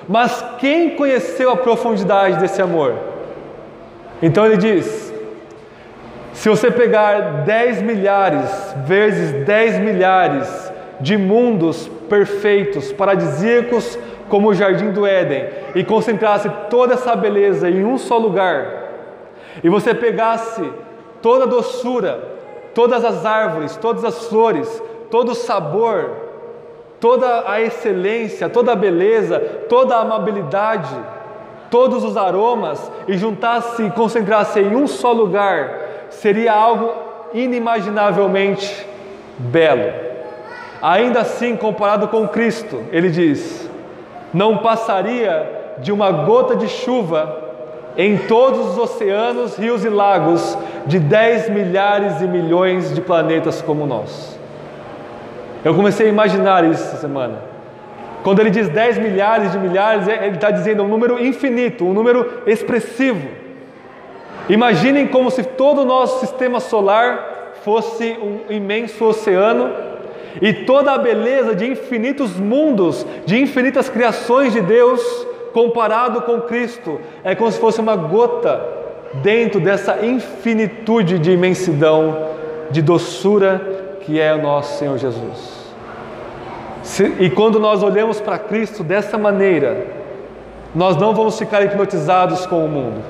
mas 0.08 0.44
quem 0.60 0.96
conheceu 0.96 1.52
a 1.52 1.58
profundidade 1.58 2.40
desse 2.40 2.62
amor? 2.62 2.96
Então 4.22 4.46
ele 4.46 4.58
diz: 4.58 5.14
se 6.34 6.50
você 6.50 6.72
pegar 6.72 7.44
10 7.44 7.82
milhares 7.82 8.76
vezes 8.86 9.46
10 9.46 9.80
milhares 9.80 10.72
de 11.00 11.18
mundos 11.18 11.88
perfeitos, 12.10 12.92
paradisíacos, 12.92 13.98
como 14.30 14.50
o 14.50 14.54
jardim 14.54 14.92
do 14.92 15.06
Éden, 15.06 15.46
e 15.76 15.84
concentrasse 15.84 16.50
toda 16.70 16.94
essa 16.94 17.16
beleza 17.16 17.70
em 17.70 17.84
um 17.84 17.98
só 17.98 18.18
lugar, 18.18 18.66
e 19.64 19.70
você 19.70 19.94
pegasse 19.94 20.64
toda 21.22 21.44
a 21.44 21.48
doçura, 21.48 22.41
todas 22.74 23.04
as 23.04 23.26
árvores, 23.26 23.76
todas 23.76 24.04
as 24.04 24.28
flores, 24.28 24.82
todo 25.10 25.32
o 25.32 25.36
sabor, 25.36 26.12
toda 27.00 27.50
a 27.50 27.60
excelência, 27.62 28.50
toda 28.50 28.72
a 28.72 28.76
beleza, 28.76 29.40
toda 29.68 29.96
a 29.96 30.02
amabilidade, 30.02 30.96
todos 31.70 32.04
os 32.04 32.16
aromas 32.16 32.92
e 33.08 33.18
juntasse 33.18 33.84
e 33.84 33.92
concentrasse 33.92 34.60
em 34.60 34.76
um 34.76 34.88
só 34.88 35.12
lugar, 35.12 36.08
seria 36.10 36.54
algo 36.54 36.92
inimaginavelmente 37.34 38.86
belo. 39.38 39.92
Ainda 40.82 41.22
assim, 41.22 41.56
comparado 41.56 42.08
com 42.08 42.28
Cristo, 42.28 42.84
ele 42.92 43.10
diz: 43.10 43.70
não 44.34 44.58
passaria 44.58 45.76
de 45.80 45.92
uma 45.92 46.12
gota 46.12 46.56
de 46.56 46.68
chuva 46.68 47.51
em 47.98 48.18
todos 48.18 48.72
os 48.72 48.78
oceanos, 48.78 49.58
rios 49.58 49.84
e 49.84 49.90
lagos 49.90 50.58
de 50.86 51.00
10 51.00 51.50
milhares 51.50 52.22
e 52.22 52.26
milhões 52.26 52.94
de 52.94 53.02
planetas 53.02 53.62
como 53.62 53.86
nós. 53.86 54.40
Eu 55.64 55.76
comecei 55.76 56.08
a 56.08 56.10
imaginar 56.10 56.64
isso 56.64 56.82
essa 56.82 56.98
semana. 56.98 57.52
Quando 58.24 58.40
ele 58.40 58.50
diz 58.50 58.70
10 58.70 58.98
milhares 59.00 59.52
de 59.52 59.60
milhares, 59.60 60.08
é, 60.08 60.26
ele 60.26 60.36
está 60.36 60.52
dizendo 60.52 60.84
um 60.84 60.88
número 60.88 61.24
infinito, 61.24 61.86
um 61.86 61.94
número 61.94 62.42
expressivo. 62.46 63.28
Imaginem 64.50 65.08
como 65.08 65.30
se 65.32 65.44
todo 65.44 65.82
o 65.82 65.86
nosso 65.86 66.20
sistema 66.20 66.60
solar 66.60 67.54
fosse 67.64 68.18
um 68.22 68.52
imenso 68.52 69.06
oceano 69.06 69.72
e 70.42 70.54
toda 70.54 70.94
a 70.94 70.98
beleza 70.98 71.56
de 71.56 71.66
infinitos 71.66 72.38
mundos, 72.38 73.06
de 73.26 73.40
infinitas 73.40 73.90
criações 73.90 74.54
de 74.54 74.62
Deus, 74.62 75.28
comparado 75.54 76.22
com 76.22 76.42
Cristo, 76.42 77.00
é 77.24 77.36
como 77.36 77.52
se 77.52 77.60
fosse 77.60 77.80
uma 77.80 77.96
gota 77.96 78.62
dentro 79.16 79.60
dessa 79.60 80.06
infinitude 80.06 81.20
de 81.20 81.32
imensidão, 81.32 82.30
de 82.70 82.82
doçura 82.82 83.98
que 84.02 84.20
é 84.20 84.34
o 84.34 84.42
nosso 84.42 84.78
Senhor 84.80 84.98
Jesus. 84.98 85.62
E 87.20 87.30
quando 87.30 87.60
nós 87.60 87.84
olhamos 87.84 88.20
para 88.20 88.40
Cristo 88.40 88.84
dessa 88.84 89.18
maneira, 89.18 89.86
nós 90.74 90.98
não 90.98 91.14
vamos 91.14 91.38
ficar 91.38 91.62
hipnotizados 91.64 92.46
com 92.46 92.66
o 92.66 92.68
mundo. 92.68 93.02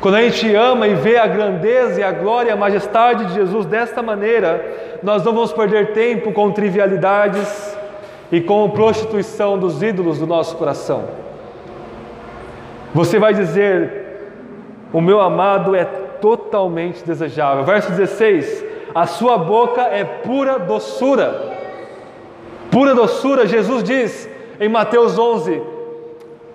Quando 0.00 0.16
a 0.16 0.22
gente 0.22 0.54
ama 0.54 0.86
e 0.86 0.94
vê 0.94 1.16
a 1.16 1.26
grandeza 1.26 2.00
e 2.00 2.04
a 2.04 2.12
glória 2.12 2.50
e 2.50 2.52
a 2.52 2.56
majestade 2.56 3.26
de 3.26 3.34
Jesus 3.34 3.64
desta 3.66 4.02
maneira, 4.02 4.98
nós 5.02 5.24
não 5.24 5.32
vamos 5.32 5.52
perder 5.52 5.92
tempo 5.92 6.30
com 6.30 6.52
trivialidades 6.52 7.76
e 8.30 8.40
com 8.40 8.68
prostituição 8.70 9.58
dos 9.58 9.82
ídolos 9.82 10.18
do 10.18 10.26
nosso 10.26 10.56
coração. 10.56 11.04
Você 12.94 13.18
vai 13.18 13.34
dizer: 13.34 13.92
O 14.92 15.00
meu 15.00 15.20
amado 15.20 15.74
é 15.74 15.84
totalmente 15.84 17.04
desejável. 17.04 17.64
Verso 17.64 17.90
16: 17.90 18.64
A 18.94 19.06
sua 19.06 19.36
boca 19.36 19.82
é 19.82 20.04
pura 20.04 20.58
doçura. 20.58 21.52
Pura 22.70 22.94
doçura, 22.94 23.46
Jesus 23.46 23.82
diz 23.82 24.28
em 24.60 24.68
Mateus 24.68 25.18
11: 25.18 25.60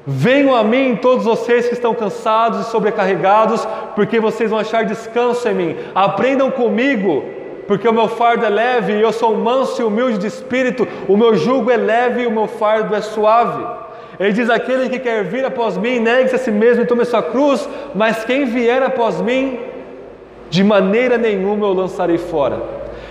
Venham 0.08 0.56
a 0.56 0.64
mim 0.64 0.98
todos 1.02 1.26
vocês 1.26 1.68
que 1.68 1.74
estão 1.74 1.94
cansados 1.94 2.62
e 2.62 2.72
sobrecarregados, 2.72 3.68
porque 3.94 4.20
vocês 4.20 4.50
vão 4.50 4.60
achar 4.60 4.86
descanso 4.86 5.48
em 5.50 5.54
mim. 5.54 5.76
Aprendam 5.94 6.50
comigo 6.50 7.24
porque 7.68 7.88
o 7.88 7.94
meu 7.94 8.08
fardo 8.08 8.44
é 8.44 8.50
leve 8.50 8.94
e 8.94 9.02
eu 9.02 9.14
sou 9.14 9.36
manso 9.36 9.80
e 9.80 9.86
humilde 9.86 10.18
de 10.18 10.26
espírito, 10.26 10.88
o 11.08 11.16
meu 11.16 11.36
jugo 11.36 11.70
é 11.70 11.78
leve 11.78 12.24
e 12.24 12.28
o 12.28 12.32
meu 12.32 12.48
fardo 12.48 12.96
é 12.96 13.02
suave. 13.02 13.64
Ele 14.20 14.34
diz: 14.34 14.50
Aquele 14.50 14.90
que 14.90 15.00
quer 15.00 15.24
vir 15.24 15.46
após 15.46 15.78
mim, 15.78 16.00
negue-se 16.00 16.36
a 16.36 16.40
si 16.40 16.52
mesmo 16.52 16.84
e 16.84 16.86
tome 16.86 17.06
sua 17.06 17.24
cruz, 17.24 17.68
mas 17.96 18.26
quem 18.26 18.46
vier 18.46 18.84
após 18.84 19.22
mim, 19.22 19.60
de 20.50 20.64
maneira 20.64 21.18
nenhuma 21.18 21.66
eu 21.66 21.74
lançarei 21.74 22.18
fora. 22.18 22.62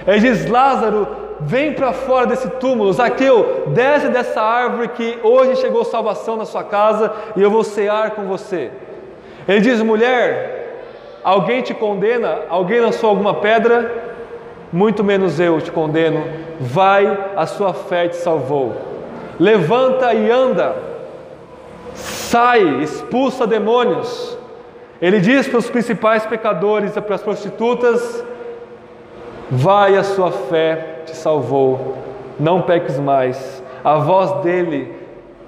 Ele 0.07 0.21
diz: 0.21 0.49
Lázaro, 0.49 1.09
vem 1.41 1.73
para 1.73 1.93
fora 1.93 2.27
desse 2.27 2.49
túmulo. 2.51 2.93
Zaqueu, 2.93 3.65
desce 3.69 4.09
dessa 4.09 4.43
árvore 4.43 4.89
que 4.89 5.19
hoje 5.23 5.57
chegou 5.57 5.85
salvação 5.85 6.37
na 6.37 6.45
sua 6.45 6.65
casa 6.65 7.13
e 7.37 7.43
eu 7.43 7.51
vou 7.51 7.65
cear 7.65 8.11
com 8.11 8.25
você. 8.25 8.71
Ele 9.47 9.61
diz: 9.61 9.81
mulher, 9.81 10.83
alguém 11.25 11.63
te 11.63 11.73
condena? 11.73 12.41
Alguém 12.51 12.81
lançou 12.81 13.09
alguma 13.09 13.35
pedra? 13.35 14.09
Muito 14.71 15.03
menos 15.03 15.41
eu 15.41 15.59
te 15.61 15.73
condeno. 15.73 16.23
Vai, 16.61 17.19
a 17.35 17.47
sua 17.47 17.73
fé 17.73 18.09
te 18.09 18.17
salvou. 18.17 18.77
Levanta 19.41 20.13
e 20.13 20.31
anda. 20.31 20.88
Sai, 21.99 22.83
expulsa 22.83 23.47
demônios. 23.47 24.39
Ele 25.01 25.21
diz 25.21 25.47
para 25.49 25.59
os 25.59 25.69
principais 25.69 26.25
pecadores 26.27 26.97
e 26.97 27.01
para 27.01 27.17
as 27.17 27.23
prostitutas: 27.23 28.25
Vai, 29.51 29.97
a 29.97 30.03
sua 30.03 30.31
fé 30.31 31.03
te 31.07 31.17
salvou, 31.17 31.97
não 32.39 32.63
peques 32.63 32.99
mais. 32.99 33.63
A 33.85 33.97
voz 33.97 34.43
dele 34.43 34.93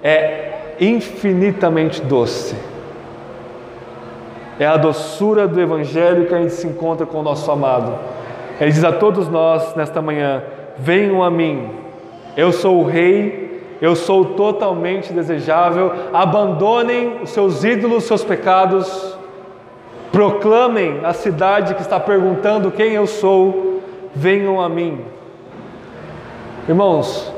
é 0.02 0.74
infinitamente 0.80 2.00
doce. 2.02 2.54
É 4.58 4.66
a 4.66 4.76
doçura 4.76 5.48
do 5.48 5.60
Evangelho 5.60 6.26
que 6.26 6.34
a 6.34 6.38
gente 6.38 6.52
se 6.52 6.66
encontra 6.66 7.06
com 7.06 7.18
o 7.18 7.22
nosso 7.22 7.50
amado. 7.50 7.98
Ele 8.60 8.70
diz 8.70 8.84
a 8.84 8.92
todos 8.92 9.28
nós 9.28 9.74
nesta 9.74 10.02
manhã: 10.02 10.42
Venham 10.76 11.22
a 11.22 11.30
mim, 11.30 11.70
eu 12.36 12.52
sou 12.52 12.80
o 12.80 12.84
Rei, 12.84 13.49
eu 13.80 13.96
sou 13.96 14.24
totalmente 14.24 15.12
desejável. 15.12 15.92
Abandonem 16.12 17.22
os 17.22 17.30
seus 17.30 17.64
ídolos, 17.64 17.98
os 17.98 18.04
seus 18.04 18.24
pecados. 18.24 19.16
Proclamem 20.12 21.00
a 21.04 21.12
cidade 21.12 21.74
que 21.74 21.82
está 21.82 21.98
perguntando 21.98 22.70
quem 22.70 22.92
eu 22.92 23.06
sou 23.06 23.80
venham 24.14 24.60
a 24.60 24.68
mim. 24.68 25.00
Irmãos, 26.68 27.32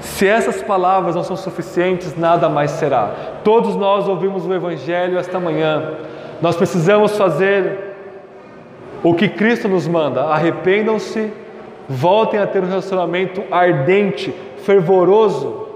se 0.00 0.26
essas 0.26 0.62
palavras 0.62 1.14
não 1.14 1.24
são 1.24 1.36
suficientes, 1.36 2.16
nada 2.16 2.48
mais 2.48 2.72
será. 2.72 3.10
Todos 3.44 3.76
nós 3.76 4.08
ouvimos 4.08 4.46
o 4.46 4.54
Evangelho 4.54 5.18
esta 5.18 5.38
manhã. 5.38 5.94
Nós 6.40 6.56
precisamos 6.56 7.16
fazer 7.16 7.94
o 9.02 9.14
que 9.14 9.28
Cristo 9.28 9.68
nos 9.68 9.86
manda. 9.86 10.24
Arrependam-se, 10.24 11.32
voltem 11.88 12.40
a 12.40 12.46
ter 12.46 12.62
um 12.62 12.68
relacionamento 12.68 13.42
ardente, 13.50 14.34
fervoroso, 14.64 15.66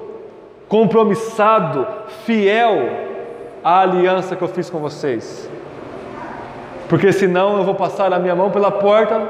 compromissado, 0.69 1.87
fiel 2.25 2.89
à 3.63 3.81
aliança 3.81 4.37
que 4.37 4.43
eu 4.43 4.49
fiz 4.49 4.69
com 4.69 4.79
vocês 4.79 5.51
porque 6.89 7.13
senão 7.13 7.57
eu 7.57 7.65
vou 7.65 7.75
passar 7.75 8.13
a 8.13 8.19
minha 8.19 8.35
mão 8.35 8.51
pela 8.51 8.71
porta, 8.71 9.23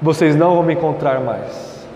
vocês 0.00 0.36
não 0.36 0.54
vão 0.54 0.62
me 0.62 0.74
encontrar 0.74 1.20
mais. 1.20 1.86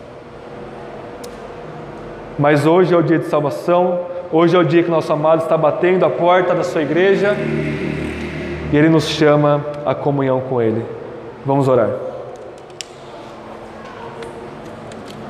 Mas 2.39 2.67
hoje 2.67 2.95
é 2.95 2.97
o 2.97 3.03
dia 3.03 3.19
de 3.19 3.27
salvação, 3.27 4.01
hoje 4.33 4.57
é 4.57 4.59
o 4.59 4.65
dia 4.65 4.83
que 4.83 4.91
nosso 4.91 5.12
amado 5.12 5.43
está 5.43 5.57
batendo 5.57 6.05
a 6.05 6.11
porta 6.11 6.55
da 6.55 6.65
sua 6.65 6.83
igreja 6.83 7.37
e 8.73 8.77
ele 8.77 8.89
nos 8.89 9.09
chama 9.09 9.65
à 9.87 9.95
comunhão 9.95 10.41
com 10.41 10.61
ele. 10.61 10.85
Vamos 11.47 11.69
orar. 11.69 11.91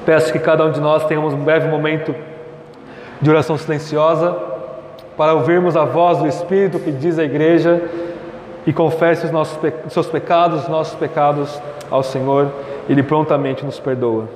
Peço 0.04 0.32
que 0.32 0.38
cada 0.38 0.64
um 0.64 0.70
de 0.70 0.80
nós 0.80 1.06
tenhamos 1.06 1.32
um 1.32 1.42
breve 1.44 1.68
momento 1.68 2.14
de 3.20 3.30
oração 3.30 3.56
silenciosa 3.56 4.36
para 5.16 5.32
ouvirmos 5.32 5.76
a 5.76 5.84
voz 5.84 6.18
do 6.18 6.26
Espírito 6.26 6.78
que 6.78 6.90
diz 6.90 7.18
à 7.18 7.24
igreja 7.24 7.82
e 8.66 8.72
confesse 8.72 9.26
os 9.26 9.32
nossos 9.32 9.58
seus 9.88 10.06
pecados, 10.06 10.62
os 10.62 10.68
nossos 10.68 10.94
pecados 10.94 11.60
ao 11.90 12.02
Senhor, 12.02 12.50
Ele 12.88 13.02
prontamente 13.02 13.64
nos 13.64 13.78
perdoa. 13.78 14.28